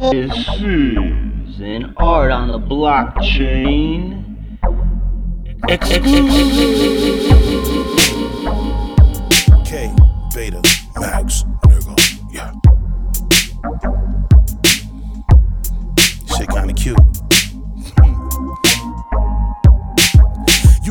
[0.00, 4.24] This is an art on the blockchain.
[5.68, 6.48] Exclusive.
[9.66, 9.94] K,
[10.34, 10.62] Beta,
[10.98, 11.44] Max,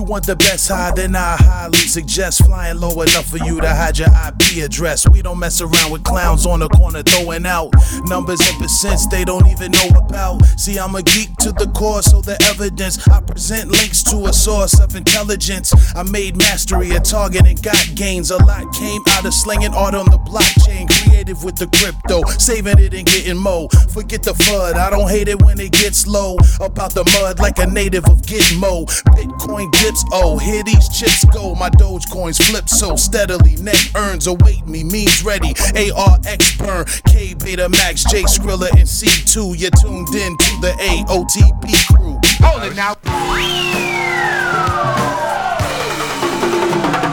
[0.09, 3.99] want the best high, then I highly suggest flying low enough for you to hide
[3.99, 5.07] your IP address.
[5.07, 7.71] We don't mess around with clowns on the corner throwing out
[8.05, 10.43] numbers and percents they don't even know about.
[10.57, 14.33] See, I'm a geek to the core, so the evidence I present links to a
[14.33, 15.73] source of intelligence.
[15.95, 18.31] I made mastery a target and got gains.
[18.31, 22.79] A lot came out of slinging art on the blockchain, creative with the crypto, saving
[22.79, 23.67] it and getting mo.
[23.93, 26.37] Forget the FUD, I don't hate it when it gets low.
[26.59, 28.85] About the mud like a native of Gitmo.
[29.13, 31.55] Bitcoin dips, oh, here these chips go.
[31.55, 33.55] My Doge coins flip so steadily.
[33.57, 35.53] Net earns await me, means ready.
[35.75, 39.59] ARX burn, K Beta Max, J Scrilla, and C2.
[39.59, 42.19] You're tuned in to the AOTP crew.
[42.45, 42.95] Hold it now.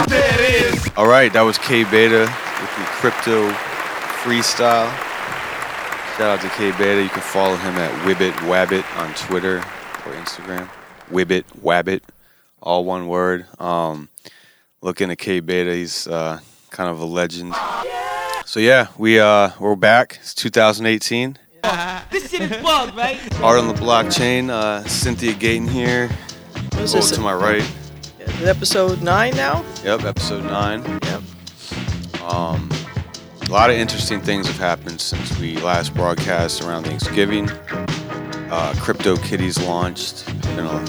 [0.07, 0.91] There it is.
[0.97, 3.51] All right, that was K Beta with the crypto
[4.23, 4.91] freestyle.
[6.17, 7.03] Shout out to K Beta.
[7.03, 10.69] You can follow him at Wibbit Wabbit on Twitter or Instagram.
[11.11, 12.01] Wibbit Wabbit,
[12.67, 13.47] all one word.
[13.61, 14.09] Um,
[14.83, 17.55] looking at K Beta, he's uh, kind of a legend.
[18.45, 20.19] So yeah, we uh, we're back.
[20.21, 21.39] It's 2018.
[22.13, 23.19] This shit is bugged, right?
[23.43, 24.51] Art on the blockchain.
[24.51, 26.09] Uh, Cynthia Gayton here.
[26.09, 27.11] What is Over this?
[27.13, 27.69] to my right.
[28.21, 29.65] Is episode nine now?
[29.83, 30.85] Yep, episode nine.
[31.03, 31.23] Yep.
[32.23, 32.71] Um,
[33.43, 37.51] a lot of interesting things have happened since we last broadcast around Thanksgiving.
[38.51, 40.25] Uh, Crypto Kitties launched.
[40.51, 40.85] You know,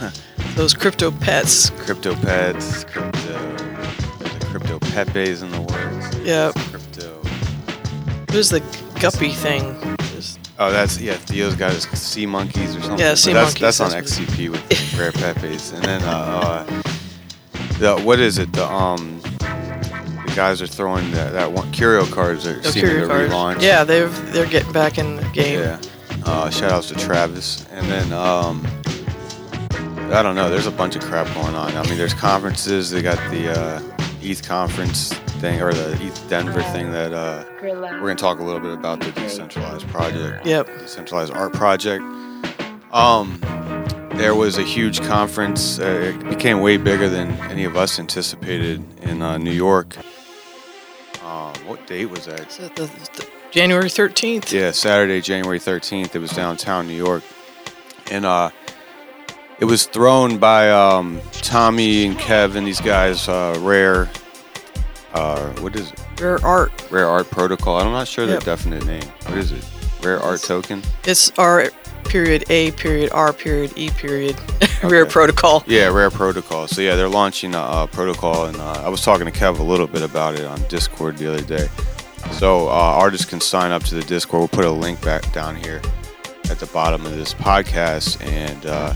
[0.56, 1.70] Those crypto pets.
[1.70, 3.56] crypto pets, crypto,
[4.46, 6.16] crypto Pepe's in the works.
[6.18, 6.54] Yep.
[6.54, 7.20] Crypto.
[8.32, 8.60] Who's the
[9.00, 9.76] guppy thing?
[10.58, 11.14] Oh, that's yeah.
[11.16, 12.98] Theo's got his sea monkeys or something.
[12.98, 16.64] Yeah, sea that's, monkeys, That's on that's XCP with the rare Pepe's, and then uh,
[16.66, 16.82] uh,
[17.78, 18.50] the what is it?
[18.54, 23.02] The um, the guys are throwing that, that one curio cards are Oh, seeming curio
[23.02, 23.32] to cards.
[23.34, 23.62] relaunch.
[23.62, 25.60] Yeah, they're they're getting back in the game.
[25.60, 25.78] Yeah.
[26.24, 27.66] Uh, shout outs to Travis.
[27.72, 28.66] And then, um,
[30.12, 31.76] I don't know, there's a bunch of crap going on.
[31.76, 32.90] I mean, there's conferences.
[32.90, 33.82] They got the uh,
[34.22, 38.42] ETH conference thing, or the ETH Denver thing that uh, we're going to talk a
[38.42, 40.46] little bit about the decentralized project.
[40.46, 40.66] Yep.
[40.78, 42.02] Decentralized art project.
[42.92, 43.38] Um,
[44.14, 45.78] there was a huge conference.
[45.78, 49.96] Uh, it became way bigger than any of us anticipated in uh, New York.
[51.22, 52.48] Um, what date was that?
[52.76, 54.52] The, the January thirteenth?
[54.52, 56.14] Yeah, Saturday, January 13th.
[56.14, 57.22] It was downtown New York.
[58.10, 58.50] And uh,
[59.58, 64.08] it was thrown by um, Tommy and Kev and these guys, uh, Rare.
[65.14, 66.00] Uh, what is it?
[66.20, 66.90] Rare art.
[66.90, 67.76] Rare Art Protocol.
[67.76, 68.40] I'm not sure Yep.
[68.40, 69.02] the definite name.
[69.26, 69.64] What is it?
[70.02, 70.82] Rare Art Token?
[71.04, 71.70] It's R
[72.04, 74.36] period A period R period E period
[74.84, 75.64] Rare protocol.
[75.66, 76.68] Yeah, Rare Protocol.
[76.68, 79.62] So yeah, they're launching a, uh protocol, and uh, I was talking to Kev a
[79.62, 81.68] little bit about it on Discord the other day.
[82.32, 84.40] So uh, artists can sign up to the Discord.
[84.40, 85.80] We'll put a link back down here
[86.50, 88.92] at the bottom of this podcast, and uh,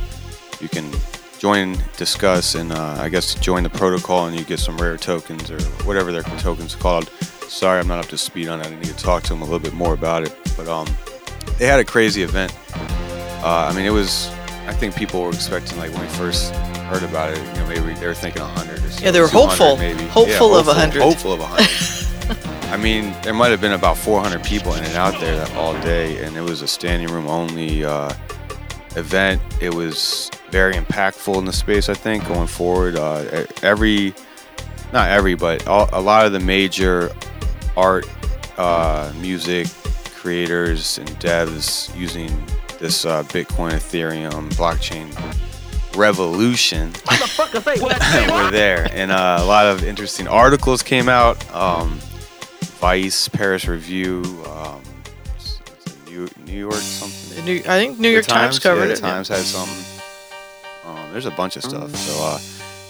[0.60, 0.90] you can
[1.38, 5.50] join, discuss, and uh, I guess join the protocol, and you get some rare tokens
[5.50, 7.08] or whatever their tokens called.
[7.48, 8.68] Sorry, I'm not up to speed on that.
[8.68, 10.36] I need to talk to them a little bit more about it.
[10.56, 10.86] But um,
[11.58, 12.54] they had a crazy event.
[13.42, 14.28] Uh, I mean, it was.
[14.66, 16.54] I think people were expecting like when we first
[16.90, 19.04] heard about it, you know, maybe they were thinking 100 or so.
[19.04, 19.76] Yeah, they were 200 hopeful.
[19.78, 20.04] maybe.
[20.08, 21.02] Hopeful of 100.
[21.02, 22.46] Hopeful of 100.
[22.72, 25.72] I mean, there might have been about 400 people in and out there that all
[25.80, 28.12] day, and it was a standing room only uh,
[28.96, 29.40] event.
[29.60, 32.96] It was very impactful in the space, I think, going forward.
[32.96, 34.14] Uh, every,
[34.92, 37.12] not every, but all, a lot of the major
[37.76, 38.06] art,
[38.58, 39.68] uh, music
[40.14, 42.28] creators and devs using
[42.78, 45.08] this uh, Bitcoin, Ethereum, blockchain
[45.96, 46.92] revolution
[48.30, 51.48] were there, and uh, a lot of interesting articles came out.
[51.54, 51.98] Um,
[52.80, 54.82] Vice, Paris Review, um,
[56.10, 57.44] New, New York something.
[57.44, 58.98] New, I think New The York Times, covered yeah, the it.
[59.00, 59.68] Times had some.
[60.86, 61.94] Um, there's a bunch of stuff.
[61.94, 62.38] So uh,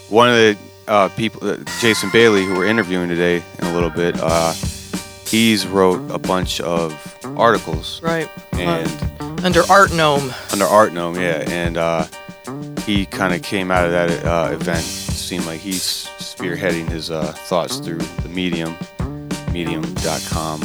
[0.09, 0.57] one of the
[0.87, 4.53] uh, people, uh, Jason Bailey, who we're interviewing today in a little bit, uh,
[5.27, 6.93] he's wrote a bunch of
[7.37, 8.29] articles Right.
[8.53, 8.87] and
[9.19, 10.31] Uh, under Artnome.
[10.51, 12.05] under Artnome, yeah, and uh,
[12.85, 14.81] he kind of came out of that uh, event.
[14.83, 18.75] Seemed like he's spearheading his uh, thoughts through the Medium,
[19.51, 20.61] Medium.com.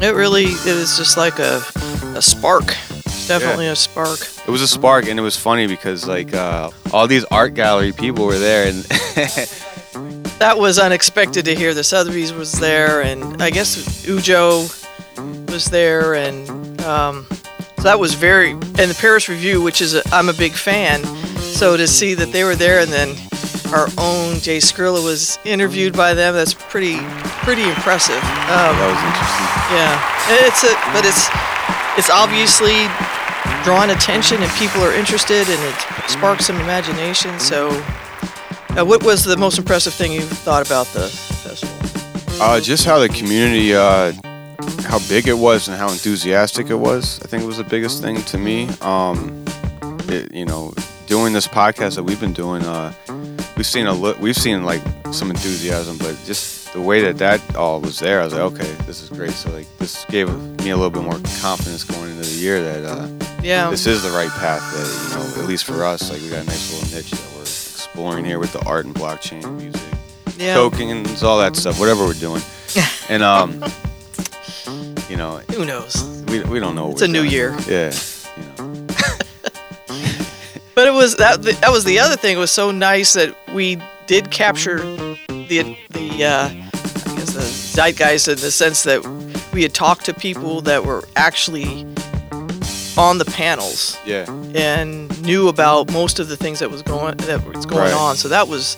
[0.00, 1.62] It really it was just like a,
[2.16, 2.66] a spark.
[3.26, 4.20] Definitely a spark.
[4.46, 7.92] It was a spark, and it was funny because like uh, all these art gallery
[7.92, 8.84] people were there, and
[10.38, 11.74] That was unexpected to hear.
[11.74, 14.62] The Sotheby's was there, and I guess Ujo
[15.50, 17.26] was was there, and um,
[17.78, 18.52] so that was very.
[18.52, 21.04] And the Paris Review, which is a, I'm a big fan,
[21.38, 23.16] so to see that they were there, and then
[23.74, 26.34] our own Jay Scrilla was interviewed by them.
[26.34, 26.96] That's pretty
[27.44, 28.16] pretty impressive.
[28.16, 29.48] Um, That was interesting.
[29.76, 31.28] yeah, it's a but it's
[31.98, 32.86] it's obviously
[33.64, 37.38] drawing attention and people are interested and it sparks some imagination.
[37.40, 37.68] So,
[38.76, 41.74] uh, what was the most impressive thing you thought about the festival?
[42.40, 44.12] Uh, just how the community, uh,
[44.84, 47.20] how big it was and how enthusiastic it was.
[47.22, 48.68] I think was the biggest thing to me.
[48.80, 49.44] Um,
[50.08, 50.72] it, you know,
[51.06, 52.92] doing this podcast that we've been doing, uh,
[53.58, 57.56] we've seen a li- we've seen like some enthusiasm, but just the way that that
[57.56, 59.32] all was there, I was like, okay, this is great.
[59.32, 60.28] So like, this gave
[60.62, 63.08] me a little bit more confidence going into the year that uh,
[63.42, 64.62] Yeah, this is the right path.
[64.72, 67.32] That you know, at least for us, like we got a nice little niche that
[67.34, 69.82] we're exploring here with the art and blockchain music
[70.38, 70.54] yeah.
[70.54, 72.42] tokens, all that stuff, whatever we're doing.
[73.10, 73.64] And um,
[75.08, 76.22] you know, Who knows?
[76.28, 76.90] we, we don't know.
[76.90, 77.30] It's a new doing.
[77.32, 77.56] year.
[77.66, 77.90] Yeah.
[80.98, 82.36] Was that that was the other thing.
[82.36, 84.78] It was so nice that we did capture
[85.28, 86.70] the the uh, I
[87.16, 89.00] guess the zeitgeist in the sense that
[89.52, 91.86] we had talked to people that were actually
[92.96, 94.26] on the panels Yeah.
[94.54, 97.92] and knew about most of the things that was going that was going Right.
[97.92, 98.16] on.
[98.16, 98.76] So that was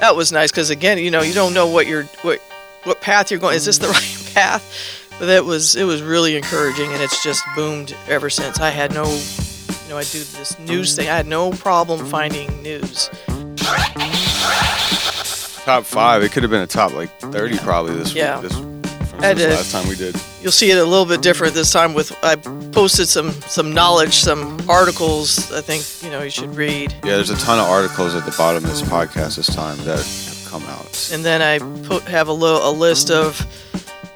[0.00, 2.40] that was nice because again, you know, you don't know what you're what
[2.84, 3.54] what path you're going.
[3.56, 4.64] Is this the right path?
[5.18, 8.58] But that was it was really encouraging, and it's just boomed ever since.
[8.58, 9.04] I had no,
[9.90, 11.08] know, I do this news thing.
[11.08, 13.10] I had no problem finding news.
[15.64, 16.22] Top five.
[16.22, 18.40] It could have been a top like thirty probably this Yeah.
[18.40, 19.50] this from I this did.
[19.50, 20.16] last time we did.
[20.42, 21.92] You'll see it a little bit different this time.
[21.94, 25.52] With I posted some some knowledge, some articles.
[25.52, 26.92] I think you know you should read.
[27.04, 29.98] Yeah, there's a ton of articles at the bottom of this podcast this time that
[29.98, 31.10] have come out.
[31.12, 33.44] and then I put have a little a list of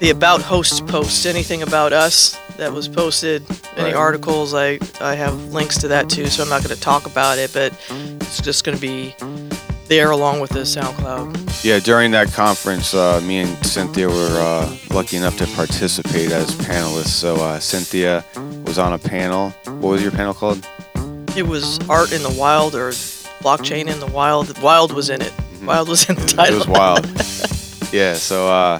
[0.00, 3.44] the about host posts, anything about us that was posted,
[3.76, 3.94] any Right.
[3.94, 4.54] articles.
[4.54, 7.52] I I have links to that too, so I'm not going to talk about it,
[7.52, 7.72] but
[8.20, 9.14] it's just going to be
[9.88, 11.62] there along with the SoundCloud.
[11.64, 16.50] Yeah, during that conference, uh, me and Cynthia were uh, lucky enough to participate as
[16.56, 17.08] panelists.
[17.08, 18.24] So uh, Cynthia
[18.66, 19.50] was on a panel.
[19.66, 20.66] What was your panel called?
[21.36, 22.90] It was art in the wild or
[23.42, 24.58] blockchain in the wild.
[24.62, 25.32] Wild was in it.
[25.64, 26.54] Wild was in the title.
[26.54, 27.06] It was wild.
[27.92, 28.78] yeah, so uh,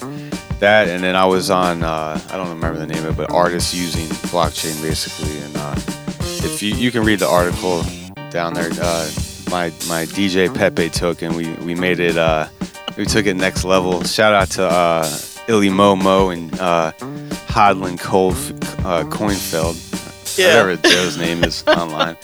[0.65, 3.31] that, and then I was on, uh, I don't remember the name of it, but
[3.31, 5.37] artists using blockchain basically.
[5.39, 5.75] And uh,
[6.47, 7.83] if you, you can read the article
[8.31, 9.11] down there, uh,
[9.51, 12.47] my, my DJ Pepe token, we, we made it, uh,
[12.97, 14.03] we took it next level.
[14.05, 15.07] Shout out to uh,
[15.49, 16.93] Illy Momo and uh,
[17.53, 18.31] Hodlin Cole,
[18.87, 19.77] uh, Coinfeld,
[20.39, 20.63] Yeah.
[20.63, 22.17] whatever Joe's name is online.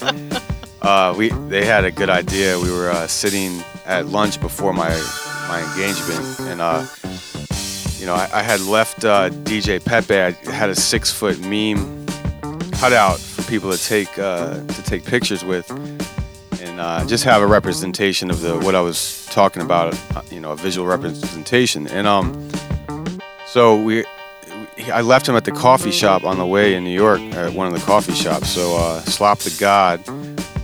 [0.81, 2.57] Uh, we they had a good idea.
[2.59, 4.89] We were uh, sitting at lunch before my
[5.47, 6.83] my engagement, and uh,
[8.01, 10.13] you know I, I had left uh, DJ Pepe.
[10.19, 12.05] I had a six foot meme
[12.73, 15.69] cutout for people to take uh, to take pictures with,
[16.61, 19.93] and uh, just have a representation of the what I was talking about.
[20.15, 22.49] uh, You know, a visual representation, and um,
[23.47, 24.03] so we.
[24.91, 27.67] I left him at the coffee shop on the way in New York, at one
[27.67, 28.49] of the coffee shops.
[28.49, 30.01] So uh, Slop the God,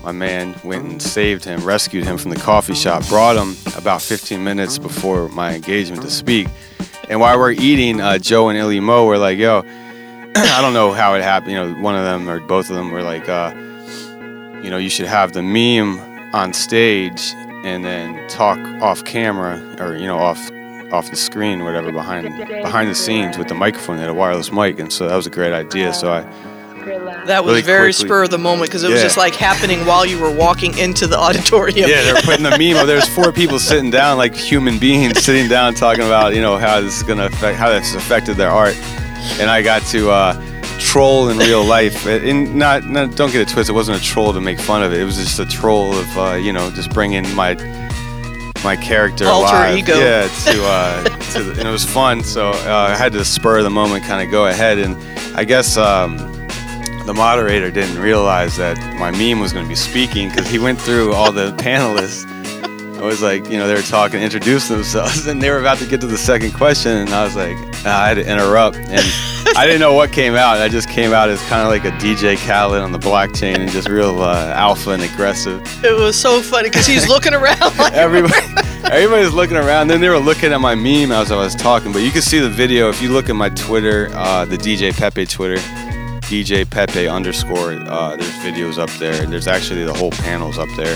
[0.03, 4.01] my man, went and saved him, rescued him from the coffee shop, brought him about
[4.01, 6.47] 15 minutes before my engagement to speak.
[7.09, 9.63] And while we're eating, uh, Joe and Illy Mo were like, "Yo,
[10.35, 11.51] I don't know how it happened.
[11.53, 13.53] You know, one of them or both of them were like, uh,
[14.61, 15.99] you know, you should have the meme
[16.33, 17.33] on stage
[17.63, 20.51] and then talk off camera or you know off
[20.91, 23.97] off the screen, whatever, behind behind the scenes with the microphone.
[23.97, 25.93] They had a wireless mic, and so that was a great idea.
[25.93, 26.21] So I,
[27.25, 28.07] That was really very quickly.
[28.07, 31.07] spur of the moment because it was just like happening while you were walking into
[31.07, 31.89] the auditorium.
[31.89, 32.77] yeah, they're putting the meme.
[32.77, 32.87] up.
[32.87, 36.79] There's four people sitting down, like human beings, sitting down, talking about you know how
[36.81, 38.75] this is gonna affect, how this has affected their art,
[39.39, 42.05] and I got to uh, troll in real life.
[42.05, 43.73] And not, not, don't get it twisted.
[43.73, 45.01] It wasn't a troll to make fun of it.
[45.01, 47.55] It was just a troll of uh, you know just bringing my
[48.63, 49.77] my character Alter alive.
[49.77, 49.97] ego.
[49.97, 51.03] Yeah, to uh,
[51.33, 52.23] to the, and it was fun.
[52.23, 54.95] So uh, I had to spur of the moment, kind of go ahead, and
[55.37, 55.75] I guess.
[55.77, 56.36] Um,
[57.07, 60.79] the moderator didn't realize that my meme was going to be speaking because he went
[60.79, 62.25] through all the panelists.
[62.97, 65.85] It was like, you know, they were talking, introducing themselves, and they were about to
[65.85, 69.01] get to the second question, and I was like, I had to interrupt, and
[69.55, 70.57] I didn't know what came out.
[70.57, 73.71] I just came out as kind of like a DJ Khaled on the blockchain, and
[73.71, 75.61] just real uh, alpha and aggressive.
[75.85, 78.35] It was so funny because he's looking around like, Everybody,
[78.83, 79.87] everybody's looking around.
[79.87, 81.93] Then they were looking at my meme as I was talking.
[81.93, 84.91] But you can see the video if you look at my Twitter, uh, the DJ
[84.91, 85.61] Pepe Twitter,
[86.27, 87.71] DJ Pepe underscore.
[87.71, 89.25] Uh, there's videos up there.
[89.25, 90.95] There's actually the whole panels up there,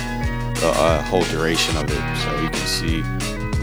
[0.55, 3.01] the uh, whole duration of it, so you can see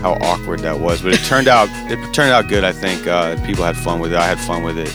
[0.01, 2.65] how awkward that was, but it turned out it turned out good.
[2.65, 4.19] I think uh, people had fun with it.
[4.19, 4.91] I had fun with it.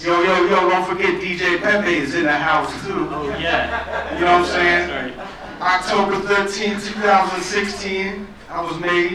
[0.00, 3.08] Yo, yo, yo, don't forget DJ Pepe is in the house too.
[3.10, 4.14] Oh yeah.
[4.14, 4.88] You know what I'm saying?
[4.88, 5.28] Sorry.
[5.60, 9.10] October 13, 2016, I was made.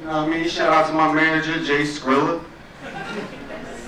[0.00, 0.48] You know what I mean?
[0.48, 2.42] Shout out to my manager, Jay Scrilla.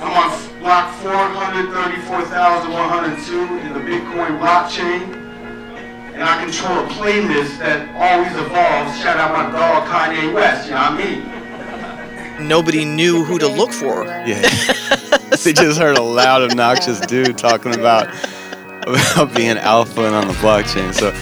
[0.01, 5.13] I'm on block 434,102 in the Bitcoin blockchain.
[6.15, 8.97] And I control a playlist that always evolves.
[9.01, 11.27] Shout out my dog Kanye West, you know what I mean?
[12.47, 14.05] Nobody knew who to look for.
[14.05, 14.43] Yeah,
[15.43, 18.07] they just heard a loud, obnoxious dude talking about
[18.83, 20.95] about being alpha and on the blockchain.
[20.95, 21.13] So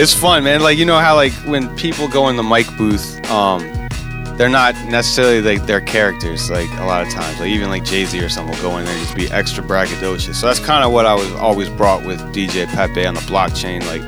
[0.00, 0.60] it's fun, man.
[0.62, 3.64] Like you know how like when people go in the mic booth, um,
[4.40, 6.48] they're not necessarily like their characters.
[6.48, 8.86] Like a lot of times, like even like Jay Z or someone will go in
[8.86, 10.36] there and just be extra braggadocious.
[10.36, 13.86] So that's kind of what I was always brought with DJ Pepe on the blockchain.
[13.86, 14.00] Like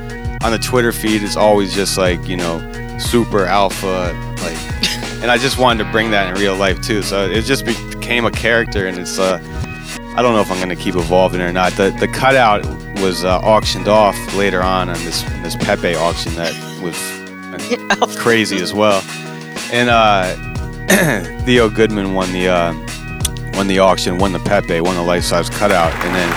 [0.43, 2.57] on the Twitter feed, it's always just like you know
[2.97, 4.11] super alpha,
[4.41, 4.57] like,
[5.21, 7.03] and I just wanted to bring that in real life too.
[7.03, 9.37] So it just became a character, and it's uh,
[10.17, 11.73] I don't know if I'm gonna keep evolving or not.
[11.73, 12.65] The the cutout
[13.01, 18.73] was uh, auctioned off later on on this this Pepe auction that was crazy as
[18.73, 19.03] well,
[19.73, 20.33] and uh,
[21.45, 22.73] Theo Goodman won the uh,
[23.57, 26.29] won the auction, won the Pepe, won the life size cutout, and then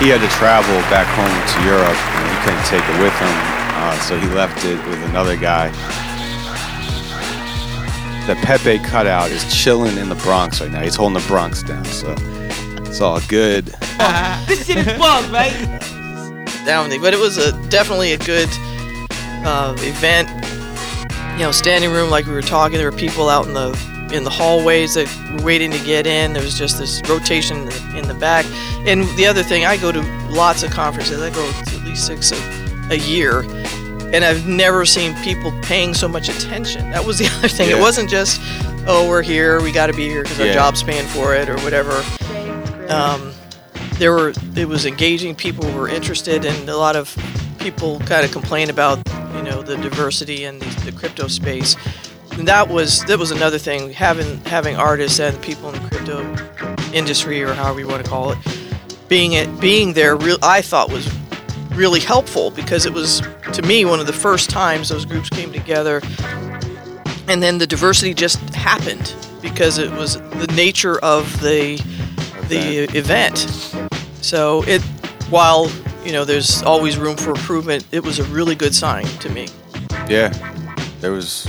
[0.00, 1.96] he had to travel back home to Europe.
[1.96, 3.34] And he couldn't take it with him,
[3.74, 5.70] uh, so he left it with another guy.
[8.26, 10.82] The Pepe cutout is chilling in the Bronx right now.
[10.82, 12.14] He's holding the Bronx down, so
[12.84, 13.74] it's all good.
[14.46, 15.80] This shit is fun, right?
[16.64, 17.02] astounding.
[17.02, 18.48] But it was a definitely a good
[19.44, 20.28] uh, event.
[21.34, 22.78] You know, standing room like we were talking.
[22.78, 23.76] There were people out in the
[24.12, 26.32] in the hallways that were waiting to get in.
[26.32, 28.46] There was just this rotation in the, in the back.
[28.86, 30.00] And the other thing, I go to
[30.30, 31.20] lots of conferences.
[31.20, 33.40] I go to at least six a, a year,
[34.12, 36.90] and I've never seen people paying so much attention.
[36.92, 37.70] That was the other thing.
[37.70, 38.40] It wasn't just,
[38.86, 41.56] oh, we're here, we got to be here because our job's paying for it or
[41.58, 42.04] whatever.
[42.88, 43.32] Um,
[43.94, 45.34] there were it was engaging.
[45.34, 47.08] People were interested, and a lot of
[47.64, 48.98] people kind of complain about
[49.34, 51.76] you know the diversity in the, the crypto space.
[52.32, 53.90] And that was that was another thing.
[53.90, 56.36] Having having artists and people in the crypto
[56.92, 58.38] industry, or however you want to call it,
[59.08, 61.10] being it being there, real I thought was
[61.70, 63.22] really helpful because it was
[63.54, 66.00] to me one of the first times those groups came together
[67.26, 71.76] and then the diversity just happened because it was the nature of the
[72.48, 73.38] the event
[74.20, 74.80] so it
[75.30, 75.68] while
[76.04, 79.48] you know there's always room for improvement it was a really good sign to me
[80.08, 80.28] Yeah,
[81.00, 81.48] there was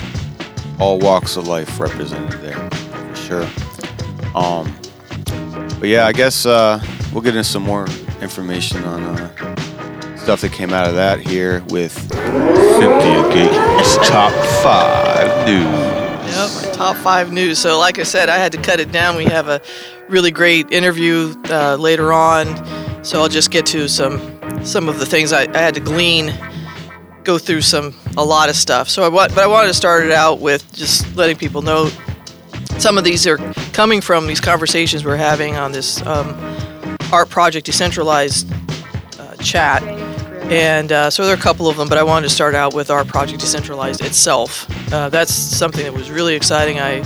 [0.79, 3.47] all walks of life represented there, for sure.
[4.35, 4.74] Um,
[5.79, 6.81] but yeah, I guess uh,
[7.13, 7.88] we'll get into some more
[8.21, 14.33] information on uh, stuff that came out of that here with Cynthia Gayton's top
[14.63, 15.63] five news.
[16.35, 17.59] Yep, my top five news.
[17.59, 19.15] So, like I said, I had to cut it down.
[19.15, 19.62] We have a
[20.09, 22.45] really great interview uh, later on,
[23.05, 24.35] so I'll just get to some
[24.65, 26.34] some of the things I, I had to glean,
[27.24, 28.89] go through some a lot of stuff.
[28.89, 31.89] So, I wa- but I wanted to start it out with just letting people know
[32.77, 33.38] some of these are
[33.74, 36.36] coming from these conversations we're having on this um,
[37.12, 38.51] art project decentralized
[39.19, 39.81] uh, chat.
[40.51, 42.75] And uh, so there are a couple of them, but I wanted to start out
[42.75, 44.67] with our project decentralized itself.
[44.93, 46.79] Uh, that's something that was really exciting.
[46.79, 47.03] I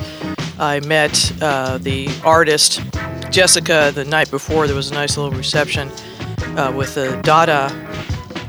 [0.60, 2.82] I met uh, the artist
[3.32, 4.68] Jessica the night before.
[4.68, 5.90] There was a nice little reception
[6.60, 7.70] uh, with the Dada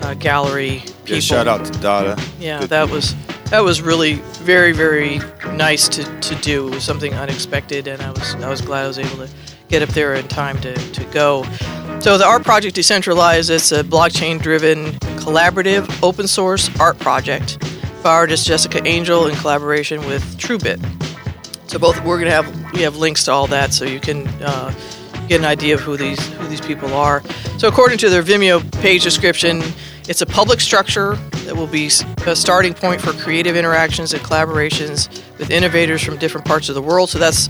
[0.02, 1.14] uh, gallery people.
[1.14, 2.21] Yeah, shout out to Dada.
[2.38, 2.97] Yeah, Good that people.
[2.97, 3.14] was
[3.50, 4.14] that was really
[4.45, 5.21] very very
[5.55, 6.69] nice to, to do.
[6.69, 9.29] It was something unexpected, and I was I was glad I was able to
[9.69, 11.45] get up there in time to, to go.
[12.00, 13.50] So the art project decentralized.
[13.50, 17.59] It's a blockchain-driven, collaborative, open-source art project
[18.02, 20.81] by artist Jessica Angel in collaboration with TrueBit.
[21.71, 24.75] So both we're gonna have we have links to all that, so you can uh,
[25.31, 27.23] get an idea of who these who these people are.
[27.57, 29.63] So according to their Vimeo page description,
[30.09, 31.87] it's a public structure that will be
[32.27, 35.09] a starting point for creative interactions and collaborations
[35.39, 37.11] with innovators from different parts of the world.
[37.11, 37.49] So that's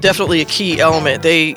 [0.00, 1.22] definitely a key element.
[1.22, 1.54] They,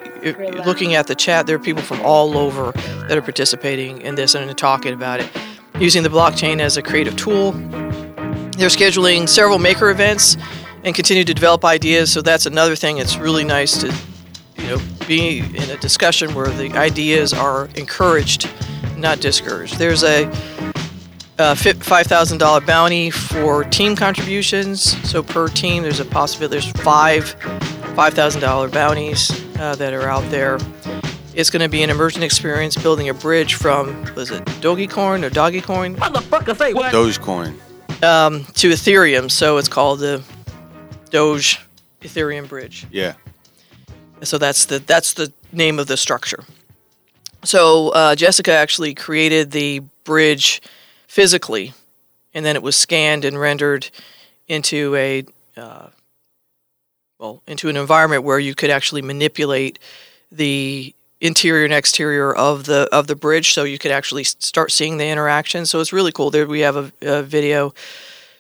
[0.66, 2.72] looking at the chat, there are people from all over
[3.10, 5.30] that are participating in this and talking about it,
[5.78, 7.52] using the blockchain as a creative tool.
[7.52, 10.38] They're scheduling several maker events
[10.86, 12.14] and continue to develop ideas.
[12.14, 12.98] So that's another thing.
[12.98, 13.94] It's really nice to,
[14.58, 18.48] you know, be in a discussion where the ideas are encouraged,
[18.96, 19.78] not discouraged.
[19.78, 20.28] There's a
[21.40, 24.82] uh, $5,000 bounty for team contributions.
[25.10, 26.60] So per team, there's a possibility.
[26.60, 27.36] There's five
[27.96, 30.60] $5,000 bounties uh, that are out there.
[31.34, 35.30] It's going to be an immersion experience building a bridge from was it Dogecoin or
[35.30, 35.96] Dogecoin?
[35.96, 36.94] Motherfucker, say what?
[36.94, 37.54] Dogecoin.
[38.04, 39.30] um, to Ethereum.
[39.32, 40.24] So it's called the
[41.10, 41.60] Doge
[42.02, 42.86] Ethereum Bridge.
[42.92, 43.14] Yeah.
[44.24, 46.44] So that's the that's the name of the structure.
[47.44, 50.62] So uh, Jessica actually created the bridge
[51.08, 51.74] physically,
[52.34, 53.90] and then it was scanned and rendered
[54.48, 55.24] into a
[55.56, 55.88] uh,
[57.18, 59.80] well into an environment where you could actually manipulate
[60.32, 64.98] the interior and exterior of the of the bridge, so you could actually start seeing
[64.98, 65.66] the interaction.
[65.66, 66.30] So it's really cool.
[66.30, 67.74] There we have a, a video.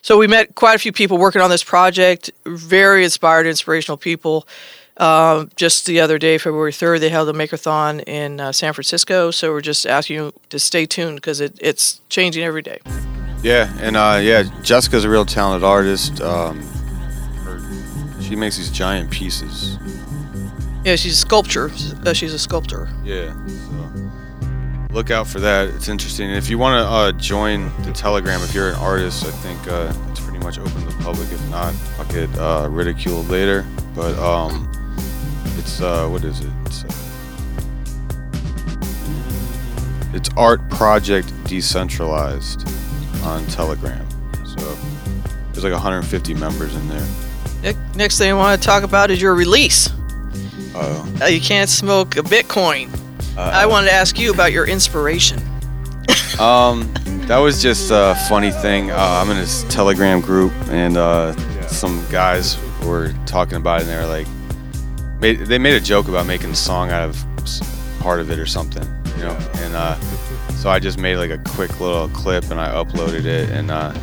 [0.01, 2.31] So we met quite a few people working on this project.
[2.45, 4.47] Very inspired, inspirational people.
[4.99, 9.31] Uh, just the other day, February 3rd, they held a makeathon in uh, San Francisco.
[9.31, 12.79] So we're just asking you to stay tuned because it, it's changing every day.
[13.41, 16.19] Yeah, and uh, yeah, Jessica's a real talented artist.
[16.19, 16.61] Um,
[17.45, 19.77] her, she makes these giant pieces.
[20.83, 21.71] Yeah, she's a sculptor.
[22.05, 22.89] Uh, she's a sculptor.
[23.05, 23.33] Yeah.
[23.47, 23.89] So
[24.91, 25.69] look out for that.
[25.69, 26.27] It's interesting.
[26.27, 29.65] And if you want to uh, join the Telegram, if you're an artist, I think
[29.67, 31.31] uh, it's pretty much open to the public.
[31.31, 33.65] If not, I'll get uh, ridiculed later.
[33.95, 34.69] But um,
[35.59, 36.49] it's uh, what is it?
[36.65, 36.87] It's, uh,
[40.13, 42.67] it's Art Project Decentralized
[43.23, 44.05] on Telegram.
[44.45, 44.75] So
[45.51, 47.07] there's like 150 members in there.
[47.61, 49.89] Ne- Next thing I want to talk about is your release.
[50.73, 52.89] Uh, Uh, you can't smoke a Bitcoin.
[53.37, 55.41] I wanted to ask you about your inspiration.
[56.39, 56.89] Um,
[57.27, 58.91] that was just a funny thing.
[58.91, 61.33] Uh, I'm in this Telegram group, and uh,
[61.67, 64.27] some guys were talking about it, and they were like,
[65.19, 67.23] made, they made a joke about making a song out of
[67.99, 68.83] part of it or something,
[69.17, 69.37] you know.
[69.55, 69.99] And uh,
[70.51, 73.93] so I just made like a quick little clip, and I uploaded it, and uh,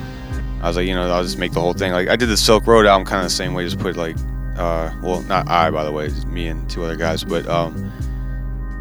[0.63, 1.93] I was like, you know, I'll just make the whole thing.
[1.93, 3.65] Like I did the Silk Road album, kind of the same way.
[3.65, 4.17] Just put like,
[4.57, 7.93] uh, well, not I, by the way, just me and two other guys, but um,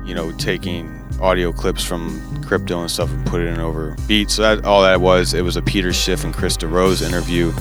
[0.06, 4.36] you know, taking audio clips from crypto and stuff and put it in over beats.
[4.36, 7.54] So that all that was, it was a Peter Schiff and Krista Rose interview,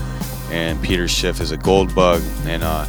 [0.50, 2.86] and Peter Schiff is a gold bug, and uh,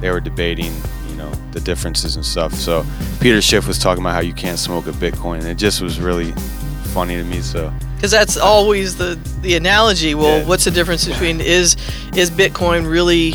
[0.00, 0.72] they were debating,
[1.20, 2.52] know, the differences and stuff.
[2.54, 2.84] So
[3.20, 6.00] Peter Schiff was talking about how you can't smoke a Bitcoin, and it just was
[6.00, 6.32] really
[6.94, 7.40] funny to me.
[7.40, 10.14] So Because that's always the the analogy.
[10.14, 10.46] Well, Yeah.
[10.46, 11.76] what's the difference between is
[12.16, 13.34] is Bitcoin really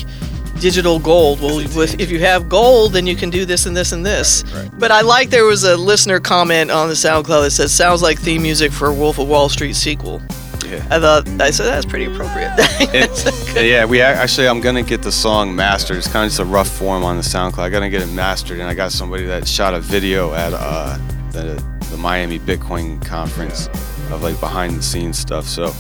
[0.60, 1.42] digital gold?
[1.42, 4.44] Well, with, if you have gold, then you can do this and this and this.
[4.54, 4.70] right.
[4.80, 8.20] But I like there was a listener comment on the SoundCloud that says sounds like
[8.20, 10.22] theme music for Wolf of Wall Street sequel.
[10.70, 10.86] Yeah.
[10.90, 12.52] I thought I said that's pretty appropriate.
[12.98, 14.48] It- yeah, we actually.
[14.48, 15.98] I'm gonna get the song mastered.
[15.98, 17.60] It's kind of just a rough form on the SoundCloud.
[17.60, 20.98] I gotta get it mastered, and I got somebody that shot a video at uh,
[21.32, 23.68] the the Miami Bitcoin conference
[24.12, 25.46] of like behind the scenes stuff.
[25.46, 25.72] So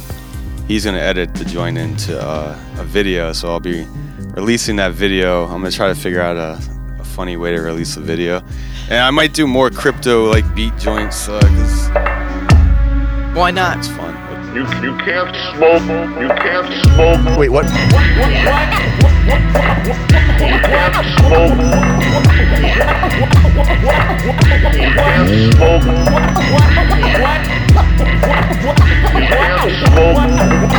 [0.67, 3.34] he's gonna edit the joint into uh, a video.
[3.34, 3.86] So I'll be
[4.36, 5.43] releasing that video.
[5.45, 6.60] I'm gonna try to figure out a,
[7.00, 8.41] a funny way to release the video,
[8.89, 11.89] and I might do more crypto like beat joints because
[13.36, 13.78] Why not?
[13.80, 14.13] it's fun.
[14.56, 15.84] You, you can't smoke.
[16.18, 17.38] You can't smoke.
[17.38, 17.65] Wait, what?
[17.65, 17.72] You
[20.32, 21.60] can't smoke.
[24.80, 25.84] You can't smoke.
[29.12, 30.76] You can't smoke.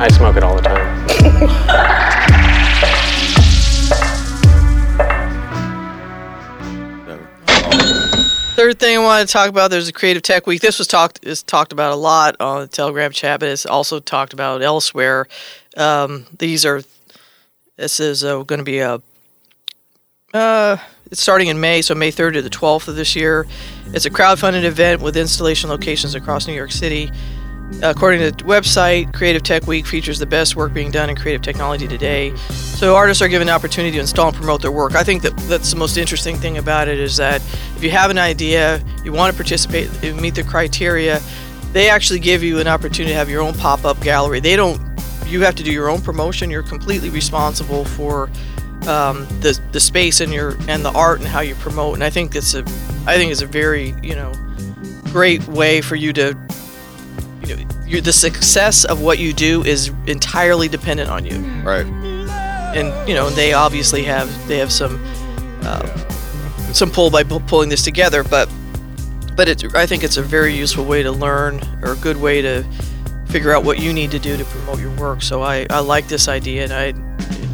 [0.00, 1.06] I smoke it all the time.
[8.56, 10.62] Third thing I want to talk about, there's a Creative Tech Week.
[10.62, 14.00] This was talked is talked about a lot on the Telegram chat, but it's also
[14.00, 15.26] talked about elsewhere.
[15.76, 16.80] Um, these are
[17.76, 19.02] this is uh, going to be a
[20.32, 20.78] uh,
[21.10, 23.46] it's starting in May, so May 3rd to the 12th of this year.
[23.88, 27.10] It's a crowdfunded event with installation locations across New York City.
[27.82, 31.40] According to the website, Creative Tech Week features the best work being done in creative
[31.40, 32.36] technology today.
[32.50, 34.94] So artists are given the opportunity to install and promote their work.
[34.94, 37.40] I think that that's the most interesting thing about it is that
[37.76, 41.20] if you have an idea, you want to participate, meet the criteria,
[41.72, 44.40] they actually give you an opportunity to have your own pop-up gallery.
[44.40, 44.80] They don't.
[45.26, 46.50] You have to do your own promotion.
[46.50, 48.24] You're completely responsible for
[48.88, 51.94] um, the the space and your and the art and how you promote.
[51.94, 52.60] And I think it's a,
[53.06, 54.32] I think it's a very you know,
[55.12, 56.36] great way for you to
[57.56, 61.38] the success of what you do is entirely dependent on you.
[61.64, 61.86] Right.
[62.74, 65.00] And you know, they obviously have they have some
[65.62, 65.86] uh,
[66.72, 68.48] some pull by pu- pulling this together, but
[69.36, 72.40] but it's I think it's a very useful way to learn or a good way
[72.42, 72.64] to
[73.26, 75.22] figure out what you need to do to promote your work.
[75.22, 76.86] So I, I like this idea and I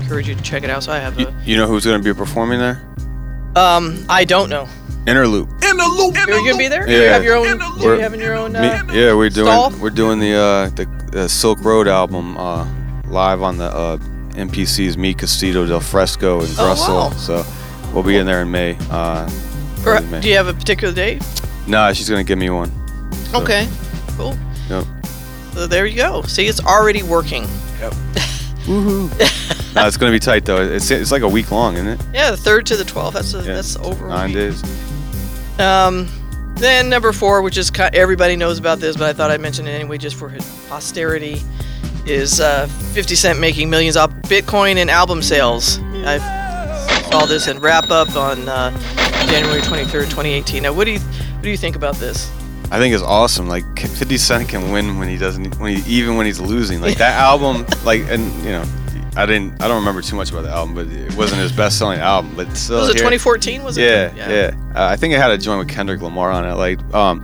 [0.00, 0.82] encourage you to check it out.
[0.82, 2.82] So I have You, a you know who's gonna be performing there?
[3.56, 4.68] um I don't know.
[5.06, 5.48] Interloop.
[5.70, 6.16] In the loop.
[6.26, 6.88] You're gonna be there?
[6.88, 7.12] You Yeah.
[7.12, 7.46] have your own.
[7.78, 8.52] You We're- having your own.
[8.52, 9.70] Me- Uh, yeah, we're doing stall?
[9.80, 12.66] we're doing the uh, the, the Silk Road album uh,
[13.08, 13.98] live on the uh,
[14.34, 16.88] MPC's meet Castillo del Fresco in Oh, Brussels.
[16.88, 17.18] wow.
[17.18, 17.44] So
[17.94, 18.76] we'll be in there in May.
[18.90, 19.28] Uh,
[19.86, 20.20] Or, early May.
[20.20, 21.22] do you have a particular date?
[21.68, 22.70] Nah, she's gonna give me one.
[23.30, 23.68] So, Okay,
[24.16, 24.36] cool.
[24.68, 24.84] Yep.
[25.54, 26.22] So there you go.
[26.22, 27.46] See, it's already working.
[28.66, 30.60] Nah, it's gonna be tight though.
[30.60, 32.00] It's it's like a week long, isn't it?
[32.12, 33.14] Yeah, the third to the twelfth.
[33.14, 33.54] That's a, Yeah.
[33.54, 34.06] that's over.
[34.06, 34.34] a Nine week.
[34.36, 34.62] days.
[35.58, 36.08] Um,
[36.56, 39.66] then number four, which is ki everybody knows about this, but I thought I'd mention
[39.66, 41.42] it anyway, just for his posterity,
[42.06, 45.78] is uh, 50 Cent making millions off Bitcoin and album sales.
[46.04, 46.18] I
[47.10, 48.70] saw this in Rap-Up on uh,
[49.28, 50.62] January 23rd, 2018.
[50.62, 52.30] Now, what do you what do you think about this?
[52.70, 53.48] I think it's awesome.
[53.48, 56.80] Like 50 Cent can win when he doesn't, when he even when he's losing.
[56.80, 58.64] Like that album, like and you know,
[59.16, 62.00] I didn't, I don't remember too much about the album, but it wasn't his best-selling
[62.00, 62.34] album.
[62.36, 63.62] But still, Was it 2014?
[63.64, 63.82] Was it?
[63.84, 64.54] Yeah, yeah.
[64.74, 66.54] Uh, I think it had a joint with Kendrick Lamar on it.
[66.54, 67.22] Like, um,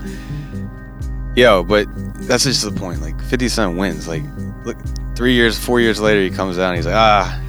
[1.37, 1.87] yo, but
[2.27, 3.01] that's just the point.
[3.03, 4.09] Like, 50 Cent wins.
[4.09, 4.23] Like,
[4.65, 4.77] look,
[5.17, 7.41] three years, four years later, he comes out and he's like, ah,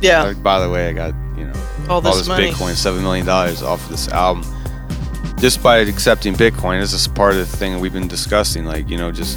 [0.00, 0.22] Yeah.
[0.22, 1.52] like, by the way, I got you know
[1.88, 2.50] All this this money.
[2.52, 4.44] Bitcoin, seven million dollars off of this album.
[5.38, 8.64] Just by accepting Bitcoin, this is part of the thing we've been discussing.
[8.64, 9.36] Like, you know, just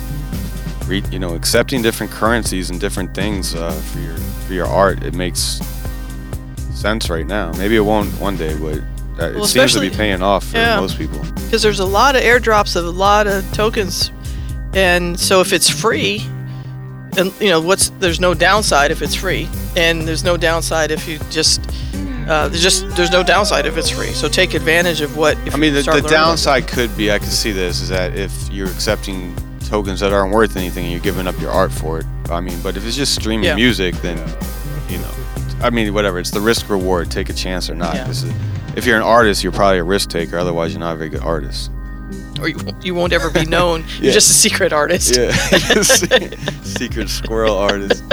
[0.88, 5.04] re, you know, accepting different currencies and different things uh, for your for your art.
[5.04, 5.60] It makes
[6.74, 7.52] sense right now.
[7.54, 8.80] Maybe it won't one day, but
[9.22, 10.80] uh, it Well, seems to be paying off for yeah.
[10.80, 11.20] most people.
[11.46, 14.12] because there's a lot of airdrops of a lot of tokens,
[14.74, 16.22] and so if it's free,
[17.18, 21.08] and you know what's there's no downside if it's free, and there's no downside if
[21.08, 21.62] you just
[22.28, 24.12] uh, there's just there's no downside if it's free.
[24.12, 25.38] So take advantage of what.
[25.48, 28.32] If I mean, the, the downside could be I could see this is that if
[28.52, 32.06] you're accepting tokens that aren't worth anything and you're giving up your art for it.
[32.30, 33.56] I mean, but if it's just streaming Yeah.
[33.56, 34.18] music, then
[34.90, 35.10] you know,
[35.62, 36.20] I mean, whatever.
[36.20, 37.10] It's the risk reward.
[37.12, 37.96] Take a chance or not.
[37.96, 38.10] Yeah.
[38.10, 38.26] Is-
[38.76, 40.38] if you're an artist, you're probably a risk taker.
[40.38, 41.72] Otherwise, you're not a very good artist.
[42.42, 43.82] or you, won't- you won't ever be known.
[43.98, 44.04] Yeah.
[44.04, 45.16] You're just a secret artist.
[45.16, 45.32] Yeah,
[46.64, 48.04] secret squirrel artist.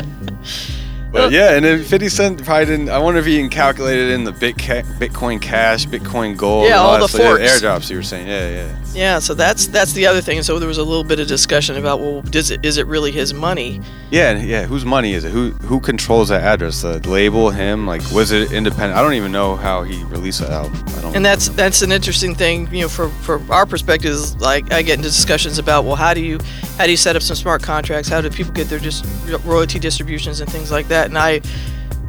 [1.10, 2.88] But yeah, and then 50 Cent probably didn't.
[2.88, 6.80] I wonder if he even calculated in the Bit Bitcoin Cash, Bitcoin Gold, Yeah, and
[6.80, 7.20] all that the stuff.
[7.20, 7.60] Yeah, forks.
[7.60, 7.90] airdrops.
[7.90, 8.76] You were saying, yeah, yeah.
[8.94, 10.42] Yeah, so that's that's the other thing.
[10.42, 13.10] So there was a little bit of discussion about well, does it is it really
[13.10, 13.80] his money?
[14.10, 14.64] Yeah, yeah.
[14.66, 15.30] Whose money is it?
[15.30, 16.82] Who who controls that address?
[16.82, 17.86] The label, him?
[17.86, 18.98] Like, was it independent?
[18.98, 20.82] I don't even know how he released that album.
[20.88, 21.16] I don't.
[21.16, 24.12] And that's that's an interesting thing, you know, for for our perspective.
[24.12, 26.38] Is like I get into discussions about well, how do you
[26.76, 28.08] how do you set up some smart contracts?
[28.08, 29.06] How do people get their just
[29.44, 31.06] royalty distributions and things like that?
[31.06, 31.40] And I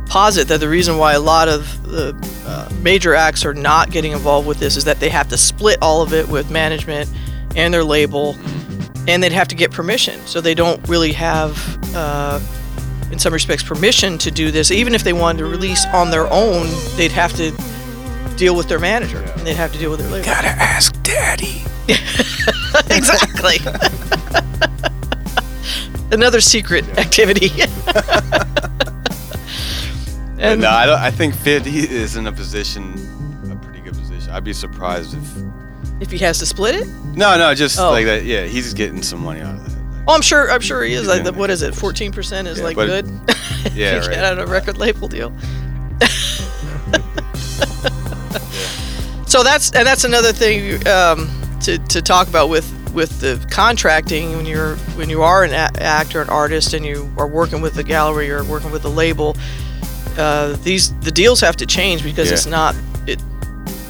[0.08, 4.12] posit that the reason why a lot of the uh, major acts are not getting
[4.12, 7.10] involved with this is that they have to split all of it with management
[7.56, 8.36] and their label,
[9.08, 10.20] and they'd have to get permission.
[10.26, 11.80] So they don't really have.
[11.96, 12.40] Uh,
[13.12, 14.72] in some respects, permission to do this.
[14.72, 16.66] Even if they wanted to release on their own,
[16.98, 17.52] they'd have to
[18.38, 20.26] deal with their manager and they'd have to deal with their label.
[20.26, 21.64] Gotta ask daddy.
[22.90, 23.58] exactly.
[26.12, 27.50] Another secret activity.
[30.44, 31.00] And no, I don't.
[31.00, 32.94] I think 50 is in a position,
[33.52, 34.32] a pretty good position.
[34.32, 36.02] I'd be surprised if.
[36.02, 37.92] if he has to split it, No, no, just Oh.
[37.92, 38.24] like that.
[38.26, 40.04] Yeah, he's getting some money out of that.
[40.08, 40.52] oh, I'm sure.
[40.52, 41.08] I'm sure he is.
[41.08, 41.74] Like, what is it?
[41.74, 43.08] 14% is Yeah, like but- good.
[43.74, 44.18] Yeah, right.
[44.18, 45.32] out a record label deal.
[49.26, 51.30] so that's and that's another thing um,
[51.62, 55.82] to, to talk about with with the contracting when you're when you are an a-
[55.82, 59.36] actor, an artist, and you are working with the gallery or working with the label.
[60.18, 62.34] Uh, these the deals have to change because Yeah.
[62.34, 62.76] it's not
[63.08, 63.22] it.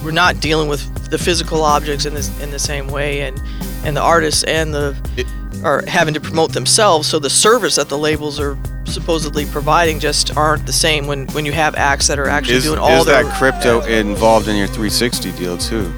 [0.04, 3.42] We're not dealing with the physical objects in this in the same way, and
[3.86, 5.28] and the artists and the It-
[5.64, 7.08] are having to promote themselves.
[7.08, 11.46] So the service that the labels are supposedly providing just aren't the same when when
[11.46, 14.56] you have acts that are actually Is, doing all is their that crypto involved in
[14.56, 15.92] your 360 deal too?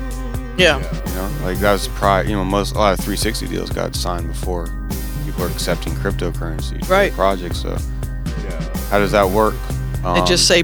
[0.58, 0.78] yeah.
[1.08, 2.24] You know, like that was prior.
[2.24, 4.70] You know, most a lot of 360 deals got signed before
[5.26, 7.12] people are accepting cryptocurrency Right.
[7.14, 7.62] projects.
[7.62, 7.76] So,
[8.92, 9.56] how does that work?
[10.06, 10.64] Um, and just say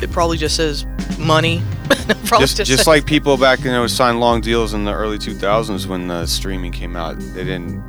[0.00, 0.86] it probably just says
[1.18, 1.62] money.
[2.24, 5.18] probably just, just says- like people back, you know, signed long deals in the early
[5.18, 7.18] 2000s when the streaming came out.
[7.18, 7.84] They didn't.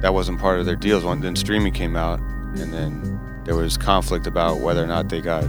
[0.00, 1.04] That wasn't part of their deals.
[1.04, 5.20] When then streaming came out, and then there was conflict about whether or not they
[5.20, 5.44] got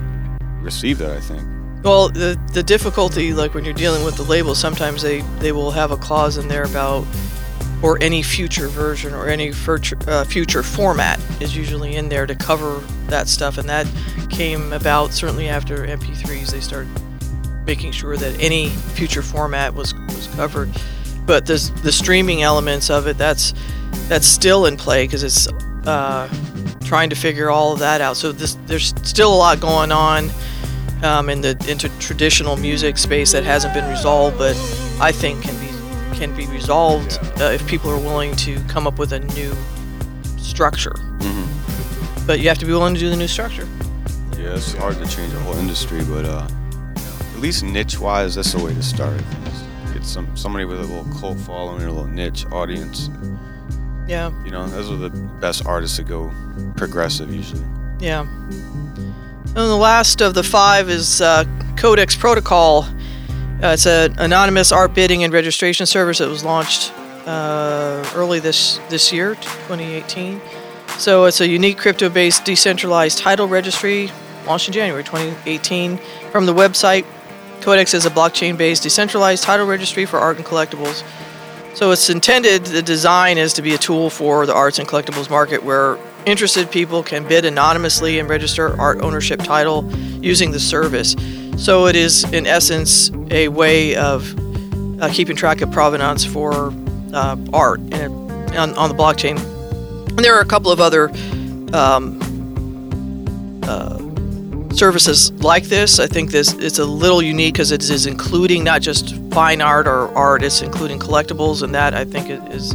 [0.62, 1.10] received it.
[1.10, 1.42] I think.
[1.84, 5.72] Well, the the difficulty, like when you're dealing with the label, sometimes they they will
[5.72, 7.06] have a clause in there about
[7.84, 12.36] or any future version or any future uh, future format is usually in there to
[12.36, 13.88] cover that stuff, and that
[14.30, 16.52] came about certainly after MP3s.
[16.52, 16.90] They started
[17.66, 20.70] making sure that any future format was was covered.
[21.26, 23.54] But the the streaming elements of it, that's
[24.08, 25.48] that's still in play because it's
[25.88, 26.28] uh,
[26.84, 28.18] trying to figure all of that out.
[28.18, 30.30] So this there's still a lot going on
[31.04, 34.56] um, in the into traditional music space that hasn't been resolved, but
[35.00, 35.71] I think can be
[36.22, 39.52] can be resolved uh, if people are willing to come up with a new
[40.38, 40.94] structure.
[41.18, 42.28] Mm-hmm.
[42.28, 43.68] But you have to be willing to do the new structure.
[44.38, 46.48] Yeah, it's hard to change a whole industry, but uh,
[47.34, 49.20] at least niche-wise, that's the way to start.
[49.94, 53.10] Get some somebody with a little cult following, a little niche audience.
[54.08, 54.32] Yeah.
[54.46, 56.32] You know, those are the best artists to go
[56.78, 57.66] progressive usually.
[58.00, 58.28] Yeah.
[58.30, 61.46] And the last of the five is uh,
[61.78, 62.86] Codex Protocol.
[63.62, 66.92] Uh, it's an anonymous art bidding and registration service that was launched
[67.28, 70.42] uh, early this this year, 2018.
[70.98, 74.10] So it's a unique crypto-based decentralized title registry
[74.48, 75.98] launched in January 2018
[76.32, 77.06] from the website.
[77.62, 81.04] Codex is a blockchain-based decentralized title registry for art and collectibles.
[81.76, 85.30] So it's intended, the design is to be a tool for the arts and collectibles
[85.30, 89.88] market where interested people can bid anonymously and register art ownership title
[90.20, 91.16] using the service.
[91.62, 94.34] So it is, in essence, a way of
[95.00, 96.74] uh, keeping track of provenance for
[97.14, 99.38] uh, art on, on the blockchain.
[100.10, 101.12] And there are a couple of other
[101.72, 102.20] um,
[103.62, 104.00] uh,
[104.74, 106.00] services like this.
[106.00, 109.86] I think this it's a little unique because it is including not just fine art
[109.86, 112.74] or art; it's including collectibles, and that I think is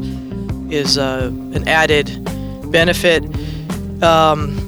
[0.71, 2.23] is uh, an added
[2.71, 3.25] benefit.
[4.01, 4.66] Um,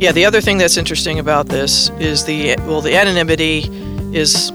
[0.00, 3.64] yeah, the other thing that's interesting about this is the well, the anonymity
[4.16, 4.50] is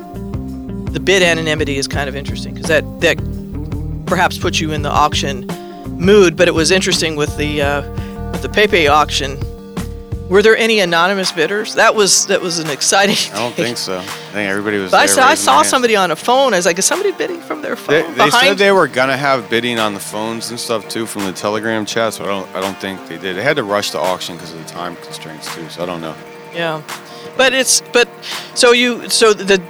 [0.92, 3.18] the bid anonymity is kind of interesting because that that
[4.08, 5.46] perhaps puts you in the auction
[5.86, 6.36] mood.
[6.36, 7.82] But it was interesting with the uh,
[8.32, 9.38] with the Pepe auction.
[10.30, 11.76] Were there any anonymous bidders?
[11.76, 13.16] That was that was an exciting.
[13.32, 14.00] I don't think so.
[14.00, 14.90] I think everybody was.
[14.90, 16.54] But I saw, I saw somebody on a phone.
[16.54, 17.94] I was like, is somebody bidding from their phone?
[17.94, 21.06] They, they behind said they were gonna have bidding on the phones and stuff too
[21.06, 23.36] from the Telegram chat, so I don't I don't think they did.
[23.36, 25.70] They had to rush the auction because of the time constraints too.
[25.70, 26.16] So I don't know.
[26.56, 26.82] Yeah,
[27.38, 28.10] but it's but
[28.56, 29.62] so you so the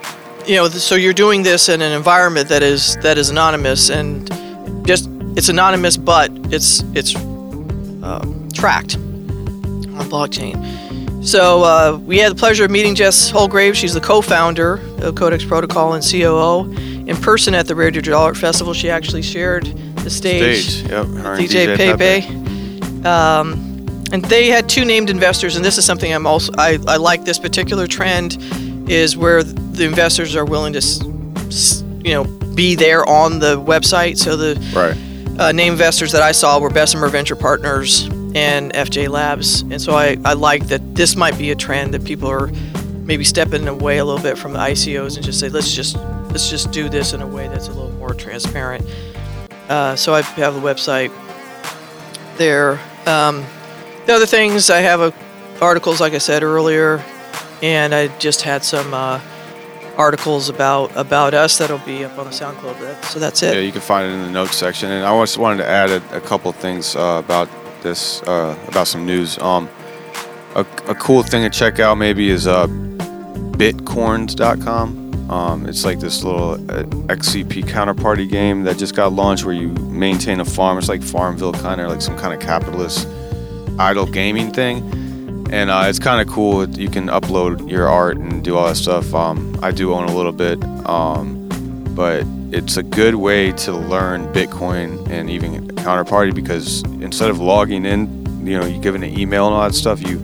[0.45, 4.25] you know so you're doing this in an environment that is that is anonymous and
[4.87, 8.97] just it's anonymous, but it's it's um, tracked
[9.97, 11.23] on blockchain.
[11.25, 13.73] So uh, we had the pleasure of meeting Jess Houlgrave.
[13.73, 16.71] She's the co-founder of Codex Protocol and COO
[17.07, 18.73] in person at the Rare Digital Art Festival.
[18.73, 19.65] She actually shared
[19.97, 20.65] the stage.
[20.69, 20.91] Stage.
[20.91, 21.05] Yep.
[21.05, 23.05] and DJ, Pepe.
[23.07, 23.61] Um,
[24.11, 27.25] and they had two named investors, and this is something I'm also I, I like
[27.25, 28.37] this particular trend
[28.87, 30.81] is where the investors are willing to,
[32.03, 34.17] you know, be there on the website.
[34.19, 35.39] So the Right.
[35.39, 39.95] uh, name investors that I saw were Bessemer Venture Partners and FJ Labs, and so
[39.95, 42.51] I, I like that this might be a trend that people are
[43.05, 45.95] maybe stepping away a little bit from the ICOs and just say let's just
[46.29, 48.85] let's just do this in a way that's a little more transparent.
[49.69, 51.11] Uh, so I have the website
[52.37, 52.73] there.
[53.07, 53.45] Um,
[54.05, 55.11] the other things I have uh,
[55.61, 57.03] articles, like I said earlier,
[57.63, 59.21] and I just had some uh,
[59.97, 63.05] articles about about us that'll be up on the SoundCloud.
[63.05, 63.55] So that's it.
[63.55, 64.91] Yeah, you can find it in the notes section.
[64.91, 67.47] And I just wanted to add a, a couple things uh, about
[67.85, 69.37] this, uh, about some news.
[69.37, 69.69] Um,
[70.55, 72.67] a, a cool thing to check out maybe is uh,
[73.57, 75.05] bitcorns.com.
[75.29, 79.69] Um, it's like this little uh, XCP counterparty game that just got launched where you
[79.69, 80.77] maintain a farm.
[80.77, 83.07] It's like Farmville kind of like some kind of capitalist
[83.79, 84.83] idle gaming thing.
[85.51, 86.67] And uh, it's kind of cool.
[86.69, 89.13] You can upload your art and do all that stuff.
[89.13, 90.63] Um, I do own a little bit.
[90.87, 91.47] Um,
[91.95, 92.23] but
[92.55, 98.45] it's a good way to learn Bitcoin and even counterparty because instead of logging in,
[98.47, 100.17] you know, you giving an email and all that stuff, you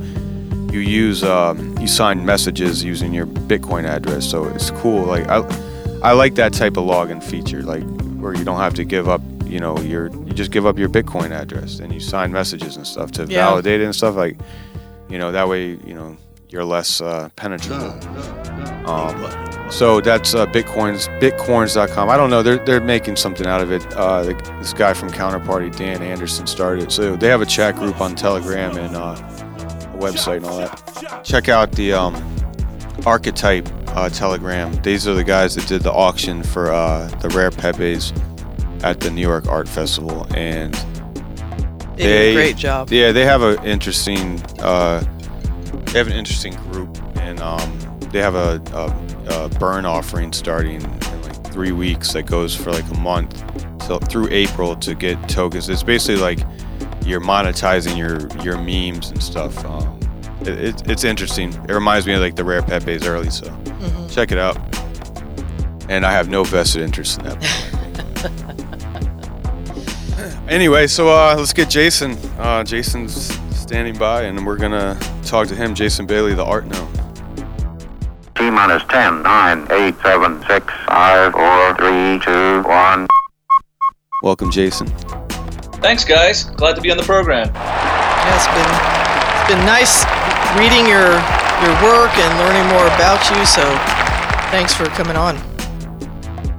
[0.72, 4.30] you use um, you sign messages using your Bitcoin address.
[4.30, 5.04] So it's cool.
[5.06, 5.40] Like I
[6.04, 7.84] I like that type of login feature, like
[8.22, 10.90] where you don't have to give up, you know, your you just give up your
[10.90, 13.46] Bitcoin address and you sign messages and stuff to Yeah.
[13.46, 14.16] validate it and stuff.
[14.16, 14.38] Like,
[15.10, 16.16] you know, that way, you know,
[16.50, 17.92] you're less uh, penetrable.
[18.88, 22.10] Um, so that's uh, Bitcorns, Bitcorns.com.
[22.10, 22.44] I don't know.
[22.44, 23.86] They're, they're making something out of it.
[23.96, 26.86] Uh, the, this guy from Counterparty, Dan Anderson, started.
[26.86, 26.92] it.
[26.92, 31.22] So they have a chat group on Telegram and uh, a website and all that.
[31.24, 32.16] Check out the um,
[33.06, 34.74] Archetype uh, Telegram.
[34.82, 38.14] These are the guys that did the auction for uh, the rare Pepes
[38.84, 40.28] at the New York Art Festival.
[40.36, 40.74] And
[41.96, 42.92] They did a great job.
[42.92, 44.42] yeah, they have an interesting.
[44.60, 45.04] Uh,
[45.86, 47.80] they have an interesting group, and um,
[48.12, 52.72] they have a, a, a burn offering starting in like three weeks that goes for
[52.72, 53.44] like a month
[53.86, 55.70] till through April to get tokens.
[55.70, 56.40] It's basically like
[57.06, 59.64] you're monetizing your your memes and stuff.
[59.66, 60.00] Um,
[60.42, 61.54] it, it, it's interesting.
[61.68, 63.46] It reminds me of like the rare Pepe's early, so
[64.10, 64.58] check it out.
[65.90, 67.78] And I have no vested interest in that.
[70.52, 72.12] Anyway, so uh, let's get Jason.
[72.38, 75.74] Uh, Jason's standing by, and we're gonna talk to him.
[75.74, 76.91] Jason Bailey, the Artnome.
[78.42, 83.08] T minus 10, 9, 8, 7, 6, 5, 4, 3, 2, 1.
[84.24, 84.88] Welcome, Jason.
[85.78, 86.46] Thanks, guys.
[86.46, 87.54] Glad to be on the program.
[87.54, 90.06] Yeah, it's been it's been nice
[90.58, 91.14] reading your
[91.62, 93.46] your work and learning more about you.
[93.46, 93.62] So
[94.50, 95.36] thanks for coming on.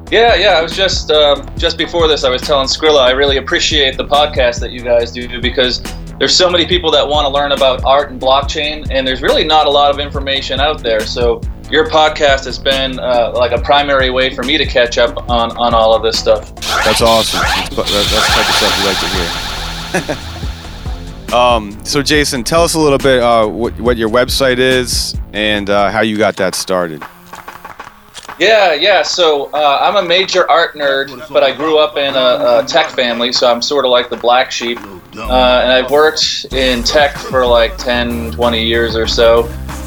[0.09, 0.51] Yeah, yeah.
[0.51, 4.07] I was just uh, just before this, I was telling Scrilla I really appreciate the
[4.07, 5.83] podcast that you guys do because
[6.21, 9.43] there's so many people that want to learn about art and blockchain, and there's really
[9.43, 11.01] not a lot of information out there.
[11.01, 11.41] So
[11.73, 15.57] your podcast has been uh, like a primary way for me to catch up on,
[15.57, 16.55] on all of this stuff.
[16.85, 17.41] That's awesome.
[17.41, 20.17] That's, that's the type of stuff we like to
[21.29, 21.35] hear.
[21.35, 25.71] um, so, Jason, tell us a little bit uh, what, what your website is and
[25.71, 27.03] uh, how you got that started.
[28.39, 29.03] Yeah, yeah.
[29.03, 32.91] So uh, I'm a major art nerd, but I grew up in a, a tech
[32.91, 34.79] family, so I'm sort of like the black sheep.
[35.17, 39.45] Uh, and I've worked in tech for like 10, 20 years or so.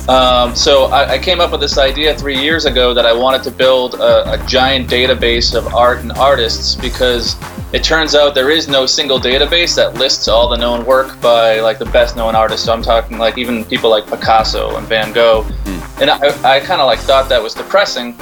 [0.07, 3.41] Um, so I, I, came up with this idea three years ago that I wanted
[3.41, 7.35] to build a, a, giant database of art and artists because
[7.73, 11.59] it turns out there is no single database that lists all the known work by
[11.59, 12.67] like the best known artists.
[12.67, 15.41] So I'm talking like even people like Picasso and Van Gogh.
[15.41, 16.01] Hmm.
[16.03, 18.15] And I, I kind of like thought that was depressing.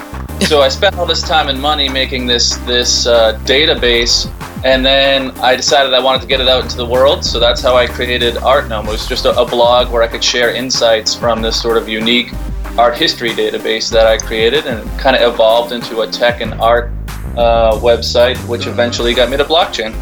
[0.48, 4.32] So I spent all this time and money making this this uh, database
[4.64, 7.26] and then I decided I wanted to get it out into the world.
[7.26, 8.88] So that's how I created Artnome.
[8.88, 11.90] It was just a, a, blog where I could share insights from this sort of
[11.90, 12.32] unique
[12.78, 16.54] art history database that I created, and it kind of evolved into a tech and
[16.56, 16.92] art
[17.36, 19.94] uh, website, which eventually got me to blockchain.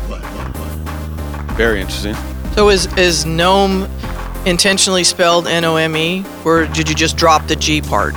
[1.56, 2.16] Very interesting.
[2.54, 3.90] So is is Gnome
[4.46, 8.14] intentionally spelled N O M E, or did you just drop the G part?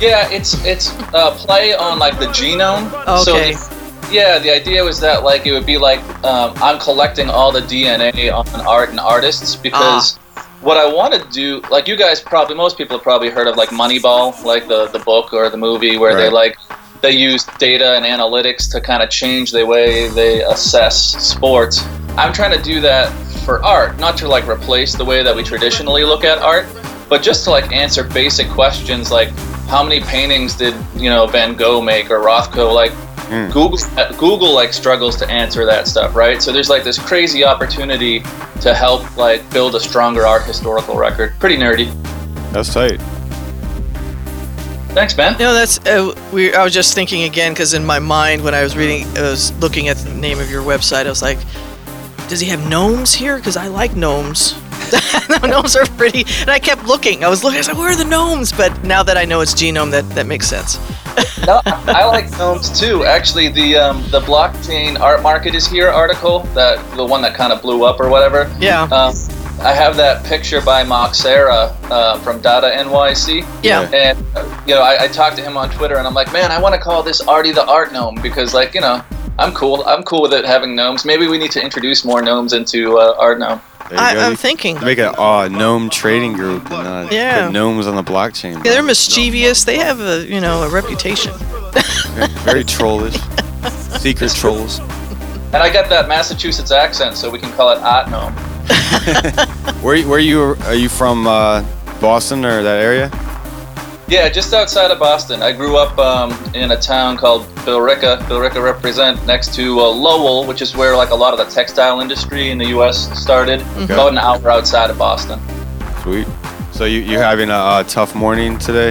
[0.00, 2.92] Yeah, it's it's a play on like the genome.
[3.06, 3.54] Okay.
[3.54, 3.69] So
[4.10, 7.60] yeah, the idea was that like it would be like um, I'm collecting all the
[7.60, 10.48] DNA on art and artists because ah.
[10.60, 13.56] what I want to do, like you guys probably, most people have probably heard of
[13.56, 16.24] like Moneyball, like the the book or the movie where right.
[16.24, 16.56] they like
[17.00, 20.96] they use data and analytics to kind of change the way they assess
[21.26, 21.84] sports.
[22.16, 23.10] I'm trying to do that
[23.44, 26.66] for art, not to like replace the way that we traditionally look at art,
[27.08, 29.30] but just to like answer basic questions like
[29.70, 32.92] how many paintings did you know Van Gogh make or Rothko like
[33.30, 33.52] Mm.
[33.52, 33.78] Google
[34.18, 36.42] Google like struggles to answer that stuff, right?
[36.42, 38.24] So there's like this crazy opportunity
[38.60, 41.38] to help like build a stronger art historical record.
[41.38, 41.92] Pretty nerdy.
[42.52, 43.00] That's tight.
[44.90, 45.38] Thanks, man.
[45.38, 46.52] No, that's uh, we.
[46.52, 49.56] I was just thinking again because in my mind when I was reading, I was
[49.60, 51.06] looking at the name of your website.
[51.06, 51.38] I was like,
[52.28, 53.36] does he have gnomes here?
[53.36, 54.60] Because I like gnomes.
[55.28, 56.24] no, gnomes are pretty.
[56.40, 57.22] And I kept looking.
[57.22, 57.58] I was looking.
[57.58, 58.50] I was like, where are the gnomes?
[58.50, 60.78] But now that I know it's genome, that that makes sense.
[61.46, 63.04] No, I like gnomes too.
[63.04, 67.52] Actually, the um, the blockchain art market is here article that the one that kind
[67.52, 68.54] of blew up or whatever.
[68.60, 68.82] Yeah.
[68.84, 69.14] Um,
[69.60, 73.46] I have that picture by Moxera uh, from Dada NYC.
[73.62, 73.90] Yeah.
[73.92, 74.18] And
[74.66, 76.74] you know, I, I talked to him on Twitter, and I'm like, man, I want
[76.74, 79.04] to call this Artie the Art Gnome because, like, you know,
[79.38, 79.82] I'm cool.
[79.86, 81.04] I'm cool with it having gnomes.
[81.04, 83.60] Maybe we need to introduce more gnomes into uh, Artnome.
[83.92, 84.78] I, am thinking.
[84.80, 87.46] Make a uh, gnome trading group and uh, yeah.
[87.46, 88.64] put gnomes on the blockchain.
[88.64, 89.64] Yeah, they're mischievous.
[89.64, 91.32] They have a you know a reputation.
[92.44, 93.16] Very trollish.
[93.98, 94.78] Secret trolls.
[95.52, 98.32] And I got that Massachusetts accent, so we can call it Art Gnome.
[99.82, 101.26] where where you are you from?
[101.26, 101.64] Uh,
[102.00, 103.10] Boston or that area?
[104.10, 105.40] Yeah, just outside of Boston.
[105.40, 108.18] I grew up um, in a town called Billerica.
[108.22, 112.00] Billerica represent next to uh, Lowell, which is where like a lot of the textile
[112.00, 113.08] industry in the U.S.
[113.16, 113.60] started.
[113.60, 113.84] Okay.
[113.84, 115.38] About an hour outside of Boston.
[116.02, 116.26] Sweet.
[116.72, 118.90] So you you having a, a tough morning today?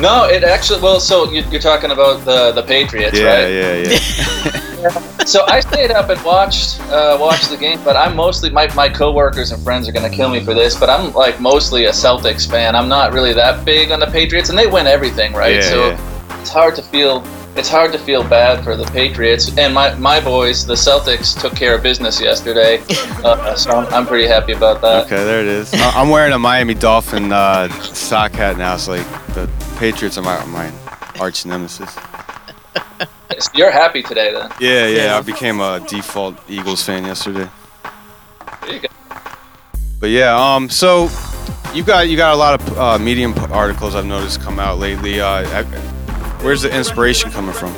[0.00, 0.80] No, it actually.
[0.80, 3.48] Well, so you, are talking about the the Patriots, yeah, right?
[3.48, 3.98] Yeah, yeah,
[4.82, 5.24] yeah.
[5.26, 8.88] so I stayed up and watched uh, watched the game, but I'm mostly my my
[8.88, 12.48] coworkers and friends are gonna kill me for this, but I'm like mostly a Celtics
[12.48, 12.76] fan.
[12.76, 15.56] I'm not really that big on the Patriots, and they win everything, right?
[15.56, 16.40] Yeah, so yeah.
[16.40, 17.24] it's hard to feel
[17.56, 19.56] it's hard to feel bad for the Patriots.
[19.58, 22.82] And my, my boys, the Celtics, took care of business yesterday.
[23.18, 25.06] Uh, so I'm, I'm, pretty happy about that.
[25.06, 25.74] Okay, there it is.
[25.74, 28.76] I'm wearing a Miami Dolphin uh, sock hat now.
[28.76, 30.72] So like the Patriots are my, my
[31.20, 31.92] arch nemesis.
[31.92, 34.50] So you're happy today, then?
[34.60, 35.16] Yeah, yeah, yeah.
[35.16, 37.48] I became a default Eagles fan yesterday.
[38.62, 38.88] There you go.
[40.00, 41.08] But yeah, um, so
[41.74, 45.20] you got you got a lot of uh, Medium articles I've noticed come out lately.
[45.20, 45.44] Uh,
[46.42, 47.72] where's the inspiration coming from?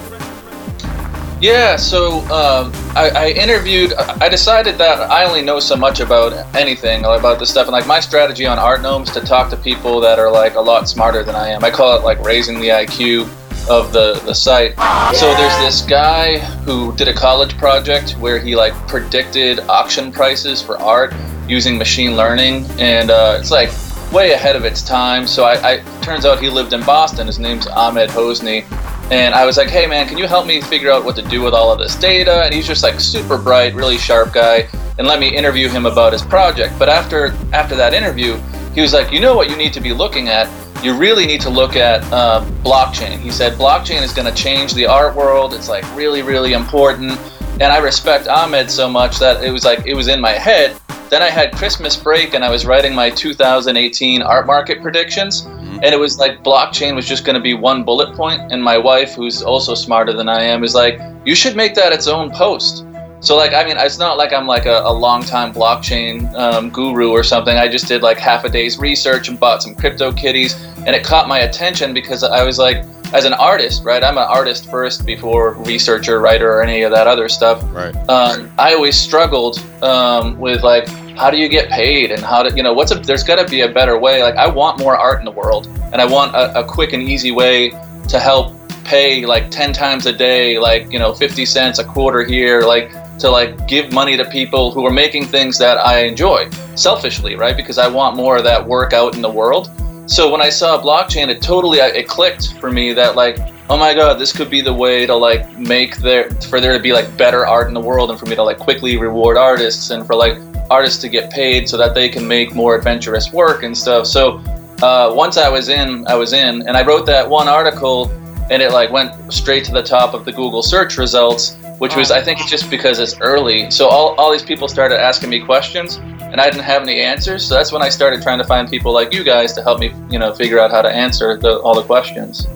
[1.40, 3.94] Yeah, so um, I, I, interviewed.
[3.94, 7.86] I decided that I only know so much about anything about this stuff, and like
[7.86, 11.34] my strategy on Artnome's to talk to people that are like a lot smarter than
[11.34, 11.64] I am.
[11.64, 13.22] I call it like raising the IQ
[13.70, 14.72] of the the site.
[15.16, 20.60] So there's this guy who did a college project where he like predicted auction prices
[20.60, 21.14] for art
[21.48, 23.70] using machine learning, and uh, it's like
[24.12, 25.26] way ahead of its time.
[25.26, 27.26] So I, I turns out he lived in Boston.
[27.26, 28.66] His name's Ahmed Hosni,
[29.10, 31.42] And I was like, hey man, can you help me figure out what to do
[31.42, 32.42] with all of this data?
[32.44, 36.12] And he's just like super bright, really sharp guy, and let me interview him about
[36.12, 36.78] his project.
[36.78, 38.36] But after after that interview,
[38.74, 40.48] he was like, you know what you need to be looking at?
[40.84, 43.18] You really need to look at uh, blockchain.
[43.18, 45.54] He said blockchain is going to change the art world.
[45.54, 47.18] It's like really, really important.
[47.54, 50.80] And I respect Ahmed so much that it was like it was in my head.
[51.10, 55.46] Then I had Christmas break and I was writing my 2018 art market predictions.
[55.82, 58.18] And it was like blockchain was just going to be one bullet.
[58.52, 61.92] And my wife, who's also smarter than I am, is like, you should make that
[61.92, 62.84] its own post.
[63.20, 66.70] So like, I mean, it's not like I'm like a, a long time blockchain um,
[66.70, 67.56] guru or something.
[67.56, 70.54] I just did like half a day's research and bought some crypto kitties,
[70.86, 74.04] and it caught my attention because I was like, as an artist, right?
[74.04, 77.62] I'm an artist first before researcher, writer, or any of that other stuff.
[77.74, 77.94] Right.
[78.08, 80.88] Um, I always struggled um, with like,
[81.20, 83.46] how do you get paid and how to, you know, what's a, there's got to
[83.46, 84.22] be a better way.
[84.22, 87.02] Like, I want more art in the world, and I want a, a quick and
[87.02, 91.78] easy way to help pay like 10 times a day, like, you know, 50 cents
[91.78, 95.76] a quarter here, like to like give money to people who are making things that
[95.76, 97.54] I enjoy selfishly, right?
[97.54, 99.70] Because I want more of that work out in the world.
[100.06, 103.36] So when I saw blockchain, it totally it clicked for me that like,
[103.68, 106.82] oh my god, this could be the way to like make there for there to
[106.82, 109.90] be like better art in the world, and for me to like quickly reward artists,
[109.90, 110.38] and for like
[110.70, 114.06] artists to get paid so that they can make more adventurous work and stuff.
[114.06, 114.38] So
[114.82, 118.10] uh, once I was in, I was in, and I wrote that one article,
[118.50, 122.10] and it like went straight to the top of the Google search results which was
[122.10, 123.70] I think it's just because it's early.
[123.70, 127.46] So all, all these people started asking me questions and I didn't have any answers.
[127.46, 129.94] So that's when I started trying to find people like you guys to help me,
[130.10, 132.46] you know, figure out how to answer the, all the questions.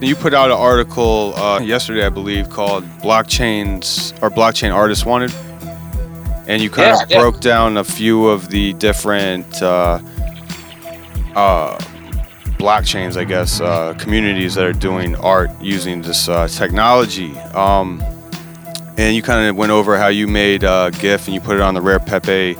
[0.00, 5.32] You put out an article uh, yesterday, I believe, called "Blockchains" or "Blockchain Artists Wanted,"
[6.52, 7.20] and you kind Yeah, of yeah.
[7.20, 9.98] broke down a few of the different uh,
[11.34, 11.78] uh,
[12.58, 17.36] blockchains, I guess, uh, communities that are doing art using this uh, technology.
[17.54, 18.02] Um,
[18.98, 21.62] and you kind of went over how you made uh, GIF and you put it
[21.62, 22.56] on the Rare Pepe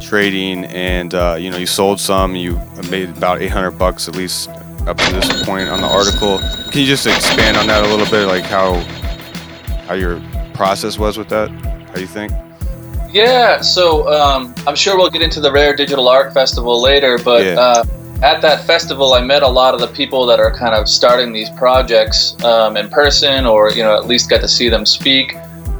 [0.00, 2.34] trading, and uh, you know you sold some.
[2.34, 2.58] You
[2.90, 4.48] made about 800 bucks at least
[4.86, 6.38] up to this point on the article.
[6.70, 8.74] Can you just expand on that a little bit, like how
[9.86, 10.18] how your
[10.54, 11.50] process was with that?
[11.92, 12.32] How you think?
[13.12, 17.44] Yeah, so um, I'm sure we'll get into the Rare Digital Art Festival later, but
[17.44, 17.58] Yeah.
[17.60, 17.84] uh,
[18.22, 21.32] at that festival, I met a lot of the people that are kind of starting
[21.32, 25.34] these projects um, in person, or you know, at least got to see them speak.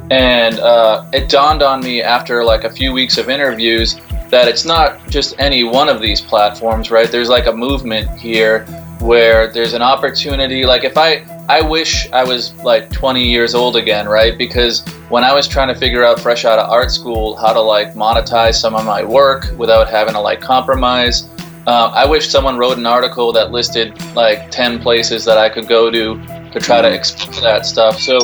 [0.09, 3.95] And uh, it dawned on me after like a few weeks of interviews
[4.29, 7.09] that it's not just any one of these platforms, right?
[7.11, 8.65] There's like a movement here
[8.99, 10.65] where there's an opportunity.
[10.65, 14.37] Like if I, I wish I was like 20 years old again, right?
[14.37, 17.59] Because when I was trying to figure out fresh out of art school how to
[17.59, 21.27] like monetize some of my work without having to like compromise,
[21.67, 25.67] uh, I wish someone wrote an article that listed like 10 places that I could
[25.67, 26.15] go to
[26.53, 27.99] to try to explore that stuff.
[27.99, 28.17] So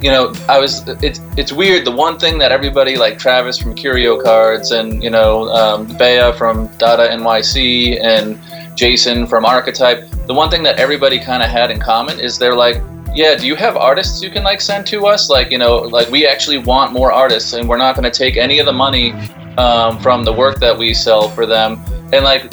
[0.00, 0.86] you know, I was.
[1.02, 1.86] It's it's weird.
[1.86, 6.32] The one thing that everybody like Travis from Curio Cards and you know um, Bea
[6.36, 8.38] from Dada NYC and
[8.74, 10.08] Jason from Archetype.
[10.26, 12.82] The one thing that everybody kind of had in common is they're like,
[13.14, 15.30] yeah, do you have artists you can like send to us?
[15.30, 18.36] Like you know, like we actually want more artists, and we're not going to take
[18.36, 19.12] any of the money
[19.56, 21.80] um, from the work that we sell for them.
[22.12, 22.52] And like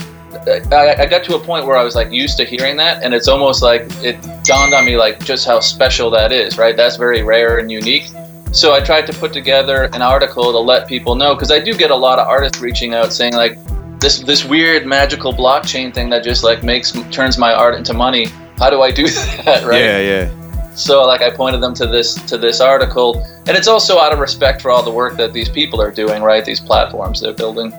[0.71, 3.13] I, I got to a point where I was like used to hearing that, and
[3.13, 6.77] it's almost like it dawned on me like just how special that is, right?
[6.77, 8.09] That's very rare and unique.
[8.51, 11.73] So I tried to put together an article to let people know because I do
[11.73, 13.57] get a lot of artists reaching out saying like
[14.01, 18.25] this this weird magical blockchain thing that just like makes turns my art into money.
[18.57, 19.07] How do I do
[19.45, 19.79] that, right?
[19.79, 20.75] Yeah, yeah.
[20.75, 24.19] So like I pointed them to this to this article, and it's also out of
[24.19, 26.43] respect for all the work that these people are doing, right?
[26.43, 27.71] These platforms they're building.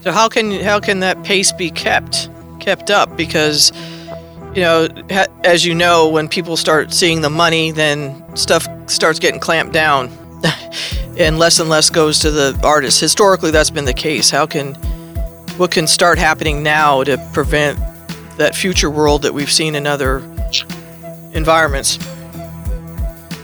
[0.00, 3.16] So how can how can that pace be kept kept up?
[3.16, 3.72] Because
[4.54, 9.18] you know, ha- as you know, when people start seeing the money, then stuff starts
[9.18, 10.10] getting clamped down,
[11.18, 13.00] and less and less goes to the artists.
[13.00, 14.30] Historically, that's been the case.
[14.30, 14.76] How can
[15.56, 17.78] what can start happening now to prevent
[18.36, 20.18] that future world that we've seen in other
[21.32, 21.98] environments?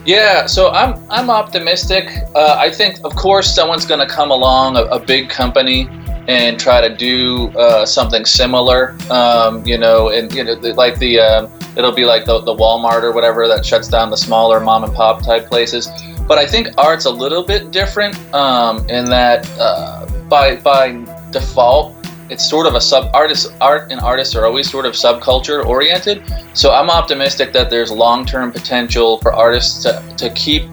[0.06, 2.10] Yeah, so I'm I'm optimistic.
[2.34, 5.88] Uh, I think, of course, someone's going to come along, a, a big company,
[6.26, 8.96] and try to do uh, something similar.
[9.10, 13.02] Um, you know, and you know, like the um it'll be like the, the Walmart
[13.02, 15.88] or whatever that shuts down the smaller mom and pop type places.
[16.26, 20.92] But I think art's a little bit different um, in that uh, by by
[21.30, 21.94] default,
[22.30, 26.22] it's sort of a sub artist art and artists are always sort of subculture oriented.
[26.54, 30.64] So I'm optimistic that there's long term potential for artists to, to keep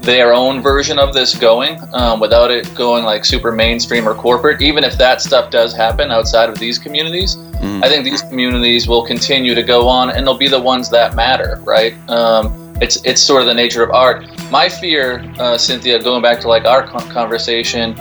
[0.00, 4.62] their own version of this going um, without it going like super mainstream or corporate.
[4.62, 7.82] Even if that stuff does happen outside of these communities, Mm.
[7.82, 11.14] I think these communities will continue to go on, and they'll be the ones that
[11.14, 11.94] matter, right?
[12.10, 14.26] Um, it's it's sort of the nature of art.
[14.50, 17.94] My fear, uh, Cynthia, going back to like our conversation,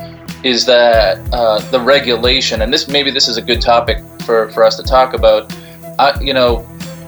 [0.45, 4.63] is that uh, the regulation, and this maybe this is a good topic for, for
[4.63, 5.51] us to talk about.
[5.97, 6.63] I, you know,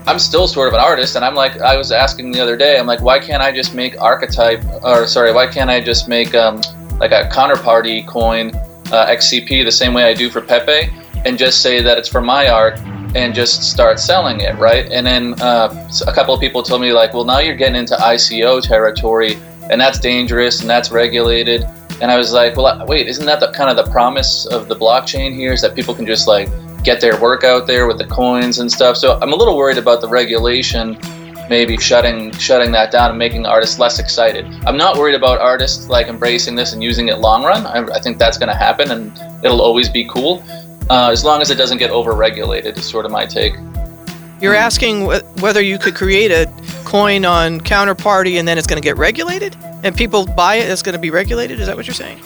[0.07, 2.79] I'm still sort of an artist, and I'm like, I was asking the other day,
[2.79, 6.33] I'm like, why can't I just make archetype, or sorry, why can't I just make
[6.33, 6.61] um,
[6.99, 8.55] like a counterparty coin,
[8.91, 10.89] uh, XCP, the same way I do for Pepe,
[11.23, 12.79] and just say that it's for my art,
[13.13, 14.91] and just start selling it, right?
[14.91, 17.95] And then uh, a couple of people told me like, well, now you're getting into
[17.97, 19.37] ICO territory,
[19.69, 21.67] and that's dangerous, and that's regulated.
[22.01, 24.75] And I was like, well, wait, isn't that the kind of the promise of the
[24.75, 25.53] blockchain here?
[25.53, 26.49] Is that people can just like
[26.83, 28.97] get their work out there with the coins and stuff.
[28.97, 30.97] So I'm a little worried about the regulation
[31.49, 34.45] maybe shutting shutting that down and making artists less excited.
[34.65, 37.65] I'm not worried about artists like embracing this and using it long run.
[37.65, 40.43] I, I think that's going to happen and it'll always be cool.
[40.89, 43.53] Uh, as long as it doesn't get over-regulated, is sort of my take.
[44.39, 46.45] You're asking wh- whether you could create a
[46.87, 50.69] coin on Counterparty and then it's going to get regulated, and people buy it.
[50.69, 51.59] It's going to be regulated.
[51.59, 52.21] Is that what you're saying?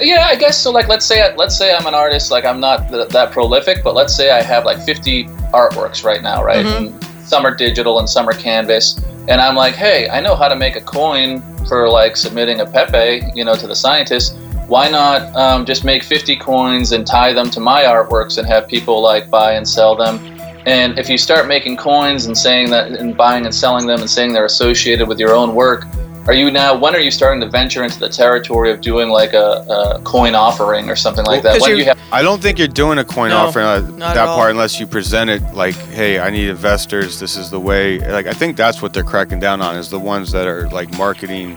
[0.00, 0.70] Yeah, I guess so.
[0.70, 2.30] Like, let's say let's say I'm an artist.
[2.30, 6.22] Like, I'm not th- that prolific, but let's say I have like 50 artworks right
[6.22, 6.64] now, right?
[6.64, 6.76] Mhm.
[6.78, 8.98] And some are digital and some are canvas.
[9.28, 12.66] And I'm like, hey, I know how to make a coin for like submitting a
[12.66, 14.34] Pepe, you know, to the scientists.
[14.66, 18.66] Why not um, just make 50 coins and tie them to my artworks and have
[18.66, 20.35] people like buy and sell them?
[20.66, 24.10] And if you start making coins and saying that and buying and selling them and
[24.10, 25.86] saying they're associated with your own work,
[26.26, 26.76] are you now?
[26.76, 30.34] When are you starting to venture into the territory of doing like a, a coin
[30.34, 31.60] offering or something like Well, that?
[31.60, 33.80] 'cause When do you're- have I don't think you're doing a coin No, offering uh,
[34.12, 37.20] that part unless you present it like, "Hey, I need investors.
[37.20, 40.00] This is the way." Like, I think that's what they're cracking down on is the
[40.00, 41.56] ones that are like marketing.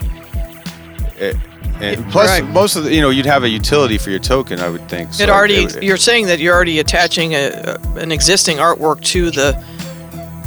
[1.18, 1.36] It.
[1.82, 2.44] And plus, Right.
[2.50, 5.14] most of the, you know, you'd have a utility for your token, I would think.
[5.14, 5.66] So it already.
[5.66, 7.48] would- you're saying that you're already attaching a,
[7.96, 9.58] a, an existing artwork to the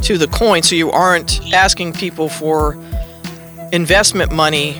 [0.03, 2.77] to the coin, so you aren't asking people for
[3.71, 4.75] investment money,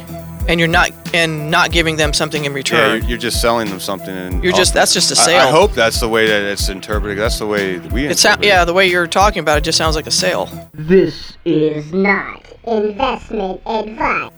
[0.49, 2.99] and you're not and not giving them something in yeah, return.
[3.01, 5.39] you're, you're just selling them something, and You're just- that's just a sale.
[5.47, 7.17] I, hope that's the way that it's interpreted.
[7.17, 8.05] That's the way that we.
[8.07, 10.49] It sound, yeah, the way you're talking about it just sounds like a sale.
[10.73, 14.31] This is not investment advice.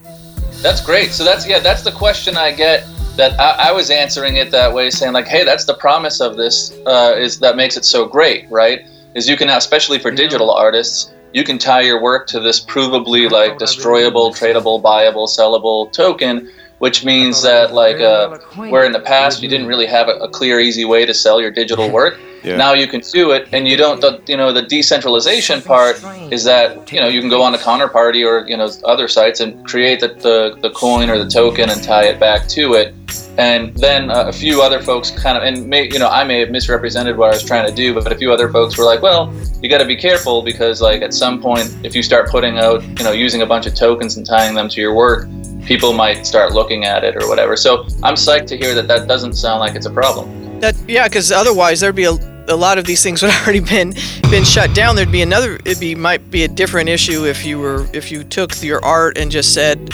[0.66, 1.12] That's great.
[1.12, 2.88] So that's yeah, that's the question I get.
[3.18, 6.38] That I, I was answering it that way, saying like, hey, that's the promise of
[6.38, 8.88] this uh, is that makes it so great, right?
[9.14, 12.66] Is you can now, especially for digital artists, you can tie your work to this
[12.66, 16.50] provably like destroyable, tradable, buyable, sellable token,
[16.80, 18.38] which means that like uh,
[18.70, 21.40] where in the past you didn't really have a, a clear, easy way to sell
[21.40, 22.20] your digital work.
[22.44, 22.58] Yeah.
[22.58, 24.00] Now you can do it, and you don't.
[24.00, 25.96] The, you know, the decentralization part
[26.32, 29.40] is that you know you can go on a counterparty or you know other sites
[29.40, 32.94] and create the, the, the coin or the token and tie it back to it,
[33.40, 36.40] and then uh, a few other folks kind of and may you know I may
[36.42, 39.02] have misrepresented what I was trying to do, but a few other folks were like,
[39.02, 42.60] well, you got to be careful because like at some point if you start putting
[42.60, 45.28] out you know using a bunch of tokens and tying them to your work,
[45.66, 47.58] people might start looking at it or whatever.
[47.58, 50.60] So I'm psyched to hear that that doesn't sound like it's a problem.
[50.60, 53.94] That yeah, because otherwise there'd be a, a lot of these things would already been
[54.30, 54.96] been shut down.
[54.96, 55.56] There'd be another.
[55.66, 59.18] It'd be might be a different issue if you were if you took your art
[59.18, 59.94] and just said.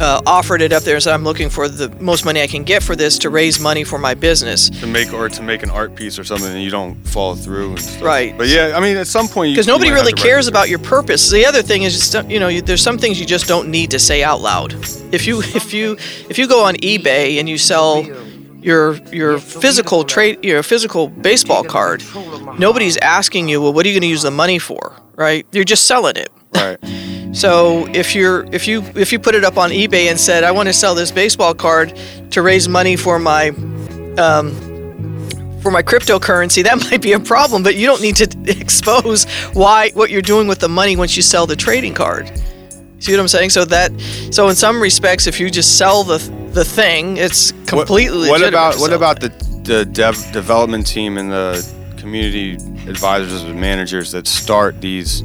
[0.00, 2.64] Uh, offered it up there and said, I'm looking for the most money I can
[2.64, 4.68] get for this to raise money for my business.
[4.70, 7.70] to make or to make an art piece or something, and you don't follow through
[7.70, 8.02] and stuff.
[8.02, 8.36] Right.
[8.36, 11.30] But yeah, I mean, at some point, Because nobody really cares about your purpose.
[11.30, 13.92] The other thing is, just, you know, you, there's some things you just don't need
[13.92, 14.72] to say out loud.
[15.12, 15.92] If you if you
[16.28, 18.04] if you go on eBay and you sell
[18.60, 22.02] your your physical trade your physical baseball card,
[22.58, 24.96] nobody's asking you, well, what are you going to use the money for?
[25.14, 25.46] Right?
[25.52, 26.30] You're just selling it.
[26.52, 26.78] Right.
[27.34, 30.52] So if you're if you if you put it up on eBay and said I
[30.52, 31.98] want to sell this baseball card
[32.30, 33.48] to raise money for my
[34.18, 34.54] um,
[35.60, 37.64] for my cryptocurrency, that might be a problem.
[37.64, 38.28] But you don't need to
[38.60, 42.30] expose why what you're doing with the money once you sell the trading card.
[43.00, 43.50] See what I'm saying?
[43.50, 43.90] So that
[44.30, 46.18] so in some respects, if you just sell the
[46.52, 48.28] the thing, it's completely.
[48.28, 49.30] What, what about what about the
[49.64, 52.52] the dev, development team and the community
[52.88, 55.22] advisors and managers that start these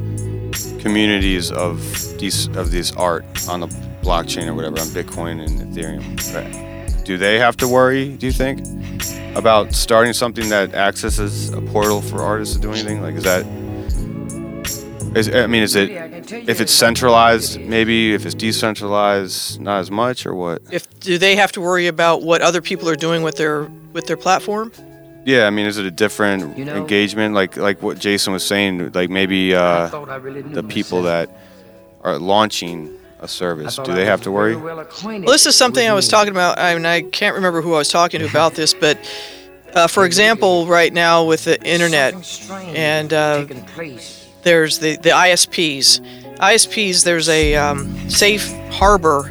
[0.80, 1.78] communities of
[2.18, 3.68] these of this art on the
[4.02, 7.04] blockchain or whatever on Bitcoin and Ethereum?
[7.04, 8.16] Do they have to worry?
[8.16, 8.60] Do you think
[9.34, 13.02] about starting something that accesses a portal for artists to do anything?
[13.02, 13.46] Like, is that
[15.16, 15.90] is I mean, is it
[16.48, 20.62] if it's centralized, maybe if it's decentralized, not as much, or what?
[20.70, 24.06] If do they have to worry about what other people are doing with their with
[24.06, 24.72] their platform?
[25.24, 27.34] Yeah, I mean, is it a different engagement?
[27.34, 31.30] Like like what Jason was saying, like maybe uh, the people that
[32.02, 33.76] are launching a service?
[33.76, 34.56] Do they have to worry?
[34.56, 34.86] Well,
[35.26, 36.58] this is something I was talking about.
[36.58, 38.98] I mean, I can't remember who I was talking to about this, but
[39.74, 42.14] uh, for example, right now with the internet
[42.50, 43.46] and uh,
[44.42, 46.00] there's the, the ISPs.
[46.38, 49.30] ISPs, there's a um, safe harbor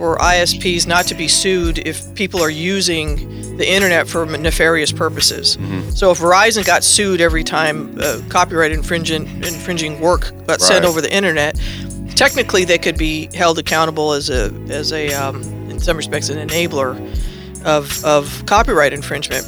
[0.00, 5.58] for ISPs not to be sued if people are using the internet for nefarious purposes.
[5.94, 11.02] So if Verizon got sued every time uh, copyright infringing infringing work got sent over
[11.02, 11.60] the internet,
[12.16, 16.48] technically they could be held accountable as a as a um, in some respects an
[16.48, 16.96] enabler
[17.66, 19.44] of of copyright infringement.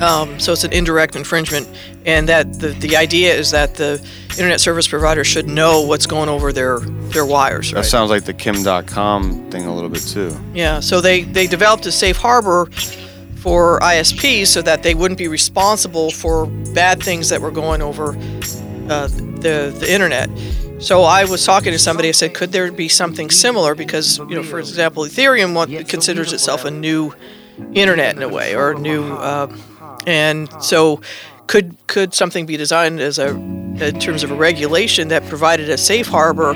[0.00, 1.68] Um, so it's an indirect infringement,
[2.04, 6.28] and that the, the idea is that the internet service provider should know what's going
[6.28, 7.70] over their their wires.
[7.70, 7.84] That Right?
[7.84, 10.36] sounds like the Kim Dotcom thing a little bit too.
[10.52, 12.66] Yeah, so they, they developed a safe harbor
[13.36, 18.16] for ISPs so that they wouldn't be responsible for bad things that were going over
[18.88, 20.28] uh, the, the internet.
[20.80, 23.74] So I was talking to somebody, I said, could there be something similar?
[23.74, 27.14] Because, you know, for example, Ethereum considers itself a new
[27.74, 29.46] internet in a way, or a new, uh,
[30.06, 30.60] and oh.
[30.60, 31.00] so
[31.46, 35.78] could could something be designed as a, in terms of a regulation that provided a
[35.78, 36.54] safe harbor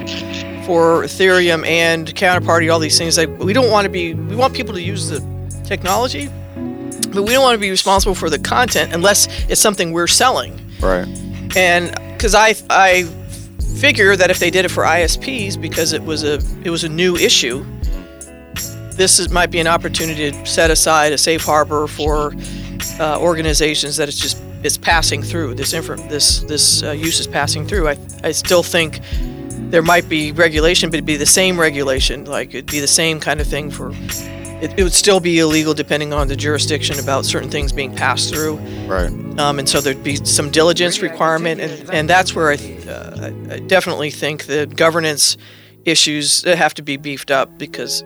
[0.65, 3.17] for Ethereum and counterparty, all these things.
[3.17, 5.21] Like we don't want to be, we want people to use the
[5.65, 6.29] technology,
[7.11, 10.61] but we don't want to be responsible for the content unless it's something we're selling.
[10.81, 11.09] Right.
[11.57, 13.05] And because I I
[13.79, 16.35] figure that if they did it for ISPs because it was a
[16.65, 17.65] it was a new issue,
[18.93, 22.33] this is, might be an opportunity to set aside a safe harbor for
[23.01, 27.27] uh, organizations that it's just it's passing through this infor- this this uh, use is
[27.27, 27.89] passing through.
[27.89, 29.01] I I still think
[29.71, 32.25] there might be regulation, but it'd be the same regulation.
[32.25, 33.93] Like it'd be the same kind of thing for.
[34.61, 38.35] It, it would still be illegal depending on the jurisdiction about certain things being passed
[38.35, 38.57] through.
[38.89, 39.09] Right.
[39.39, 42.57] Um, and so there'd be some diligence requirement, and, and that's where I,
[42.89, 45.37] uh, I I definitely think the governance
[45.85, 48.03] issues have to be beefed up because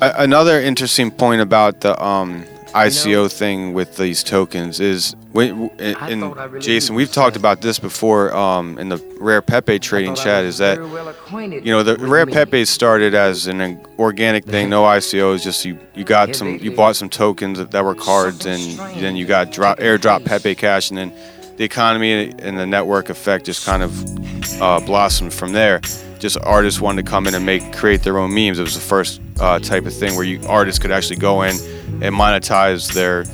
[0.00, 6.62] Another interesting point about the um, ICO thing with these tokens is, when, and, and
[6.62, 10.44] Jason, we've talked about this before um, in the Rare Pepe trading chat.
[10.44, 15.42] Is that you know the Rare Pepe started as an organic thing, no ICOs.
[15.42, 18.62] Just you, you got some, you bought some tokens that, that were cards, and
[19.00, 21.12] then you got drop airdrop Pepe Cash, and then
[21.56, 25.80] the economy and the network effect just kind of uh, blossomed from there.
[26.18, 28.58] Just artists wanted to come in and make create their own memes.
[28.58, 31.56] It was the first uh, type of thing where you artists could actually go in
[32.02, 33.24] and monetize their,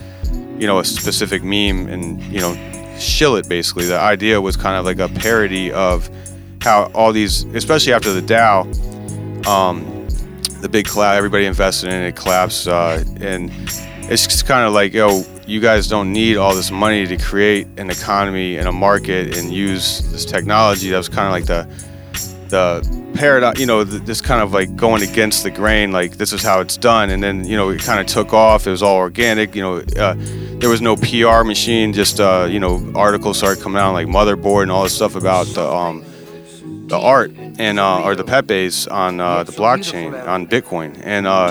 [0.59, 2.55] you know, a specific meme and you know,
[2.99, 3.87] shill it basically.
[3.87, 6.09] The idea was kind of like a parody of
[6.61, 8.67] how all these, especially after the DAO,
[9.47, 9.85] um,
[10.61, 13.51] the big collapse, everybody invested in it, collapsed, uh, and
[14.09, 17.67] it's just kind of like, yo, you guys don't need all this money to create
[17.77, 20.91] an economy and a market and use this technology.
[20.91, 21.69] That was kind of like the
[22.49, 26.33] the paradox, you know, th- this kind of like going against the grain, like this
[26.33, 28.67] is how it's done, and then you know it kind of took off.
[28.67, 29.77] It was all organic, you know.
[29.97, 30.15] Uh,
[30.59, 34.63] there was no PR machine, just uh, you know, articles started coming out like Motherboard
[34.63, 36.05] and all this stuff about the um,
[36.89, 41.51] the art and uh, or the Pepe's on uh, the blockchain on Bitcoin, and uh,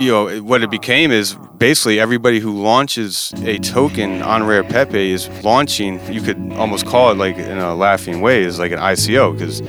[0.00, 5.12] you know what it became is basically everybody who launches a token on Rare Pepe
[5.12, 6.00] is launching.
[6.12, 9.60] You could almost call it like in a laughing way is like an ICO because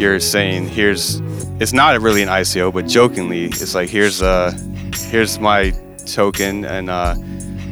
[0.00, 1.20] you're saying here's
[1.60, 4.52] it's not really an ICO, but jokingly it's like here's uh
[5.10, 5.72] here's my
[6.06, 7.14] token and uh,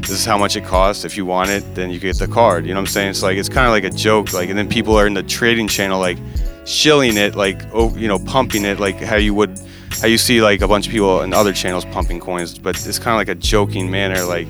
[0.00, 1.04] this is how much it costs.
[1.04, 2.64] If you want it, then you get the card.
[2.64, 3.10] You know what I'm saying?
[3.10, 4.32] It's like it's kind of like a joke.
[4.32, 6.18] Like and then people are in the trading channel like
[6.64, 9.60] shilling it, like oh you know pumping it like how you would
[10.00, 12.98] how you see like a bunch of people in other channels pumping coins, but it's
[12.98, 14.48] kind of like a joking manner, like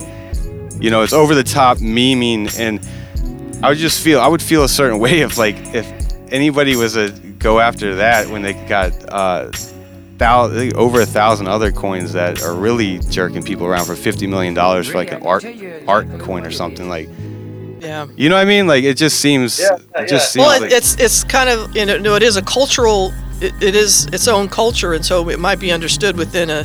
[0.80, 2.80] you know, it's over the top memeing, and
[3.64, 5.86] I would just feel I would feel a certain way if like if
[6.32, 9.50] anybody was a go after that when they got uh,
[10.16, 13.94] thou- I think over a thousand other coins that are really jerking people around for
[13.96, 15.44] fifty million dollars for like an art
[15.86, 17.08] art coin or something like.
[17.80, 18.06] yeah.
[18.16, 18.66] You know what I mean?
[18.66, 21.84] Like it just seems, Yeah, it just seems Well, like, it's it's kind of you
[21.86, 23.12] know no, it is a cultural.
[23.42, 26.64] It, it is its own culture, and so it might be understood within a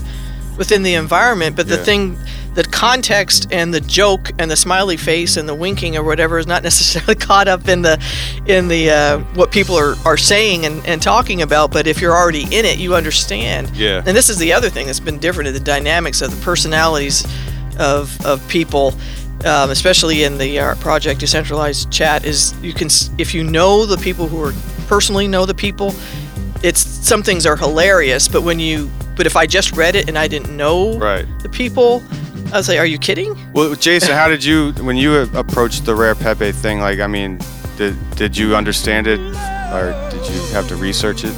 [0.58, 1.56] within the environment.
[1.56, 1.84] But the Yeah.
[1.84, 2.18] thing,
[2.56, 6.48] the context and the joke and the smiley face and the winking or whatever is
[6.48, 8.02] not necessarily caught up in the
[8.48, 11.72] in the uh, what people are, are saying and, and talking about.
[11.72, 13.70] But if you're already in it, you understand.
[13.76, 14.02] Yeah.
[14.06, 17.26] And this is the other thing that's been different in the dynamics of the personalities
[17.78, 18.94] of of people.
[19.46, 23.98] Um, especially in the uh, project decentralized chat is you can if you know the
[23.98, 24.52] people who are
[24.88, 25.94] personally know the people
[26.64, 30.18] it's some things are hilarious but when you but if i just read it and
[30.18, 31.26] i didn't know right.
[31.42, 32.04] the people
[32.54, 35.96] i was like are you kidding Well, Jason, how did you when you approached the
[35.96, 36.80] rare Pepe thing?
[36.80, 37.40] Like, I mean,
[37.78, 39.20] did did you understand it
[39.74, 41.34] or did you have to research it?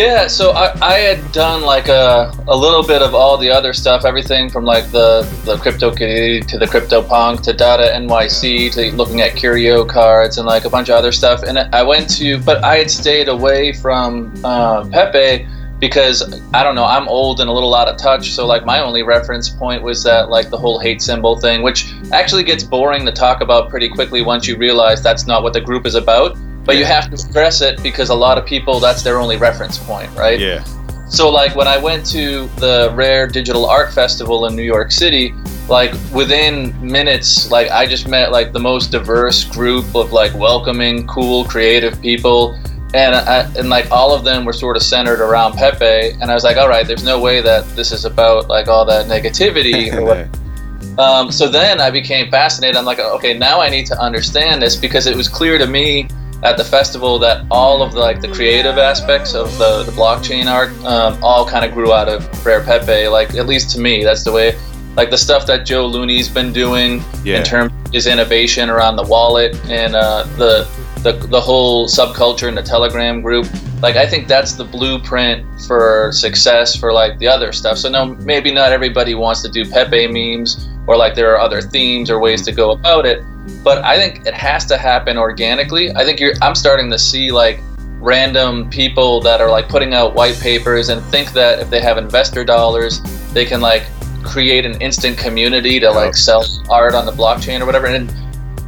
[0.00, 3.74] Yeah, so I, I had done like a, a little bit of all the other
[3.74, 8.72] stuff, everything from like the, the crypto kitty to the crypto punk to Dada NYC
[8.72, 11.42] to looking at curio cards and like a bunch of other stuff.
[11.42, 15.46] And I went to, but I had stayed away from uh, Pepe
[15.80, 16.22] because
[16.54, 18.30] I don't know, I'm old and a little out of touch.
[18.30, 21.92] So like my only reference point was that like the whole hate symbol thing, which
[22.10, 25.60] actually gets boring to talk about pretty quickly once you realize that's not what the
[25.60, 26.38] group is about.
[26.64, 29.78] But you have to stress it because a lot of people that's their only reference
[29.78, 30.38] point, right?
[30.38, 30.62] Yeah.
[31.10, 35.34] So like when I went to the Rare Digital Art Festival in New York City,
[35.68, 41.08] like within minutes, like I just met like the most diverse group of like welcoming,
[41.08, 42.54] cool, creative people,
[42.94, 46.34] and I, and like all of them were sort of centered around Pepe, and I
[46.34, 49.92] was like, all right, there's no way that this is about like all that negativity
[49.92, 50.98] or what.
[50.98, 52.76] Um, so then I became fascinated.
[52.76, 56.08] I'm like, okay, now I need to understand this because it was clear to me
[56.42, 60.46] at the festival that all of the like the creative aspects of the, the blockchain
[60.46, 63.08] art um, all kind of grew out of Rare Pepe.
[63.08, 64.58] Like at least to me, that's the way.
[64.96, 67.38] Like the stuff that Joe Looney's been doing Yeah.
[67.38, 70.66] in terms of his innovation around the wallet and uh, the,
[71.02, 73.46] the the whole subculture in the Telegram group.
[73.82, 77.78] Like I think that's the blueprint for success for like the other stuff.
[77.78, 81.62] So no, maybe not everybody wants to do Pepe memes or like there are other
[81.62, 82.80] themes or ways to go mm-hmm.
[82.80, 83.22] about it
[83.62, 85.90] but I think it has to happen organically.
[85.94, 87.60] I think you're I'm starting to see like
[88.00, 91.98] random people that are like putting out white papers and think that if they have
[91.98, 93.00] investor dollars,
[93.32, 93.84] they can like
[94.22, 97.86] create an instant community to like sell art on the blockchain or whatever.
[97.86, 98.12] And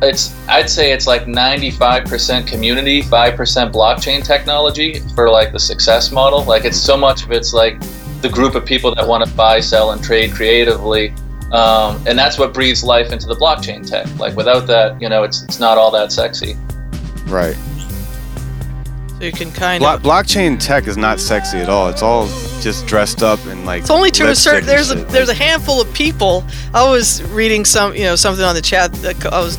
[0.02, 6.44] it's I'd say it's like 95% community, 5% blockchain technology for like the success model.
[6.44, 7.80] Like it's so much of it's like
[8.20, 11.14] the group of people that want to buy, sell, and trade creatively.
[11.52, 14.06] Um, and that's what breathes life into the blockchain tech.
[14.18, 16.56] Like without that, you know, it's it's not all that sexy.
[17.26, 17.56] Right.
[19.18, 20.02] So you can kind Blo- of.
[20.02, 21.88] blockchain tech is not sexy at all.
[21.88, 22.26] It's all
[22.60, 23.82] just dressed up and like.
[23.82, 24.66] It's only to a certain.
[24.66, 26.44] There's a there's a handful of people.
[26.72, 28.92] I was reading some, you know, something on the chat.
[28.94, 29.58] That I was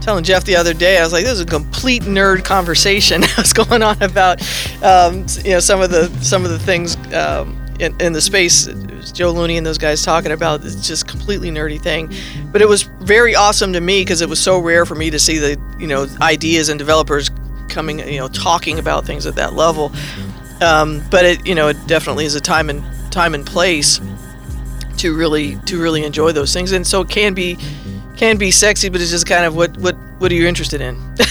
[0.00, 0.98] telling Jeff the other day.
[0.98, 3.24] I was like, this is a complete nerd conversation.
[3.24, 4.42] I was going on about,
[4.82, 8.68] um, you know, some of the some of the things um, in, in the space.
[9.14, 10.60] Joe Looney and those guys talking about.
[10.60, 12.12] this just completely nerdy thing,
[12.52, 15.18] but it was very awesome to me because it was so rare for me to
[15.18, 17.30] see the you know ideas and developers
[17.68, 19.92] coming, you know, talking about things at that level.
[20.60, 24.00] Um, but it, you know, it definitely is a time and time and place
[24.98, 27.56] to really to really enjoy those things, and so it can be
[28.16, 30.96] can be sexy, but it's just kind of what what what are you interested in?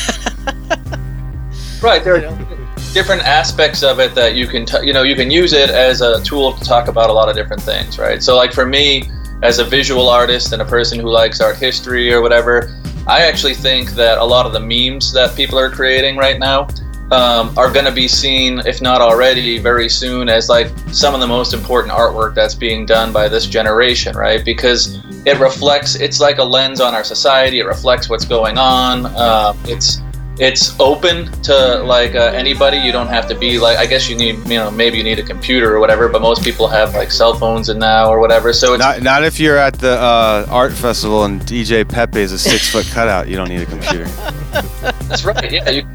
[1.83, 2.01] Right.
[2.01, 2.62] There are
[2.93, 6.01] different aspects of it that you can, t- you know, you can use it as
[6.01, 8.21] a tool to talk about a lot of different things, right?
[8.21, 9.09] So, like for me,
[9.41, 12.73] as a visual artist and a person who likes art history or whatever,
[13.07, 16.67] I actually think that a lot of the memes that people are creating right now
[17.11, 21.19] um, are going to be seen, if not already, very soon as like some of
[21.19, 24.45] the most important artwork that's being done by this generation, right?
[24.45, 27.59] Because it reflects, it's like a lens on our society.
[27.59, 29.05] It reflects what's going on.
[29.07, 29.99] Uh, it's
[30.39, 32.77] it's open to like uh, anybody.
[32.77, 33.77] You don't have to be like.
[33.77, 36.09] I guess you need, you know, maybe you need a computer or whatever.
[36.09, 38.53] But most people have like cell phones and now or whatever.
[38.53, 42.31] So it's Not, not if you're at the uh, art festival and DJ Pepe is
[42.31, 43.27] a six foot cutout.
[43.27, 44.05] You don't need a computer.
[44.81, 45.51] that's right.
[45.51, 45.87] Yeah, you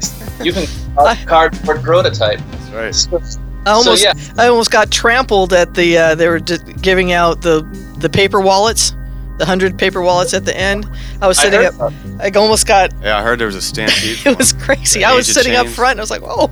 [0.43, 0.67] you can
[0.97, 2.39] uh, cardboard prototype.
[2.71, 3.39] That's right.
[3.65, 4.13] I almost yeah.
[4.37, 7.61] I almost got trampled at the uh, they were d- giving out the
[7.97, 8.95] the paper wallets,
[9.39, 10.87] the hundred paper wallets at the end.
[11.21, 11.93] I was sitting heard up.
[12.19, 12.93] I almost got.
[13.01, 14.19] Yeah, I heard there was a stampede.
[14.25, 15.03] It was crazy.
[15.03, 15.93] I was sitting up front.
[15.93, 16.51] And I was like, "Whoa!"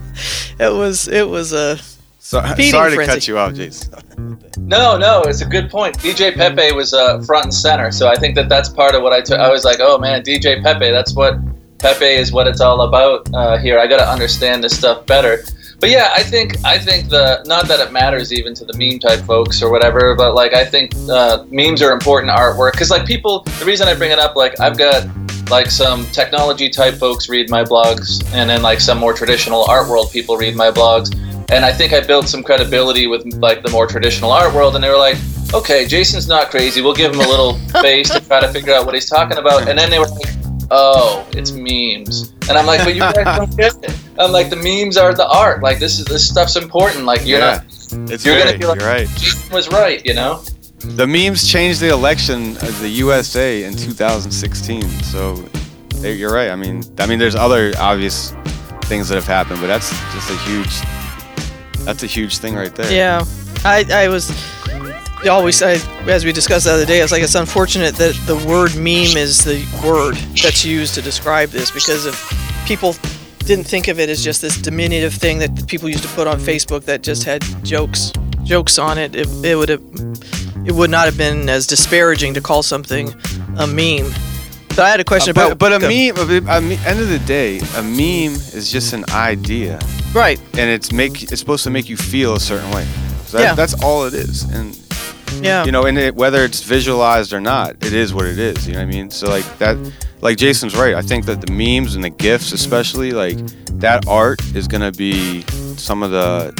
[0.59, 1.77] It was it was a
[2.19, 3.93] So, Speeding sorry to cut you off, Jason.
[4.57, 5.97] No, no, it's a good point.
[5.99, 9.13] DJ Pepe was uh, front and center, so I think that that's part of what
[9.13, 9.39] I took.
[9.39, 11.37] I was like, oh man, DJ Pepe, that's what
[11.77, 13.77] Pepe is what it's all about uh, here.
[13.79, 15.43] I got to understand this stuff better.
[15.79, 18.97] But yeah, I think I think the not that it matters even to the meme
[18.97, 23.05] type folks or whatever, but like I think uh, memes are important artwork because like
[23.05, 23.41] people.
[23.59, 25.07] The reason I bring it up, like I've got
[25.51, 29.87] like some technology type folks read my blogs, and then like some more traditional art
[29.87, 31.15] world people read my blogs.
[31.51, 34.83] And I think I built some credibility with like the more traditional art world, and
[34.83, 35.17] they were like,
[35.53, 36.81] "Okay, Jason's not crazy.
[36.81, 39.69] We'll give him a little space to try to figure out what he's talking about."
[39.69, 43.55] And then they were like, "Oh, it's memes," and I'm like, "But you guys don't
[43.57, 45.61] get it." I'm like, "The memes are the art.
[45.63, 47.05] Like this is this stuff's important.
[47.05, 47.61] Like you're Yeah.
[47.61, 48.11] not.
[48.11, 49.07] It's You're very, gonna be like, you're right.
[49.17, 50.05] Jason was right.
[50.05, 50.41] You know."
[50.79, 54.81] The memes changed the election of the USA in 2016.
[55.03, 55.43] So
[56.03, 56.51] eh, you're right.
[56.51, 58.33] I mean, I mean, there's other obvious
[58.83, 60.79] things that have happened, but that's just a huge,
[61.85, 62.91] that's a huge thing right there.
[62.91, 63.25] yeah.
[63.65, 64.29] I I was
[65.27, 65.73] always I,
[66.07, 66.99] as we discussed the other day.
[67.01, 71.49] it's like, it's unfortunate that the word meme is the word that's used to describe
[71.49, 72.17] this because if
[72.65, 72.95] people
[73.39, 76.37] didn't think of it as just this diminutive thing that people used to put on
[76.39, 78.11] Facebook that just had jokes
[78.43, 79.15] jokes on it.
[79.15, 79.81] It, it would have
[80.65, 83.13] it would not have been as disparaging to call something
[83.57, 84.11] a meme.
[84.69, 86.17] But I had a question Uh, but, about but a meme,
[86.49, 89.79] at the end of the day, a meme is just an idea,
[90.13, 90.39] right?
[90.53, 92.85] and it's make it's supposed to make you feel a certain way.
[93.25, 93.55] So that, Yeah.
[93.55, 94.77] that's all it is, and
[95.41, 95.65] Yeah.
[95.65, 98.67] you know, and it, whether it's visualized or not, it is what it is.
[98.67, 99.09] You know what I mean?
[99.11, 99.77] So like that,
[100.21, 100.95] like Jason's right.
[100.95, 103.37] I think that the memes and the gifs, especially like
[103.79, 105.41] that art, is gonna be
[105.77, 106.53] some of the,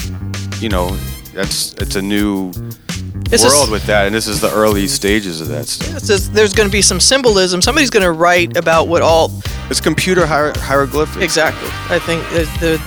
[0.60, 0.96] you know,
[1.34, 2.52] that's it's a new
[3.32, 5.98] It's a s- world with that, and this is the early stages of that stuff.
[5.98, 7.62] It says there's going to be some symbolism.
[7.62, 9.32] Somebody's going to write about what all
[9.70, 11.24] It's computer hier- hieroglyphics.
[11.24, 11.70] exactly.
[11.90, 12.78] I think the, the,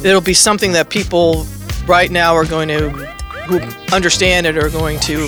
[0.00, 1.46] the, it'll be something that people
[1.86, 3.14] right now are going to
[3.48, 3.60] who
[3.94, 5.26] understand it are going to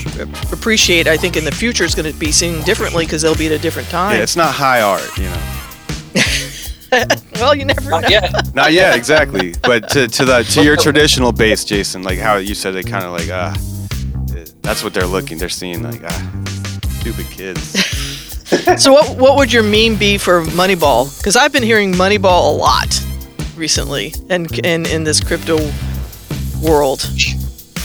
[0.52, 1.08] appreciate.
[1.08, 3.52] I think in the future it's going to be seen differently because they'll be at
[3.52, 4.16] a different time.
[4.16, 5.56] Yeah, it's not high art, you know.
[7.34, 8.00] well, you never know.
[8.00, 8.32] Not yet.
[8.54, 9.54] Not yet, exactly.
[9.62, 13.04] But to, to the to your traditional base, Jason, like how you said, they kind
[13.04, 13.56] of like ah,
[14.60, 15.38] that's what they're looking.
[15.38, 16.42] They're seeing like ah,
[16.98, 17.62] stupid kids.
[18.82, 21.16] so what what would your meme be for Moneyball?
[21.18, 23.00] Because I've been hearing Moneyball a lot
[23.56, 25.58] recently, and and in this crypto
[26.60, 27.08] world.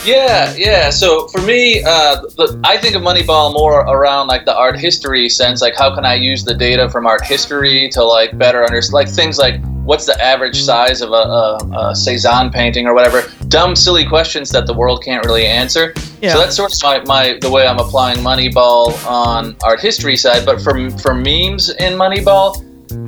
[0.06, 0.90] Yeah, yeah.
[0.90, 5.28] So for me, uh, the, I think of Moneyball more around like the art history
[5.30, 5.62] sense.
[5.62, 9.10] Like, how can I use the data from art history to like better understand, like
[9.10, 13.24] things like what's the average size of a, a, a Cezanne painting or whatever.
[13.48, 15.94] Dumb, silly questions that the world can't really answer.
[16.22, 16.34] Yeah.
[16.34, 20.46] So that's sort of my, my the way I'm applying Moneyball on art history side.
[20.46, 22.62] But for for memes in Moneyball,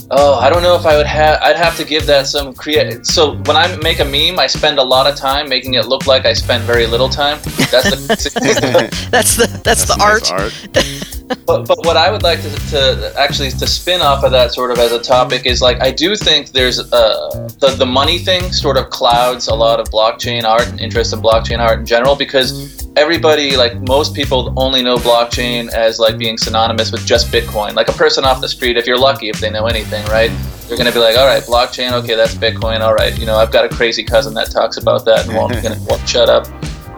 [0.10, 1.42] Oh, I don't know if I would have.
[1.42, 3.06] I'd have to give that some create.
[3.06, 6.08] So when I make a meme, I spend a lot of time making it look
[6.08, 7.40] like I spend very little time.
[7.72, 8.08] That's the.
[9.12, 10.32] That's the that's, the art.
[11.46, 14.72] but, but what I would like to, to actually to spin off of that sort
[14.72, 18.52] of as a topic is like I do think there's uh, the the money thing
[18.52, 22.16] sort of clouds a lot of blockchain art and interest in blockchain art in general
[22.16, 27.76] because everybody like most people only know blockchain as like being synonymous with just Bitcoin.
[27.76, 30.32] Like a person off the street, if you're lucky, if they know anything, right?
[30.68, 33.18] They're gonna be like, all right, blockchain, okay, that's Bitcoin, all right.
[33.18, 36.08] You know, I've got a crazy cousin that talks about that and won't, gonna, won't
[36.08, 36.48] shut up.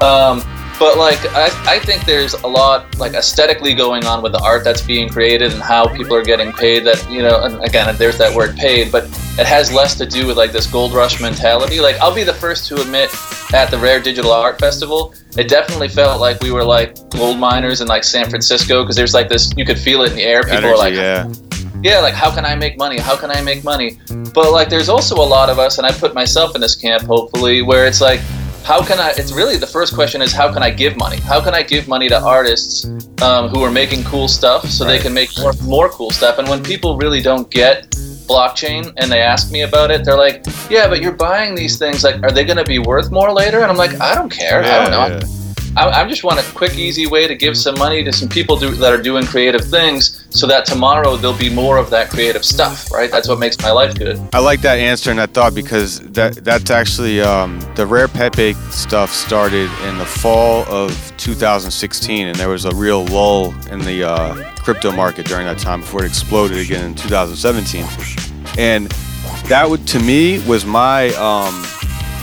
[0.01, 0.41] Um,
[0.79, 4.63] but like I, I think there's a lot like aesthetically going on with the art
[4.63, 8.17] that's being created and how people are getting paid that you know and again there's
[8.17, 9.03] that word paid but
[9.37, 12.33] it has less to do with like this gold rush mentality like i'll be the
[12.33, 13.13] first to admit
[13.53, 17.81] at the rare digital art festival it definitely felt like we were like gold miners
[17.81, 20.43] in like san francisco because there's like this you could feel it in the air
[20.43, 21.29] people Energy, are like yeah.
[21.83, 22.97] Yeah, like how can I make money?
[22.97, 23.99] How can I make money?
[24.33, 27.03] But like there's also a lot of us, and I put myself in this camp
[27.03, 28.19] hopefully, where it's like,
[28.63, 29.13] how can I?
[29.17, 31.17] It's really the first question is how can I give money?
[31.17, 32.85] How can I give money to artists
[33.21, 36.37] um, who are making cool stuff so they can make more, more cool stuff?
[36.37, 37.89] And when people really don't get
[38.27, 42.03] blockchain and they ask me about it, they're like, yeah, but you're buying these things.
[42.03, 43.61] Like, are they going to be worth more later?
[43.61, 44.63] And I'm like, I don't care.
[44.63, 45.17] I don't know.
[45.17, 48.27] Yeah, I, I just want a quick, easy way to give some money to some
[48.27, 52.09] people do, that are doing creative things, so that tomorrow there'll be more of that
[52.09, 52.91] creative stuff.
[52.91, 53.11] Right?
[53.11, 54.19] That's what makes my life good.
[54.33, 58.53] I like that answer and that thought because that that's actually um, the rare Pepe
[58.71, 64.03] stuff started in the fall of 2016, and there was a real lull in the
[64.03, 67.85] uh, crypto market during that time before it exploded again in 2017.
[68.57, 68.87] And
[69.47, 71.63] that would to me was my um,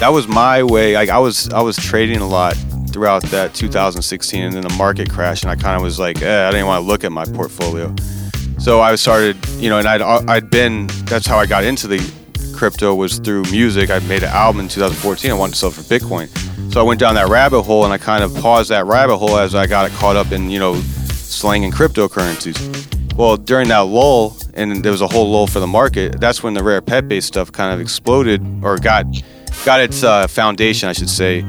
[0.01, 0.95] that was my way.
[0.95, 2.57] Like I was I was trading a lot
[2.97, 6.49] throughout that 2016, and then the market crashed, and I kind of was like, eh,
[6.49, 7.95] I didn't want to look at my portfolio.
[8.59, 12.01] So I started, you know, and I'd I'd been that's how I got into the
[12.55, 13.91] crypto was through music.
[13.91, 15.31] I made an album in 2014.
[15.31, 16.29] I wanted to sell for Bitcoin.
[16.73, 19.37] So I went down that rabbit hole and I kind of paused that rabbit hole
[19.37, 20.77] as I got caught up in, you know,
[21.11, 22.57] slanging cryptocurrencies.
[23.15, 26.55] Well, during that lull, and there was a whole lull for the market, that's when
[26.55, 29.05] the rare Pepe-based stuff kind of exploded or got
[29.67, 31.45] got its uh, foundation, I should say.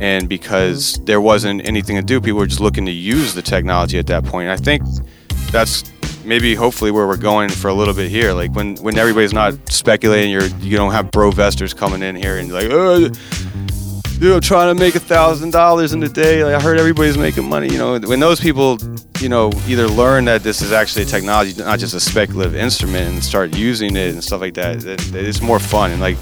[0.00, 3.98] And because there wasn't anything to do, people were just looking to use the technology
[3.98, 4.48] at that point.
[4.48, 4.82] I think
[5.50, 5.84] that's
[6.24, 8.32] maybe hopefully where we're going for a little bit here.
[8.32, 12.38] Like when when everybody's not speculating, you're you don't have bro vestors coming in here
[12.38, 13.08] and like, oh,
[14.18, 16.44] dude, I'm trying to make a thousand dollars in a day.
[16.44, 17.68] Like I heard everybody's making money.
[17.68, 18.78] You know, when those people,
[19.20, 23.14] you know, either learn that this is actually a technology, not just a speculative instrument,
[23.14, 25.90] and start using it and stuff like that, then it's more fun.
[25.90, 26.16] And like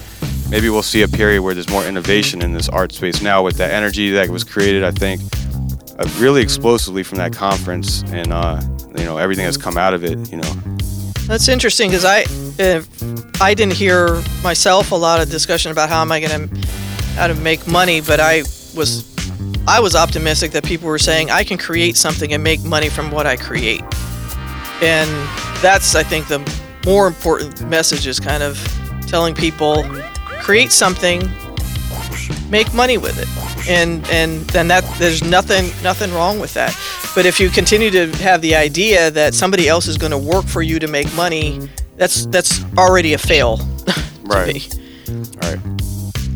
[0.52, 3.56] maybe we'll see a period where there's more innovation in this art space now with
[3.56, 4.84] that energy that was created.
[4.84, 5.22] I think
[5.98, 8.60] uh, really explosively from that conference and uh,
[8.96, 10.30] you know everything that's come out of it.
[10.30, 10.52] You know,
[11.26, 12.24] That's interesting because I
[12.62, 12.82] uh,
[13.40, 16.68] I didn't hear myself a lot of discussion about how am I going to
[17.14, 18.42] how to make money, but I
[18.76, 19.10] was
[19.66, 23.10] I was optimistic that people were saying I can create something and make money from
[23.10, 23.82] what I create,
[24.82, 25.08] and
[25.62, 26.40] that's I think the
[26.84, 28.58] more important message is kind of
[29.06, 29.84] telling people
[30.42, 31.20] create something,
[32.50, 33.28] make money with it,
[33.70, 36.76] and and then that there's nothing nothing wrong with that.
[37.14, 40.46] But if you continue to have the idea that somebody else is going to work
[40.46, 43.56] for you to make money, that's that's already a fail.
[43.58, 44.54] to Right.
[44.54, 45.26] me.
[45.42, 45.58] Right.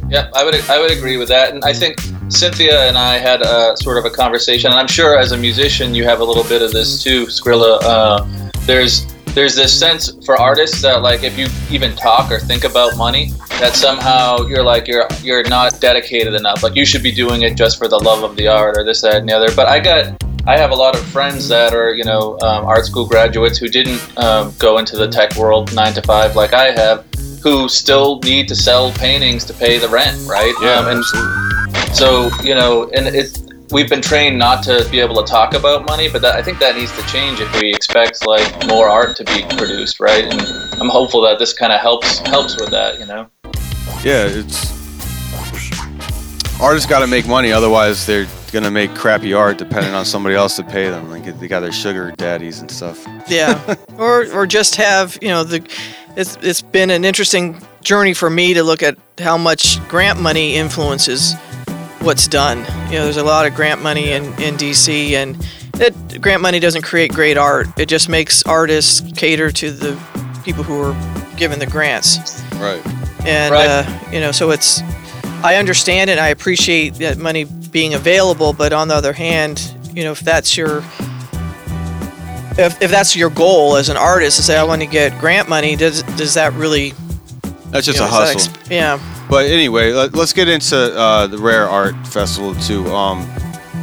[0.08, 1.98] Yeah, I would I would agree with that, and I think
[2.28, 5.94] Cynthia and I had a sort of a conversation, and I'm sure as a musician
[5.94, 7.78] you have a little bit of this too, Scrilla.
[7.82, 8.24] Uh,
[8.66, 12.96] there's there's this sense for artists that like if you even talk or think about
[12.96, 16.62] money, that somehow you're like you're you're not dedicated enough.
[16.62, 19.02] Like you should be doing it just for the love of the art or this
[19.02, 19.54] that and the other.
[19.54, 20.16] But I got
[20.46, 23.68] I have a lot of friends that are, you know, um, art school graduates who
[23.68, 27.04] didn't um, go into the tech world nine to five like I have,
[27.42, 30.54] who still need to sell paintings to pay the rent, right?
[30.62, 31.94] Yeah, Um, and absolutely.
[31.94, 33.38] so, you know, and it,
[33.70, 36.58] we've been trained not to be able to talk about money, but that, I think
[36.60, 40.24] that needs to change if we expect like more art to be produced, right?
[40.24, 40.40] And
[40.80, 43.28] I'm hopeful that this kind of helps helps with that, you know.
[44.02, 44.76] Yeah, it's
[46.60, 50.56] artists got to make money, otherwise they're gonna make crappy art depending on somebody else
[50.56, 51.10] to pay them.
[51.10, 53.04] Like they got their sugar daddies and stuff.
[53.28, 55.66] Yeah, or or just have you know the.
[56.16, 60.56] It's it's been an interesting journey for me to look at how much grant money
[60.56, 61.34] influences
[62.06, 62.58] what's done.
[62.90, 65.36] You know, there's a lot of grant money in in DC, and
[65.74, 67.66] it, grant money doesn't create great art.
[67.78, 70.00] It just makes artists cater to the
[70.44, 72.40] people who are given the grants.
[72.54, 72.80] Right.
[73.26, 73.68] and Right.
[73.68, 74.80] uh, you know so it's
[75.44, 80.04] i understand it i appreciate that money being available but on the other hand you
[80.04, 80.78] know if that's your
[82.58, 85.48] if, if that's your goal as an artist to say i want to get grant
[85.48, 86.94] money does does that really
[87.76, 88.52] That's just you know, a hustle.
[88.52, 88.98] ex- yeah
[89.30, 92.86] But anyway, let, us get into uh, the Rare Art Festival too.
[92.94, 93.24] Um,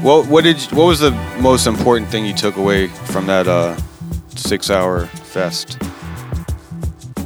[0.02, 3.48] what what did you- what was the most important thing you took away from that
[3.48, 3.76] uh,
[4.36, 5.78] six hour fest?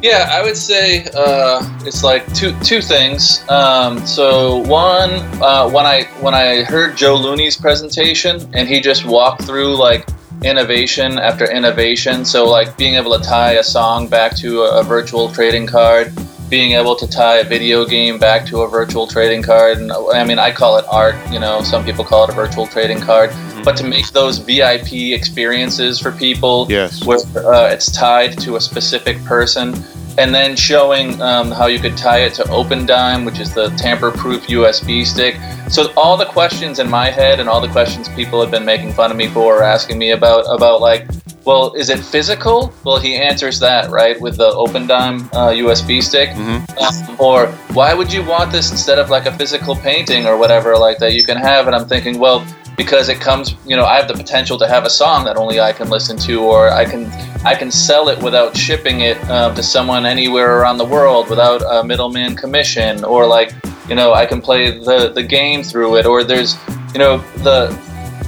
[0.03, 3.43] Yeah, I would say uh, it's like two two things.
[3.49, 5.09] Um, so one,
[5.41, 10.07] uh, when I when I heard Joe Looney's presentation and he just walked through like
[10.43, 12.25] innovation after innovation.
[12.25, 16.13] So like being able to tie a song back to a, a virtual trading card,
[16.49, 19.77] being able to tie a video game back to a virtual trading card.
[19.79, 21.15] And I mean, I call it art.
[21.31, 23.31] You know, some people call it a virtual trading card.
[23.63, 27.03] But to make those VIP experiences for people, Yes.
[27.03, 29.83] where uh, it's tied to a specific person,
[30.17, 34.47] and then showing um, how you could tie it to OpenDime, which is the tamper-proof
[34.47, 35.37] USB stick.
[35.69, 38.93] So all the questions in my head and all the questions people have been making
[38.93, 41.07] fun of me for, or asking me about, about like,
[41.45, 42.73] well, is it physical?
[42.83, 46.29] Well, he answers that right with the OpenDime uh, USB stick.
[46.35, 50.77] Um, or why would you want this instead of like a physical painting or whatever
[50.77, 51.67] like that you can have?
[51.67, 52.45] And I'm thinking, well,
[52.77, 55.59] because it comes, you know, I have the potential to have a song that only
[55.59, 57.07] I can listen to, or I can
[57.43, 61.61] I can sell it without shipping it um, to someone anywhere around the world without
[61.63, 63.53] a middleman commission, or like,
[63.89, 66.55] you know, I can play the the game through it, or there's,
[66.93, 67.75] you know, the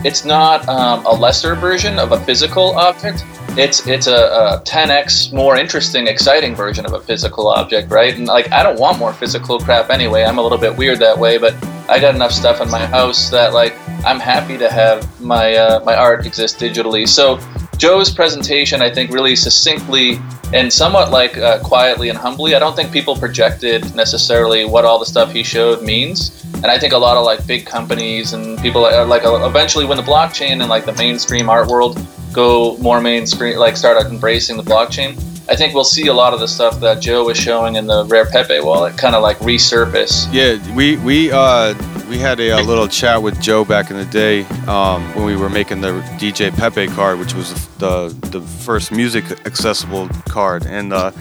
[0.03, 3.23] it's not um, a lesser version of a physical object.
[3.57, 8.15] It's it's a, a 10x more interesting, exciting version of a physical object, right?
[8.15, 10.23] And like I don't want more physical crap anyway.
[10.23, 11.55] I'm a little bit weird that way, but
[11.89, 13.75] I got enough stuff in my house that like
[14.05, 17.07] I'm happy to have my uh, my art exist digitally.
[17.07, 17.39] So
[17.77, 20.19] Joe's presentation, I think, really succinctly
[20.53, 22.55] and somewhat like uh, quietly and humbly.
[22.55, 26.77] I don't think people projected necessarily what all the stuff he showed means, and I
[26.77, 30.03] think a lot of like big companies and people like, like uh, eventually when the
[30.03, 31.97] blockchain and like the mainstream art world
[32.31, 35.17] go more mainstream, like start embracing the blockchain.
[35.49, 38.05] I think we'll see a lot of the stuff that Joe was showing in the
[38.05, 40.31] Rare Pepe wallet kind of like resurface.
[40.31, 41.73] Yeah, we we uh,
[42.07, 45.35] we had a, uh little chat with Joe back in the day um, when we
[45.35, 50.91] were making the DJ Pepe card, which was the the first music accessible card, and
[50.91, 51.11] the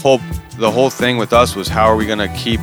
[0.00, 0.20] whole
[0.58, 2.60] the whole thing with us was how are we gonna keep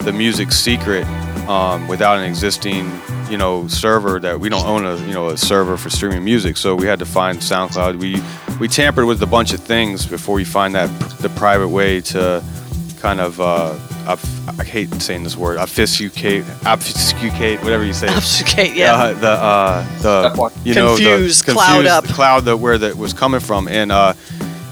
[0.00, 1.06] the music secret
[1.48, 2.90] um, without an existing
[3.30, 6.56] you know server that we don't own a you know a server for streaming music
[6.56, 8.22] so we had to find SoundCloud we
[8.58, 10.88] we tampered with a bunch of things before we find that
[11.20, 12.42] the private way to
[12.98, 13.76] kind of uh,
[14.06, 18.94] I hate saying this word obfuscate obfuscate whatever you say Obfuscate, yeah.
[18.94, 22.04] uh, the uh, the you know Confuse, the cloud up.
[22.04, 24.14] the cloud that where that was coming from and uh,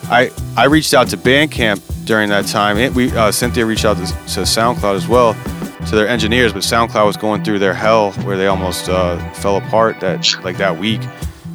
[0.05, 2.79] I I reached out to Bandcamp during that time.
[2.79, 5.35] It, we uh, Cynthia reached out to, to SoundCloud as well
[5.87, 9.57] to their engineers, but SoundCloud was going through their hell where they almost uh, fell
[9.57, 11.01] apart that like that week,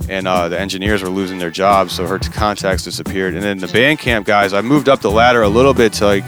[0.10, 3.34] and uh, the engineers were losing their jobs, so her contacts disappeared.
[3.34, 6.24] And then the Bandcamp guys, I moved up the ladder a little bit to like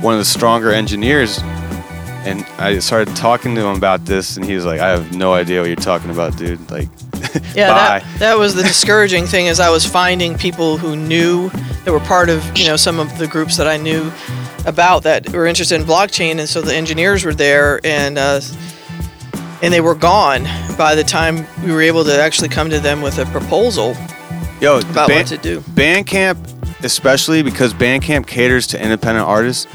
[0.00, 1.40] one of the stronger engineers.
[2.26, 5.34] And I started talking to him about this, and he was like, "I have no
[5.34, 6.70] idea what you're talking about, dude.
[6.70, 6.88] Like,
[7.54, 11.50] Yeah, bye." that that was the discouraging thing is I was finding people who knew
[11.84, 14.10] that were part of you know some of the groups that I knew
[14.66, 18.40] about that were interested in blockchain, and so the engineers were there, and uh,
[19.62, 20.44] and they were gone
[20.76, 23.94] by the time we were able to actually come to them with a proposal
[24.60, 25.60] Yo, about Ban- what to do.
[25.60, 29.66] Bandcamp, especially because Bandcamp caters to independent artists.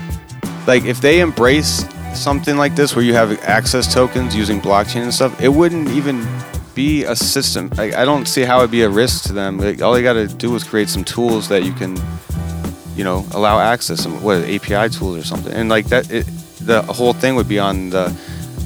[0.68, 5.14] Like, if they embrace something like this, where you have access tokens using blockchain and
[5.14, 6.28] stuff, it wouldn't even
[6.76, 7.70] be a system.
[7.76, 9.58] Like, I don't see how it'd be a risk to them.
[9.58, 11.96] Like, all they got to do is create some tools that you can,
[13.00, 14.04] you know, allow access.
[14.04, 16.28] Some what API tools or something, and like that, it,
[16.60, 18.14] the whole thing would be on the.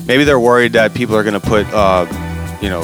[0.08, 2.06] Maybe they're worried that people are going to put, uh,
[2.62, 2.82] you know,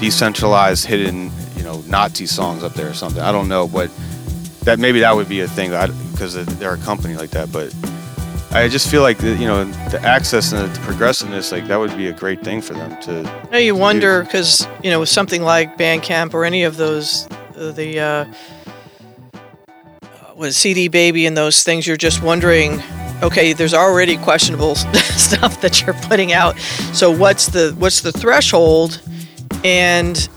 [0.00, 3.20] decentralized hidden you know Nazi songs up there or something.
[3.20, 3.90] I don't know, but
[4.60, 5.70] that maybe that would be a thing
[6.12, 7.52] because they're a company like that.
[7.52, 7.74] But
[8.50, 11.94] I just feel like the, you know the access and the progressiveness like that would
[11.98, 13.22] be a great thing for them to.
[13.52, 17.28] Now you wonder because you know with something like Bandcamp or any of those
[17.58, 18.24] uh, the uh,
[20.36, 22.82] what CD Baby and those things, you're just wondering.
[23.22, 26.58] Okay, there's already questionable stuff that you're putting out.
[26.92, 29.00] So what's the what's the threshold?
[29.64, 30.28] And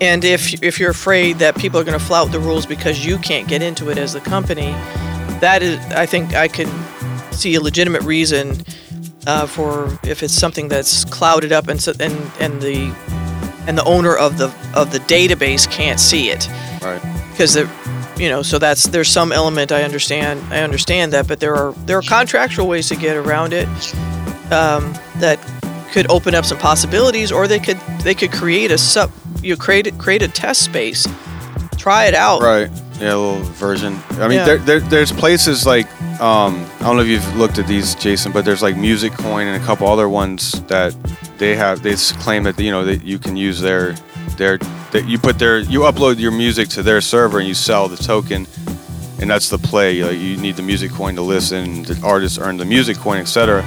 [0.00, 3.18] and if if you're afraid that people are going to flout the rules because you
[3.18, 4.72] can't get into it as the company,
[5.40, 6.68] that is, I think I can
[7.32, 8.62] see a legitimate reason
[9.26, 12.94] uh, for if it's something that's clouded up and so, and and the
[13.66, 16.48] and the owner of the of the database can't see it
[16.80, 17.02] Right.
[17.32, 17.68] because the
[18.16, 21.72] you know so that's there's some element I understand I understand that but there are
[21.86, 23.68] there are contractual ways to get around it
[24.52, 25.38] um, that
[25.92, 29.10] could open up some possibilities or they could they could create a sub
[29.42, 31.06] you create it create a test space
[31.76, 32.70] try it out Right.
[32.98, 33.98] Yeah, a little version.
[34.12, 34.44] I mean, Yeah.
[34.46, 35.86] there, there, there's places like
[36.18, 39.62] um, I don't know if you've looked at these, Jason, but there's like Musicoin and
[39.62, 40.96] a couple other ones that
[41.36, 41.82] they have.
[41.82, 43.92] They claim that you know that you can use their
[44.38, 44.58] their
[44.96, 47.96] that you put their you upload your music to their server and you sell the
[47.96, 48.46] token,
[49.20, 49.92] and that's the play.
[49.92, 51.82] You need the Musicoin to listen.
[51.82, 53.62] The artists earn the Musicoin, etc.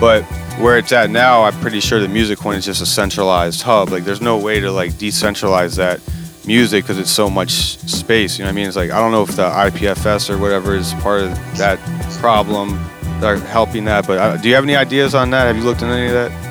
[0.00, 0.24] But
[0.58, 3.90] where it's at now, I'm pretty sure the Musicoin is just a centralized hub.
[3.90, 6.00] Like, there's no way to like decentralize that
[6.46, 8.36] music because it's so much space.
[8.36, 8.66] You know what I mean?
[8.66, 11.78] It's like I don't know if the IPFS or whatever is part of that
[12.18, 12.84] problem.
[13.20, 15.46] They're helping that, but uh, do you have any ideas on that?
[15.46, 16.45] Have you looked into any of that?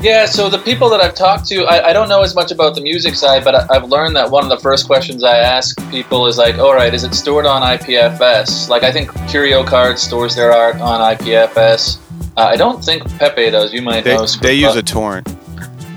[0.00, 2.76] Yeah, so the people that I've talked to, I, I don't know as much about
[2.76, 5.76] the music side, but I, I've learned that one of the first questions I ask
[5.90, 8.68] people is like, all right, is it stored on IPFS?
[8.68, 11.98] Like, I think Curio Card stores their art on IPFS.
[12.36, 13.72] Uh, I don't think Pepe does.
[13.72, 14.24] You might They, know.
[14.40, 15.28] they use a torrent.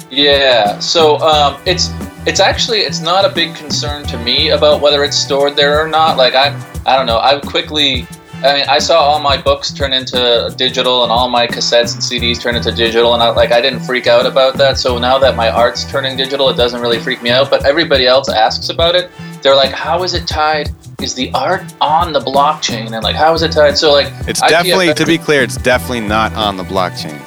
[0.10, 1.90] Yeah, so um, it's
[2.26, 5.88] it's actually it's not a big concern to me about whether it's stored there or
[5.88, 6.18] not.
[6.18, 6.48] Like I
[6.86, 7.20] I don't know.
[7.20, 8.06] I quickly
[8.44, 12.02] I mean I saw all my books turn into digital and all my cassettes and
[12.02, 14.78] CDs turn into digital and I like I didn't freak out about that.
[14.78, 17.50] So now that my art's turning digital, it doesn't really freak me out.
[17.50, 19.12] But everybody else asks about it.
[19.42, 20.72] They're like, how is it tied?
[21.02, 22.92] Is the art on the blockchain?
[22.94, 23.78] And like, how is it tied?
[23.78, 27.20] So like, It's IPFS definitely, to be clear, it's definitely not on the blockchain.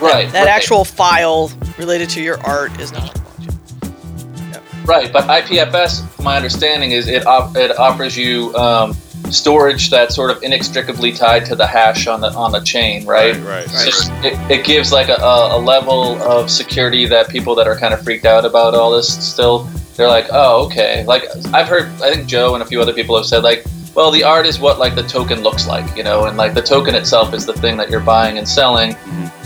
[0.00, 0.30] right.
[0.32, 0.48] that right.
[0.48, 4.86] actual file related to your art is not on the blockchain.
[4.86, 8.94] Right, but IPFS, from my understanding, is it op- it offers you um,
[9.32, 13.36] storage that's sort of inextricably tied to the hash on the on the chain, right?
[13.44, 13.68] right.
[13.68, 17.94] So it, it gives like a, a level of security that people that are kind
[17.94, 19.68] of freaked out about all this still
[20.00, 21.04] they're like, oh, okay.
[21.04, 24.10] Like I've heard, I think Joe and a few other people have said like, well,
[24.10, 26.94] the art is what like the token looks like, you know, and like the token
[26.94, 28.96] itself is the thing that you're buying and selling.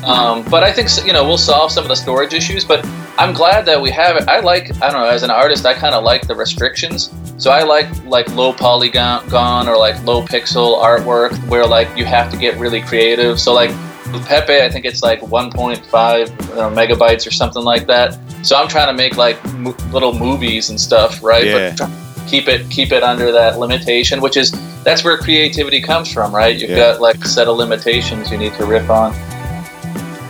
[0.05, 2.65] Um, but I think you know we'll solve some of the storage issues.
[2.65, 2.87] But
[3.19, 4.29] I'm glad that we have it.
[4.29, 7.11] I like I don't know as an artist I kind of like the restrictions.
[7.45, 12.31] So I like like low polygon or like low pixel artwork where like you have
[12.31, 13.39] to get really creative.
[13.39, 13.69] So like
[14.15, 18.19] with Pepe, I think it's like 1.5 you know, megabytes or something like that.
[18.43, 21.45] So I'm trying to make like mo- little movies and stuff, right?
[21.45, 21.69] Yeah.
[21.69, 24.51] But try- keep it keep it under that limitation, which is
[24.83, 26.59] that's where creativity comes from, right?
[26.59, 26.93] You've Yeah.
[26.93, 29.13] got like a set of limitations you need to rip on.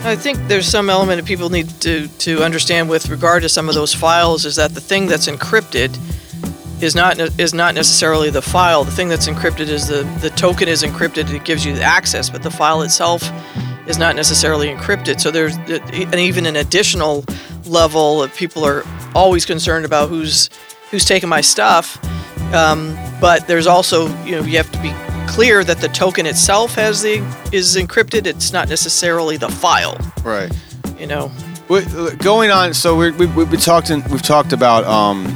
[0.02, 3.68] I think there's some element that people need to, to understand with regard to some
[3.68, 5.96] of those files is that the thing that's encrypted
[6.84, 8.84] is not is not necessarily the file.
[8.84, 11.32] The thing that's encrypted is the the token is encrypted.
[11.32, 13.28] It gives you the access, but the file itself
[13.86, 15.20] is not necessarily encrypted.
[15.20, 15.82] So there's the-
[16.12, 17.24] and even an additional
[17.66, 18.84] level of people are
[19.14, 20.50] always concerned about who's
[20.90, 21.98] who's taking my stuff.
[22.54, 24.92] Um, but there's also you know you have to be
[25.26, 27.16] clear that the token itself has the
[27.52, 28.26] is encrypted.
[28.26, 29.98] It's not necessarily the file.
[30.22, 30.52] Right.
[30.98, 31.32] You know.
[31.66, 35.34] Wait, uh, going on, so we're, we, we, we talked in, we've talked about um,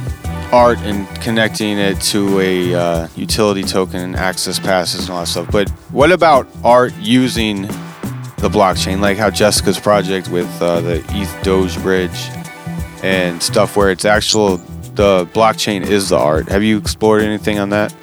[0.51, 5.27] art and connecting it to a uh, utility token and access passes and all that
[5.27, 5.51] stuff.
[5.51, 7.67] But what about art using
[8.39, 12.29] the blockchain, like how Jessica's project with uh, the ETH Doge bridge
[13.03, 14.57] and stuff, where it's actual
[14.95, 16.47] the blockchain is the art.
[16.49, 17.93] Have you explored anything on that?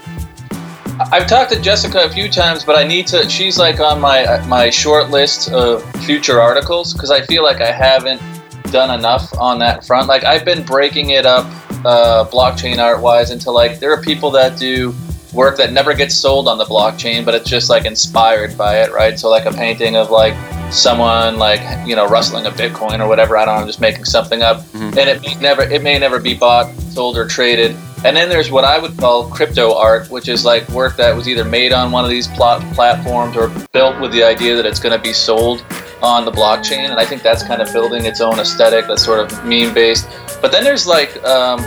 [1.12, 3.28] I've talked to Jessica a few times, but I need to.
[3.28, 7.70] She's like on my my short list of future articles because I feel like I
[7.70, 8.22] haven't
[8.70, 10.08] done enough on that front.
[10.08, 11.46] Like I've been breaking it up,
[11.86, 14.94] uh, blockchain art wise, into like there are people that do
[15.32, 18.92] work that never gets sold on the blockchain, but it's just like inspired by it,
[18.92, 19.18] right?
[19.18, 20.34] So like a painting of like
[20.72, 23.36] someone like you know rustling a Bitcoin or whatever.
[23.36, 24.96] I don't know, I'm just making something up, Mhm.
[24.96, 27.76] and it may never it may never be bought, sold, or traded.
[28.04, 31.28] And then there's what I would call crypto art, which is like work that was
[31.28, 34.78] either made on one of these plot platforms or built with the idea that it's
[34.78, 35.64] going to be sold
[36.02, 36.90] on the blockchain.
[36.90, 40.08] And I think that's kind of building its own aesthetic that's sort of meme based.
[40.42, 41.60] But then there's like, um,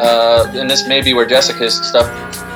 [0.00, 2.06] uh, and this may be where Jessica's stuff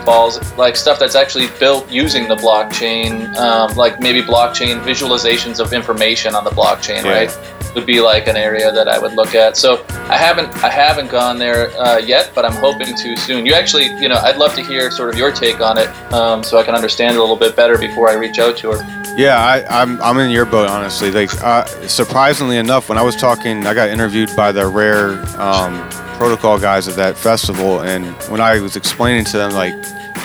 [0.05, 5.73] falls, like stuff that's actually built using the blockchain, um, like maybe blockchain visualizations of
[5.73, 7.13] information on the blockchain, Yeah.
[7.13, 7.39] right?
[7.75, 9.57] Would be like an area that I would look at.
[9.57, 13.47] So I haven't I haven't gone there uh, yet, but I'm hoping to soon.
[13.47, 16.43] You actually, you know, I'd love to hear sort of your take on it, um,
[16.43, 19.15] so I can understand it a little bit better before I reach out to her.
[19.17, 21.11] Yeah, I, I'm I'm in your boat honestly.
[21.11, 25.89] Like uh, surprisingly enough, when I was talking, I got interviewed by the rare um,
[26.17, 29.75] protocol guys at that festival, and when I was explaining to them like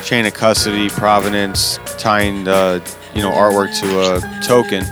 [0.03, 2.79] chain of custody, provenance, tying uh,
[3.13, 4.83] you know artwork to a token,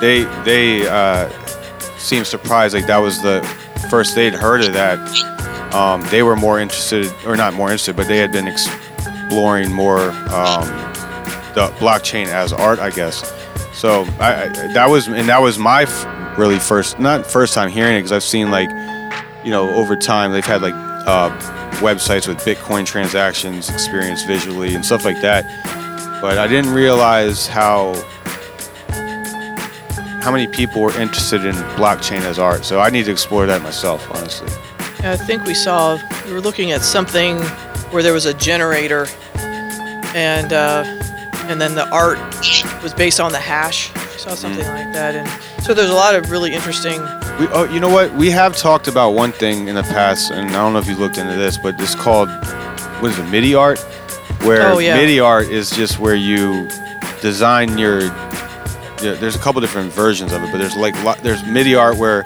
[0.00, 1.28] they they uh,
[2.02, 2.74] seemed surprised.
[2.74, 3.42] Like that was the
[3.90, 4.98] first they'd heard of that.
[5.74, 10.10] Um, they were more interested, or not more interested, but they had been exploring more.
[10.30, 10.92] Um,
[11.54, 13.30] the blockchain as art, I guess.
[13.72, 17.70] So I, I that was and that was my f- really first not first time
[17.70, 18.70] hearing it because I've seen like
[19.44, 21.30] you know over time they've had like uh,
[21.80, 25.44] websites with Bitcoin transactions experience visually and stuff like that.
[26.20, 27.92] But I didn't realize how
[30.22, 32.64] how many people were interested in blockchain as art.
[32.64, 34.48] So I need to explore that myself, honestly.
[35.04, 37.38] I think we saw we were looking at something
[37.90, 39.08] where there was a generator,
[40.14, 40.84] and uh,
[41.48, 42.18] and then the art
[42.82, 43.92] was based on the hash.
[43.94, 47.00] We saw something like that, and so there's a lot of really interesting.
[47.40, 48.14] We, oh, you know what?
[48.14, 50.94] We have talked about one thing in the past, and I don't know if you
[50.96, 52.28] looked into this, but it's called
[53.00, 53.80] what is it, MIDI art?
[54.44, 54.96] Where Oh, yeah.
[54.96, 56.68] MIDI art is just where you
[57.20, 58.02] design your.
[59.02, 61.96] Yeah, there's a couple different versions of it, but there's like lo- there's MIDI art
[61.96, 62.22] where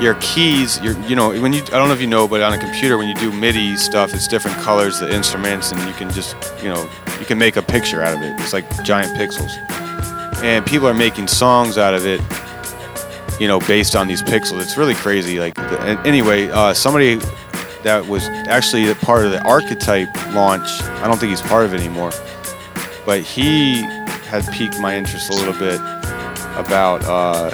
[0.00, 2.52] your keys, your you know when you I don't know if you know, but on
[2.52, 6.10] a computer when you do MIDI stuff, it's different colors, the instruments, and you can
[6.10, 8.40] just you know you can make a picture out of it.
[8.40, 9.52] It's like giant pixels,
[10.42, 12.20] and people are making songs out of it
[13.40, 14.60] you know, based on these pixels.
[14.60, 15.40] It's really crazy.
[15.40, 15.58] Like,
[16.04, 17.14] anyway, uh, somebody
[17.82, 20.82] that was actually a part of the archetype launch.
[20.82, 22.12] I don't think he's part of it anymore,
[23.06, 23.82] but he
[24.30, 25.80] had piqued my interest a little bit
[26.56, 27.50] about uh,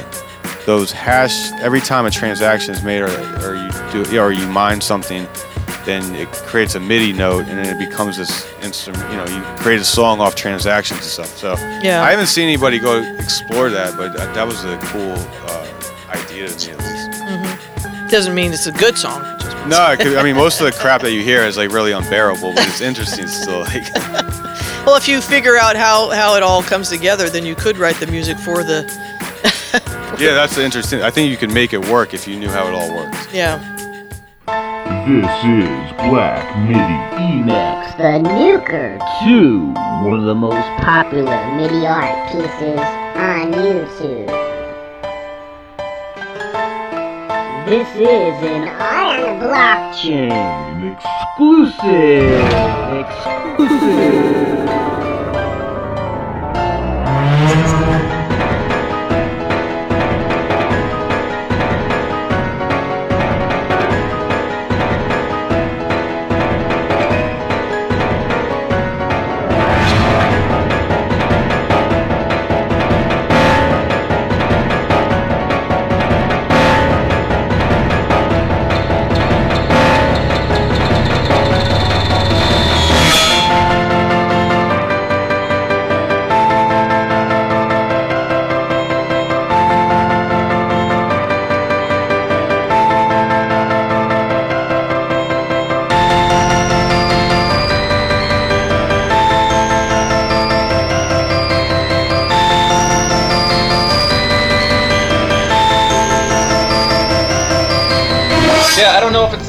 [0.67, 1.51] those hash.
[1.63, 3.09] Every time a transaction is made, or,
[3.45, 5.27] or you do, or you mine something,
[5.85, 9.09] then it creates a MIDI note, and then it becomes this instrument.
[9.11, 11.37] You know, you create a song off transactions and stuff.
[11.37, 12.03] So Yeah.
[12.03, 15.15] I haven't seen anybody go explore that, but that, that was a cool
[15.49, 15.67] uh,
[16.11, 17.23] idea to me at least.
[17.23, 19.23] hmm Doesn't mean it's a good song.
[19.23, 19.79] it just means- No,
[20.19, 22.81] I mean most of the crap that you hear is like really unbearable, but it's
[22.81, 23.61] interesting still.
[23.61, 23.85] Like,
[24.87, 27.97] Well, if you figure out how how it all comes together, then you could write
[27.97, 28.85] the music for the.
[30.21, 31.03] yeah, that's interesting.
[31.03, 33.27] I think you could make it work if you knew how it all works.
[33.35, 33.59] Yeah.
[34.47, 38.97] This is Black MIDI Emacs, the nuker.
[39.25, 39.73] 2,
[40.09, 42.79] one of the most Popular MIDI art pieces
[43.19, 44.27] on YouTube.
[47.67, 49.06] This is an art
[49.41, 50.93] blockchain.
[50.93, 52.31] exclusive.
[53.01, 54.86] Exclusive.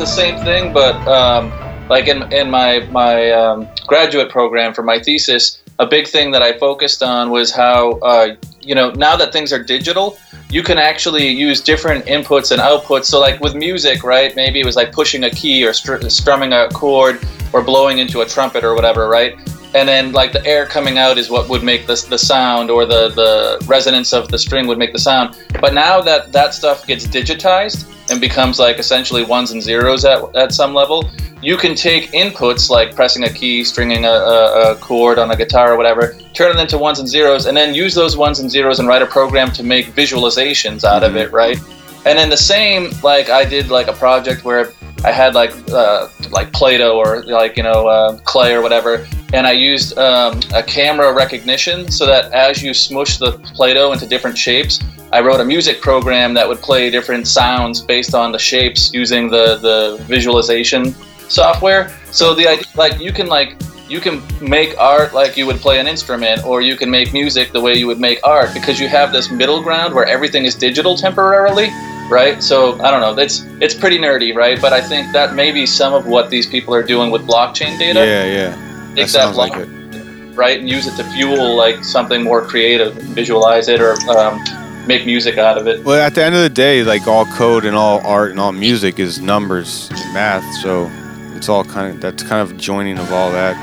[0.07, 1.51] Same thing, but um,
[1.89, 6.41] like in in my my um, graduate program for my thesis, a big thing that
[6.41, 10.17] I focused on was how uh, you know now that things are digital,
[10.49, 13.05] you can actually use different inputs and outputs.
[13.05, 14.35] So like with music, right?
[14.35, 17.19] Maybe it was like pushing a key or str- strumming a chord
[17.53, 19.37] or blowing into a trumpet or whatever, right?
[19.77, 22.85] And then like the air coming out is what would make the the sound, or
[22.85, 25.37] the the resonance of the string would make the sound.
[25.61, 30.19] But now that that stuff gets digitized and becomes like essentially ones and zeros at
[30.35, 31.09] at some level,
[31.41, 35.35] you can take inputs like pressing a key, stringing a, a, a chord on a
[35.35, 38.49] guitar or whatever, turn it into ones and zeros, and then use those ones and
[38.49, 41.19] zeros and write a program to make visualizations out of mm-hmm.
[41.19, 41.59] it, right?
[42.05, 44.71] And then the same, like I did like a project where
[45.03, 49.45] I had like uh, like Play-Doh or like you know uh, clay or whatever, and
[49.45, 54.37] I used um, a camera recognition so that as you smush the Play-Doh into different
[54.37, 54.79] shapes,
[55.13, 59.29] I wrote a music program that would play different sounds based on the shapes using
[59.29, 60.95] the the visualization
[61.29, 61.91] software.
[62.11, 63.55] So the idea, like you can like
[63.87, 67.51] you can make art like you would play an instrument, or you can make music
[67.51, 70.55] the way you would make art because you have this middle ground where everything is
[70.55, 71.69] digital temporarily,
[72.09, 72.41] right?
[72.41, 74.59] So I don't know, it's it's pretty nerdy, right?
[74.61, 77.77] But I think that may be some of what these people are doing with blockchain
[77.77, 77.99] data.
[78.05, 78.55] Yeah, yeah.
[78.95, 80.35] Take That sounds like block- it.
[80.35, 84.43] right, and use it to fuel like something more creative, visualize it, or um,
[84.87, 85.83] make music out of it.
[85.83, 88.51] Well, at the end of the day, like all code and all art and all
[88.51, 90.43] music is numbers, and math.
[90.61, 90.89] So
[91.35, 93.55] it's all kind of that's kind of joining of all that.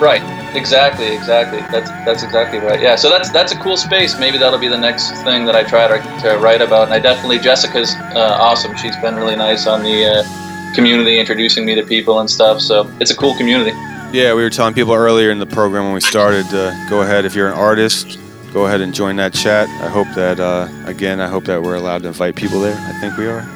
[0.00, 0.22] Right.
[0.56, 1.14] Exactly.
[1.14, 1.60] Exactly.
[1.70, 2.80] That's that's exactly right.
[2.80, 2.96] Yeah.
[2.96, 4.18] So that's that's a cool space.
[4.18, 6.84] Maybe that'll be the next thing that I try to, to write about.
[6.84, 8.76] And I definitely Jessica's uh, awesome.
[8.76, 12.60] She's been really nice on the uh, community, introducing me to people and stuff.
[12.60, 13.72] So it's a cool community.
[14.12, 17.24] Yeah, we were telling people earlier in the program when we started to go ahead
[17.24, 18.18] if you're an artist,
[18.52, 19.68] go ahead and join that chat.
[19.82, 22.76] I hope that uh, again, I hope that we're allowed to invite people there.
[22.76, 23.46] I think we are.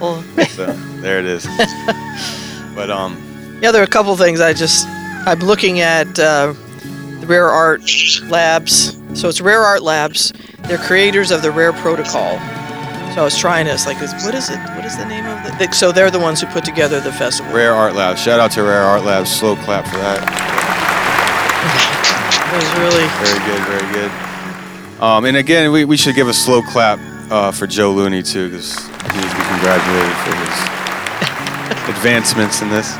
[0.00, 0.66] Well, so
[1.00, 1.46] there it is.
[2.74, 3.18] But um,
[3.60, 4.86] yeah, there are a couple things I just
[5.24, 6.52] I'm looking at uh,
[7.20, 7.82] the Rare Art
[8.24, 8.98] Labs.
[9.14, 10.32] So it's Rare Art Labs.
[10.64, 12.38] They're creators of the Rare Protocol.
[13.14, 14.58] So I was trying to, it's like, what is it?
[14.74, 15.72] What is the name of the?
[15.72, 17.52] So they're the ones who put together the festival.
[17.52, 18.20] Rare Art Labs.
[18.20, 19.30] Shout out to Rare Art Labs.
[19.30, 20.48] Slow clap for that.
[22.52, 25.02] It was really Very good, very good.
[25.02, 26.98] Um, and again, we, we should give a slow clap
[27.30, 32.68] uh, for Joe Looney too, because he needs to be congratulated for his advancements in
[32.68, 32.94] this.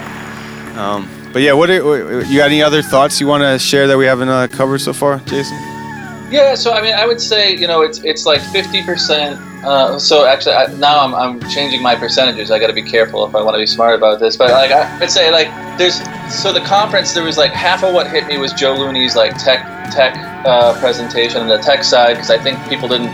[0.78, 3.86] Um, but yeah, what are, what- you got any other thoughts you want to share
[3.86, 5.56] that we haven't uh, covered so far, Jason?
[6.30, 9.38] Yeah, so I mean, I would say you know it's it's like fifty percent.
[9.62, 12.50] Uh, so actually, I, now I'm, I'm changing my percentages.
[12.50, 14.34] I got to be careful if I want to be smart about this.
[14.36, 15.96] But like I would say, like there's
[16.32, 19.36] so the conference there was like half of what hit me was Joe Looney's like
[19.36, 23.12] tech tech uh, presentation and the tech side because I think people didn't.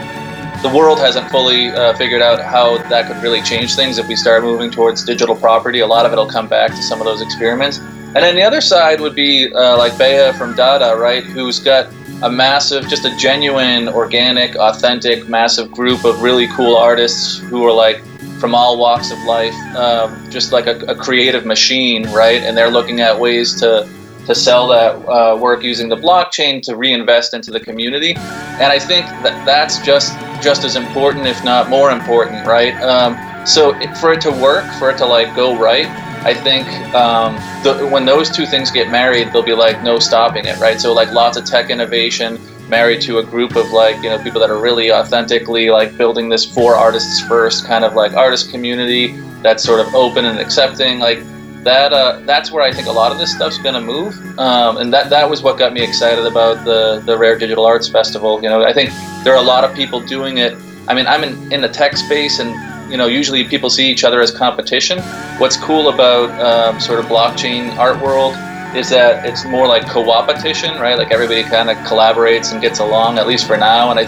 [0.63, 4.15] The world hasn't fully uh, figured out how that could really change things if we
[4.15, 5.81] start moving towards digital property.
[5.81, 7.81] A lot of it'll come back to some of those experiments.
[8.15, 11.23] And then the other side would be uh, like Bea from Dada, right?
[11.23, 17.39] Who's got a massive, just a genuine, organic, authentic, massive group of really cool artists
[17.39, 18.03] who are like
[18.41, 22.43] from all walks of life, um, just like a, a creative machine, right?
[22.43, 23.89] And they're looking at ways to
[24.27, 28.15] to sell that uh, work using the blockchain to reinvest into the community.
[28.15, 30.13] And I think that that's just
[30.43, 32.75] just as important, if not more important, right?
[32.83, 33.17] Um,
[33.47, 35.87] so it, for it to work, for it to like go right,
[36.25, 40.45] I think um, the, when those two things get married, there'll be like no stopping
[40.47, 40.81] it, right?
[40.81, 42.39] So like lots of tech innovation
[42.69, 46.29] married to a group of like you know people that are really authentically like building
[46.29, 50.99] this for artists first kind of like artist community that's sort of open and accepting
[50.99, 51.19] like
[51.65, 54.93] that uh, that's where I think a lot of this stuff's to move, um, and
[54.93, 58.43] that that was what got me excited about the the Rare Digital Arts Festival.
[58.43, 58.91] You know, I think
[59.25, 60.57] there are a lot of people doing it.
[60.87, 62.51] I mean, I'm in, in the tech space, and
[62.91, 64.99] you know, usually people see each other as competition.
[65.39, 68.35] What's cool about um, sort of blockchain art world
[68.77, 70.99] is that it's more like co-opetition, right?
[70.99, 73.91] Like everybody kind of collaborates and gets along, at least for now.
[73.91, 74.03] And I,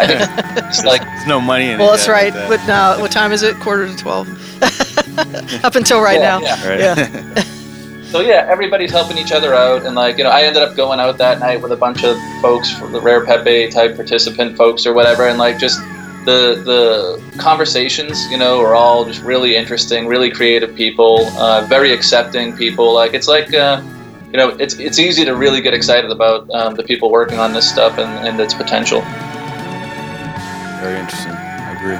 [0.00, 0.20] I think
[0.68, 1.78] it's like There's no money in it.
[1.78, 2.32] well, that's yet, right.
[2.34, 3.56] uh, But now, what time is it?
[3.60, 4.26] Quarter to twelve.
[5.64, 6.40] Up until right Yeah, now.
[6.40, 6.68] yeah.
[6.68, 6.80] right?
[6.80, 7.44] Yeah.
[8.06, 11.00] So yeah, everybody's helping each other out, and like you know, I ended up going
[11.00, 14.86] out that night with a bunch of folks, for the Rare Pepe type participant folks
[14.86, 15.80] or whatever, and like just
[16.26, 21.92] the the conversations, you know, are all just really interesting, really creative people, uh, very
[21.92, 22.92] accepting people.
[22.92, 23.54] Like it's like.
[23.54, 23.82] Uh,
[24.32, 27.54] you know, it's it's easy to really get excited about um, the people working on
[27.54, 29.00] this stuff and, and its potential.
[30.80, 31.32] Very interesting.
[31.32, 31.94] I agree.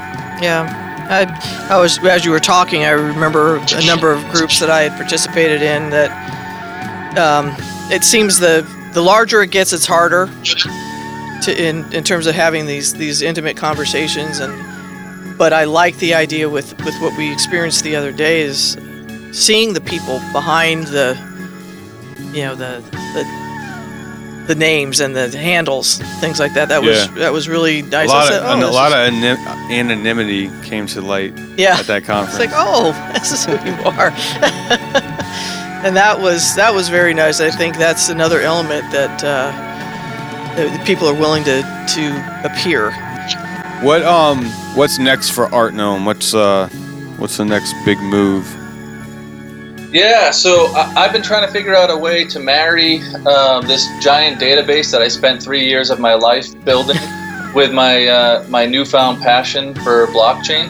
[0.45, 0.83] Yeah.
[1.09, 4.83] I, I was as you were talking, I remember a number of groups that I
[4.83, 7.55] had participated in that um,
[7.89, 10.29] it seems the the larger it gets, it's harder
[11.43, 14.53] to in, in terms of having these these intimate conversations and
[15.37, 18.77] but I like the idea with with what we experienced the other day is
[19.31, 21.15] seeing the people behind the
[22.33, 22.81] you know the
[23.13, 23.47] the
[24.47, 27.13] the names and the handles things like that that was Yeah.
[27.15, 30.87] that was really nice I lot, said, of, "Oh, a lot of anim- anonymity came
[30.87, 32.39] to light yeah at that conference.
[32.39, 34.11] it's like, oh, this is who you are.
[35.83, 37.39] and that was that was very nice.
[37.41, 39.51] I think that's another element that, uh,
[40.57, 41.61] that people are willing to
[41.95, 42.91] to appear.
[43.83, 46.05] What um what's next for Artnome?
[46.05, 46.67] What's uh
[47.17, 48.45] what's the next big move?
[49.93, 53.87] Yeah, so I- I've been trying to figure out a way to marry um, this
[54.01, 56.97] giant database that I spent three years of my life building
[57.55, 60.69] with my uh, my newfound passion for blockchain.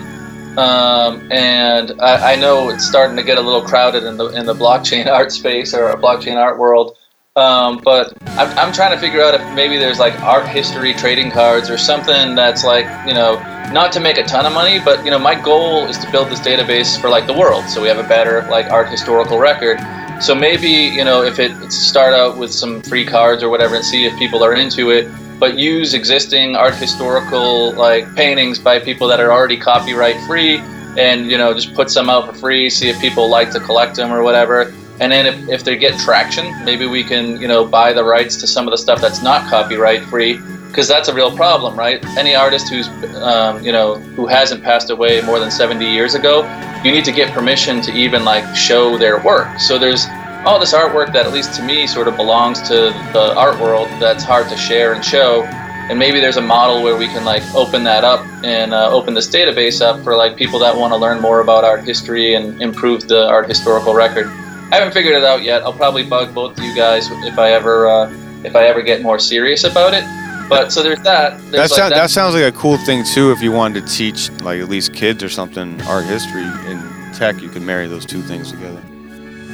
[0.56, 4.46] Um, and I, I know it's starting to get a little crowded in the in
[4.46, 6.96] the blockchain art space or blockchain art world.
[7.38, 11.30] Um, but I'm, I'm trying to figure out if maybe there's like art history trading
[11.30, 13.36] cards or something that's like you know
[13.72, 16.30] not to make a ton of money, but you know my goal is to build
[16.30, 19.78] this database for like the world, so we have a better like art historical record.
[20.20, 23.84] So maybe you know if it start out with some free cards or whatever and
[23.84, 25.08] see if people are into it,
[25.38, 30.58] but use existing art historical like paintings by people that are already copyright free,
[30.98, 33.94] and you know just put some out for free, see if people like to collect
[33.94, 34.74] them or whatever.
[35.00, 38.36] And then if, if they get traction, maybe we can, you know, buy the rights
[38.38, 42.04] to some of the stuff that's not copyright free, because that's a real problem, right?
[42.16, 46.42] Any artist who's, um, you know, who hasn't passed away more than 70 years ago,
[46.84, 49.58] you need to get permission to even like show their work.
[49.58, 50.06] So there's
[50.44, 52.74] all this artwork that, at least to me, sort of belongs to
[53.12, 55.44] the art world that's hard to share and show.
[55.90, 59.14] And maybe there's a model where we can like open that up and uh, open
[59.14, 62.60] this database up for like people that want to learn more about art history and
[62.60, 64.30] improve the art historical record.
[64.70, 65.62] I haven't figured it out yet.
[65.62, 68.12] I'll probably bug both of you guys if I ever uh,
[68.44, 70.04] if I ever get more serious about it.
[70.48, 71.38] But so there's that.
[71.38, 73.30] That, There's like sound, that sounds like a cool thing too.
[73.32, 76.80] If you wanted to teach like at least kids or something art history in
[77.14, 78.82] tech, you could marry those two things together.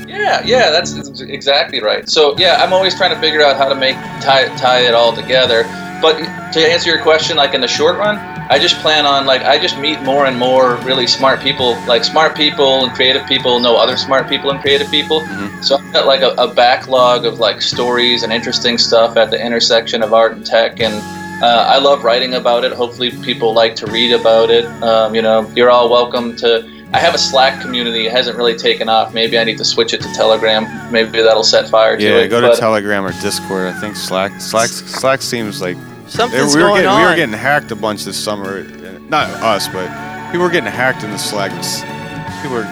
[0.06, 2.08] Yeah, yeah, that's exactly right.
[2.08, 5.12] So yeah, I'm always trying to figure out how to make tie tie it all
[5.12, 5.64] together.
[6.00, 6.18] But
[6.52, 8.16] to answer your question, like in the short run,
[8.50, 12.04] I just plan on like I just meet more and more really smart people, like
[12.04, 15.20] smart people and creative people know other smart people and creative people.
[15.62, 19.40] So I've got like a, a backlog of like stories and interesting stuff at the
[19.42, 20.94] intersection of art and tech, and
[21.42, 22.72] uh, I love writing about it.
[22.72, 24.66] Hopefully, people like to read about it.
[24.82, 26.70] Um, you know, you're all welcome to.
[26.92, 28.06] I have a Slack community.
[28.06, 29.12] It hasn't really taken off.
[29.14, 30.92] Maybe I need to switch it to Telegram.
[30.92, 32.20] Maybe that'll set fire to Yeah, it.
[32.20, 33.66] Yeah, go to but- Telegram or Discord.
[33.66, 35.76] I think Slack Slack Slack seems like
[36.14, 38.62] Something's we were going getting, We were getting hacked a bunch this summer.
[39.08, 39.88] Not us, but
[40.30, 41.50] people were getting hacked in the Slack.
[42.40, 42.62] People were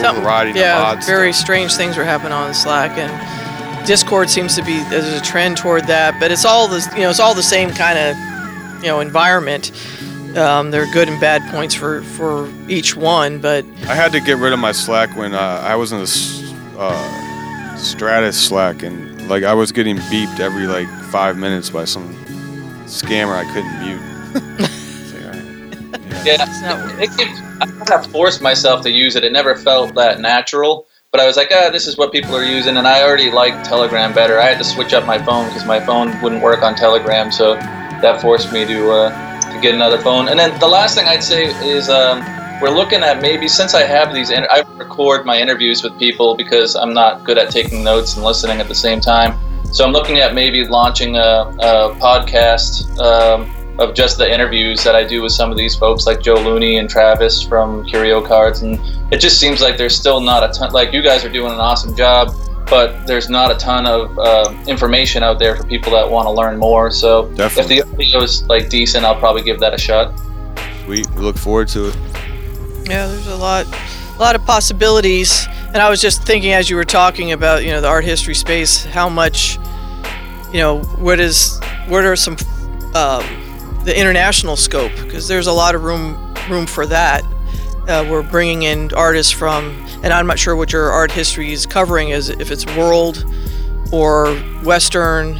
[0.00, 4.62] Something- overriding the yeah, very strange things were happening on Slack, and Discord seems to
[4.64, 6.18] be there's a trend toward that.
[6.18, 9.70] But it's all this, you know, it's all the same kind of, you know, environment.
[10.36, 14.20] Um, there are good and bad points for for each one, but I had to
[14.20, 19.28] get rid of my Slack when uh, I was in the uh, Stratis Slack, and
[19.28, 22.16] like I was getting beeped every like five minutes by some
[22.94, 24.00] scammer I couldn't mute.
[24.60, 26.24] It's like, all right.
[26.24, 29.24] Yeah, it, it keeps, I kind of forced myself to use it.
[29.24, 30.86] It never felt that natural.
[31.10, 33.64] But I was like, ah, this is what people are using, and I already liked
[33.64, 34.40] Telegram better.
[34.40, 37.54] I had to switch up my phone because my phone wouldn't work on Telegram, so
[37.54, 40.26] that forced me to uh, to get another phone.
[40.26, 42.18] And then the last thing I'd say is um,
[42.60, 46.34] we're looking at maybe since I have these, inter- I record my interviews with people
[46.34, 49.38] because I'm not good at taking notes and listening at the same time.
[49.72, 53.50] So I'm looking at maybe launching a, a podcast um,
[53.80, 56.78] of just the interviews that I do with some of these folks, like Joe Looney
[56.78, 58.78] and Travis from Curio Cards, and
[59.12, 60.72] it just seems like there's still not a ton.
[60.72, 62.32] Like you guys are doing an awesome job,
[62.70, 66.30] but there's not a ton of uh, information out there for people that want to
[66.30, 66.90] learn more.
[66.92, 67.78] So Definitely.
[67.78, 70.16] if the audio is like decent, I'll probably give that a shot.
[70.84, 71.10] Sweet.
[71.10, 71.96] We look forward to it.
[72.84, 73.66] yeah, there's a lot,
[74.14, 75.46] a lot of possibilities.
[75.68, 78.34] And I was just thinking as you were talking about, you know, the art history
[78.34, 79.58] space, how much,
[80.52, 82.36] you know, what is, what are some,
[82.94, 83.24] um,
[83.84, 84.92] the international scope?
[85.02, 87.24] Because there's a lot of room, room for that.
[87.88, 91.66] Uh, we're bringing in artists from, and I'm not sure what your art history is
[91.66, 93.24] covering, is if it's world
[93.92, 95.36] or Western.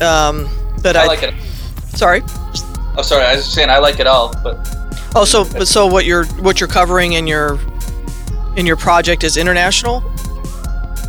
[0.00, 0.48] Um,
[0.82, 1.34] but I, I like it.
[1.96, 2.22] Sorry.
[2.96, 4.66] Oh, sorry, I was just saying I like it all, but
[5.14, 7.56] Oh, so but so what you're what you're covering in your
[8.56, 10.02] in your project is international?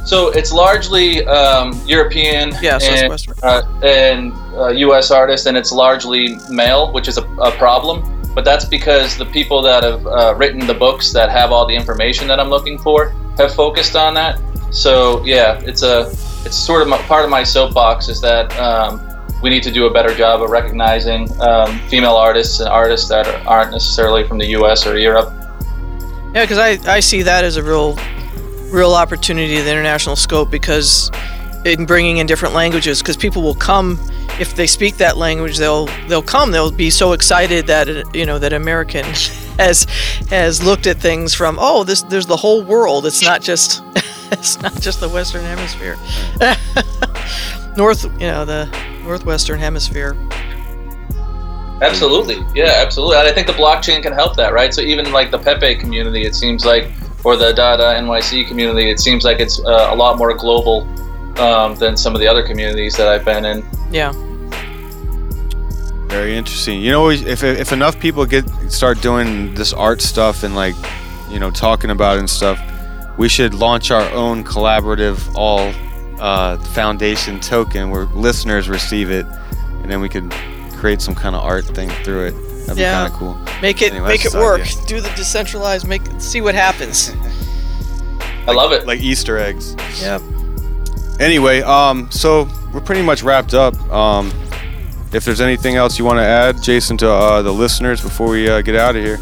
[0.05, 3.13] So it's largely um, European Yeah, and,
[3.43, 5.11] uh, and uh, U.S.
[5.11, 8.17] artists, and it's largely male, which is a, a problem.
[8.33, 11.75] But that's because the people that have uh, written the books that have all the
[11.75, 14.39] information that I'm looking for have focused on that.
[14.71, 16.09] So yeah, it's a
[16.45, 18.99] it's sort of my, part of my soapbox is that um,
[19.41, 23.27] we need to do a better job of recognizing um, female artists and artists that
[23.27, 24.87] are, aren't necessarily from the U.S.
[24.87, 25.33] or Europe.
[26.33, 27.97] Yeah, because I, I see that as a real
[28.69, 31.11] real opportunity of the international scope because
[31.65, 33.99] in bringing in different languages because people will come
[34.39, 38.39] if they speak that language they'll they'll come they'll be so excited that you know
[38.39, 39.03] that American
[39.59, 39.83] has
[40.29, 43.83] has looked at things from oh this there's the whole world it's not just
[44.31, 45.97] it's not just the Western Hemisphere.
[47.77, 48.65] North, you know, the
[49.03, 50.15] Northwestern Hemisphere.
[51.81, 53.17] Absolutely, yeah, absolutely.
[53.17, 54.73] And I think the blockchain can help that, right?
[54.73, 56.91] So even like the Pepe community, it seems like,
[57.23, 60.87] or the Dada NYC community, it seems like it's uh, a lot more global
[61.39, 63.65] um, than some of the other communities that I've been in.
[63.91, 64.11] Yeah.
[66.07, 66.81] Very interesting.
[66.81, 70.75] You know, if, if enough people get start doing this art stuff and like,
[71.29, 72.59] you know, talking about it and stuff,
[73.17, 75.73] we should launch our own collaborative all
[76.19, 79.25] uh, foundation token where listeners receive it,
[79.81, 80.31] and then we could
[80.81, 82.31] create some kind of art thing through it.
[82.65, 83.05] That'd Yeah.
[83.05, 83.37] be kind of cool.
[83.61, 84.61] Make it Anyway, make it work.
[84.61, 84.85] idea.
[84.87, 85.87] Do the decentralized.
[85.87, 87.13] Make see what happens.
[88.47, 88.87] I love it.
[88.87, 89.75] Like Easter eggs.
[90.01, 90.21] Yep.
[91.19, 93.75] Anyway, um, so we're pretty much wrapped up.
[93.91, 94.33] Um,
[95.13, 98.49] if there's anything else you want to add, Jason, to uh, the listeners before we
[98.49, 99.19] uh, get out of here.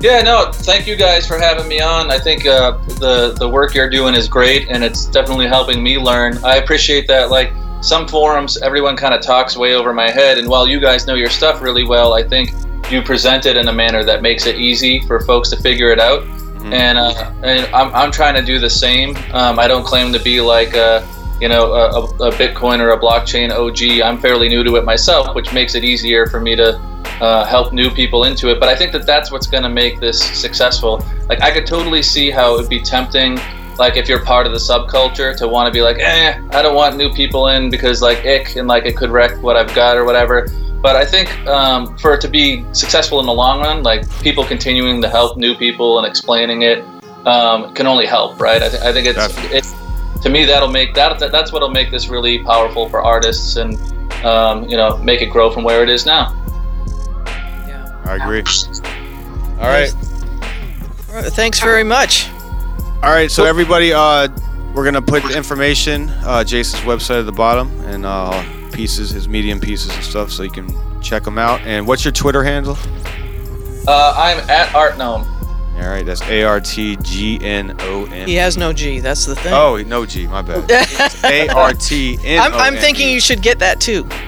[0.00, 2.10] Yeah, no, thank you guys for having me on.
[2.10, 5.98] I think uh, the the work you're doing is great, and it's definitely helping me
[5.98, 6.38] learn.
[6.44, 7.30] I appreciate that.
[7.30, 11.06] Like some forums, everyone kind of talks way over my head, and while you guys
[11.06, 12.52] know your stuff really well, I think
[12.90, 16.00] you present it in a manner that makes it easy for folks to figure it
[16.00, 16.24] out.
[16.72, 19.16] And uh, and I'm, I'm trying to do the same.
[19.32, 21.06] Um, I don't claim to be like a
[21.40, 24.02] you know a- a Bitcoin or a blockchain OG.
[24.02, 26.76] I'm fairly new to it myself, which makes it easier for me to
[27.20, 28.58] uh, help new people into it.
[28.58, 31.04] But I think that that's what's going to make this successful.
[31.28, 33.38] Like I could totally see how it would be tempting,
[33.78, 36.74] like if you're part of the subculture, to want to be like, eh, I don't
[36.74, 39.96] want new people in because like ick and like it could wreck what I've got
[39.96, 40.48] or whatever.
[40.82, 44.44] But I think um, for it to be successful in the long run, like people
[44.44, 46.84] continuing to help new people and explaining it
[47.26, 48.62] um, can only help, right?
[48.62, 49.18] I, th- I think it's,
[49.52, 49.74] it's
[50.22, 53.76] to me that'll make that, that that's what'll make this really powerful for artists and
[54.24, 56.34] um, you know make it grow from where it is now.
[57.66, 58.42] Yeah i agree.
[59.58, 59.92] All right.
[61.08, 62.28] All right, Thanks very much.
[63.00, 64.28] All right, so everybody, uh,
[64.74, 68.42] we're gonna put the information, uh, Jason's website at the bottom, and uh,
[68.72, 71.60] pieces, his medium pieces and stuff, so you can check them out.
[71.60, 72.76] And what's your Twitter handle?
[73.86, 75.26] Uh, I'm at Artnome.
[75.76, 78.26] All right, that's A R T G N O N.
[78.26, 78.98] He has no G.
[78.98, 79.52] That's the thing.
[79.52, 80.68] Oh, no G, my bad.
[81.24, 82.40] A R T N.
[82.40, 84.08] I'm, I'm thinking you should get that too.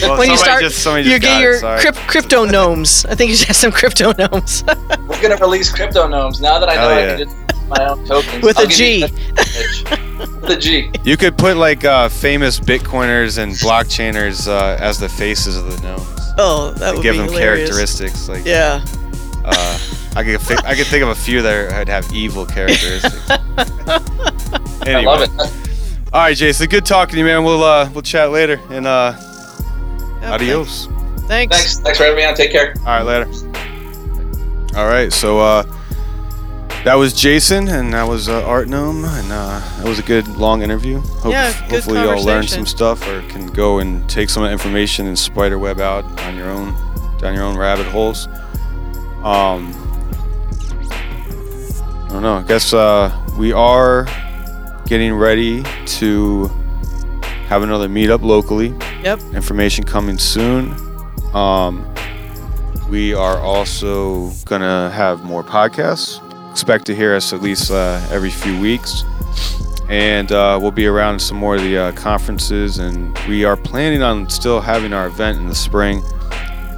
[0.00, 1.80] Well, when you start, just- somebody you get your sorry.
[1.80, 3.04] crypt, crypto gnomes.
[3.06, 4.64] I think you should have some crypto gnomes
[5.06, 7.16] We're gonna release crypto gnomes now that I know Hell I yeah.
[7.18, 7.36] can just
[7.68, 8.98] my own tokens with I'll a give G.
[9.00, 10.90] you that- With a G.
[11.04, 15.82] You could put like uh, famous Bitcoiners and blockchainers uh, as the faces of the
[15.82, 16.20] gnomes.
[16.38, 17.68] Oh, that To would give be them hilarious.
[17.68, 18.28] characteristics.
[18.28, 18.84] Like Yeah.
[19.44, 19.78] Uh,
[20.16, 23.30] I could think, I could think of a few that would have evil characteristics.
[23.30, 25.30] I love it.
[26.12, 26.68] All right, Jason.
[26.68, 27.44] Good talking to you, man.
[27.44, 28.60] We'll uh, we'll chat later.
[28.70, 29.12] And uh,
[30.22, 30.86] adios.
[31.28, 31.56] Thanks.
[31.56, 31.78] Thanks.
[31.80, 32.34] Thanks for having me on.
[32.34, 32.74] Take care.
[32.80, 33.26] All right, later.
[34.76, 35.62] All right, so uh,
[36.88, 40.62] that was Jason, and that was uh, Artnome, and uh, that was a good long
[40.62, 41.00] interview.
[41.00, 45.06] Hope, Yeah, good hopefully, y'all learned some stuff, or can go and take some information
[45.06, 46.74] and spider web out on your own,
[47.18, 48.26] down your own rabbit holes.
[49.22, 49.74] Um,
[52.00, 52.38] I don't know.
[52.38, 54.06] I guess uh, we are
[54.86, 55.64] getting ready
[55.98, 56.46] to
[57.48, 58.68] have another meetup locally.
[59.02, 59.20] Yep.
[59.34, 60.70] Information coming soon.
[61.34, 61.86] Um,
[62.88, 66.24] we are also gonna have more podcasts.
[66.50, 69.04] Expect to hear us at least uh, every few weeks,
[69.88, 72.78] and uh, we'll be around some more of the uh, conferences.
[72.78, 76.02] And we are planning on still having our event in the spring.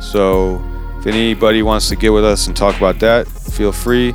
[0.01, 0.63] So
[0.99, 4.15] if anybody wants to get with us and talk about that, feel free.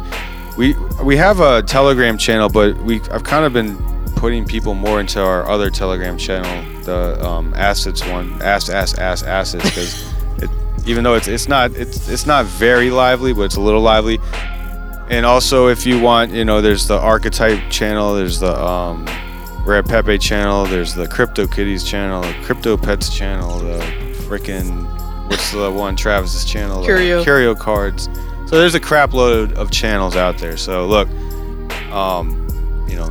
[0.57, 3.75] We we have a Telegram channel, but we I've kind of been
[4.15, 9.23] putting people more into our other Telegram channel, the um, assets one, ass ass ass
[9.23, 13.61] assets, because even though it's it's not it's it's not very lively, but it's a
[13.61, 14.19] little lively.
[15.09, 19.05] And also, if you want, you know, there's the archetype channel, there's the um,
[19.65, 23.79] Rare Pepe channel, there's the Crypto Kitties channel, the Crypto Pets channel, the
[24.27, 24.83] freaking
[25.29, 27.23] what's the one Travis's channel, the Curio.
[27.23, 28.09] Curio cards.
[28.47, 30.57] So there's a crap load of channels out there.
[30.57, 31.07] So look,
[31.91, 32.47] um,
[32.87, 33.07] you know,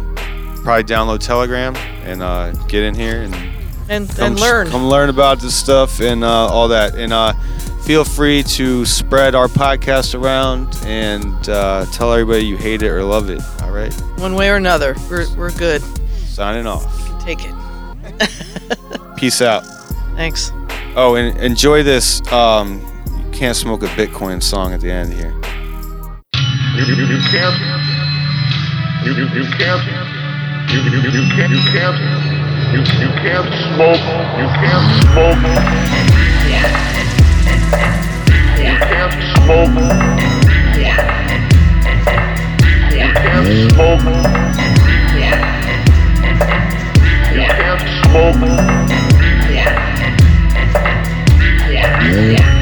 [0.62, 3.34] probably download Telegram and uh, get in here and
[3.88, 4.68] And come, and learn.
[4.70, 6.94] come learn about this stuff and uh, all that.
[6.94, 7.34] And uh,
[7.84, 13.02] feel free to spread our podcast around and uh, tell everybody you hate it or
[13.04, 13.40] love it.
[13.62, 15.82] All right, One way or another, we're we're good.
[16.26, 16.84] signing off.
[17.22, 17.54] Take it.
[19.16, 19.64] Peace out.
[20.16, 20.50] Thanks.
[20.96, 22.20] Oh, and enjoy this.
[22.32, 22.80] Um,
[23.18, 25.32] you can't smoke a Bitcoin song at the end here.
[26.76, 27.56] You, you, you can't.
[29.04, 29.82] You, you, you can't.
[30.70, 31.52] You, you, you, you can't.
[31.52, 31.98] You can't.
[32.72, 34.02] You, you can't smoke.
[34.38, 35.40] You can't smoke.
[36.48, 37.23] You
[52.16, 52.53] can't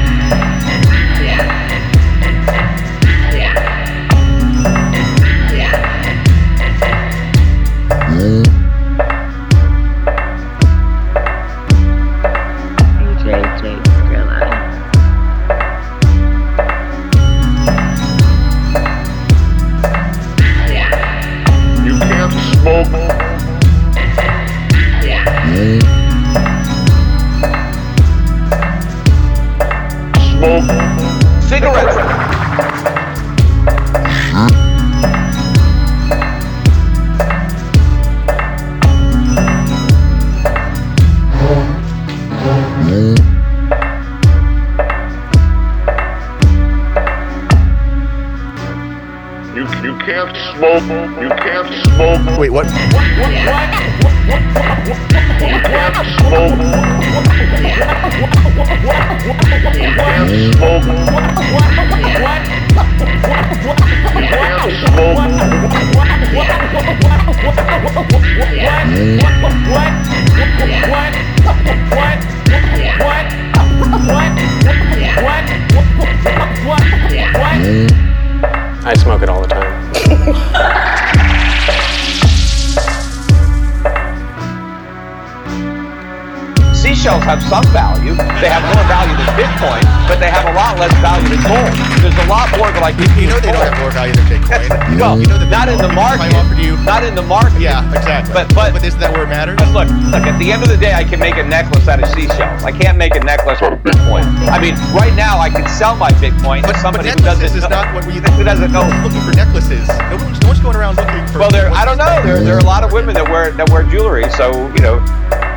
[97.13, 97.61] in the market.
[97.61, 98.33] Yeah, exactly.
[98.33, 99.61] But but But isn't that where it matters?
[99.61, 100.25] But look, look.
[100.25, 102.65] At the end of the day, I can make a necklace out of seashells.
[102.65, 104.25] I can't make a necklace out of Bitcoin.
[104.49, 107.45] I mean, right now I can sell my Bitcoin to But, but somebody who doesn't.
[107.45, 108.13] necklaces is know- not what we.
[108.33, 108.81] who doesn't know.
[108.81, 109.85] No one's looking for necklaces.
[110.09, 111.39] No one's, no one's going around looking for.
[111.45, 111.69] Well, there.
[111.69, 112.17] I don't know.
[112.25, 114.25] There, there are a lot of women that wear that wear jewelry.
[114.33, 114.97] So you know,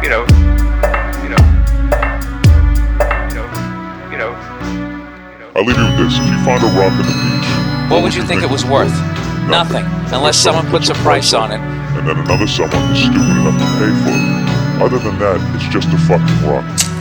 [0.04, 0.28] you know,
[1.24, 1.40] you know,
[3.32, 3.48] you know,
[4.12, 5.48] you know.
[5.56, 6.20] I leave you with this.
[6.20, 7.48] If you find a rock at the beach,
[7.90, 8.92] What would you think it was worth?
[9.48, 11.60] Nothing, unless someone puts a price on it.
[11.60, 14.82] and then another someone is stupid enough to pay for it.
[14.82, 16.95] Other than that, it's just a fucking rock.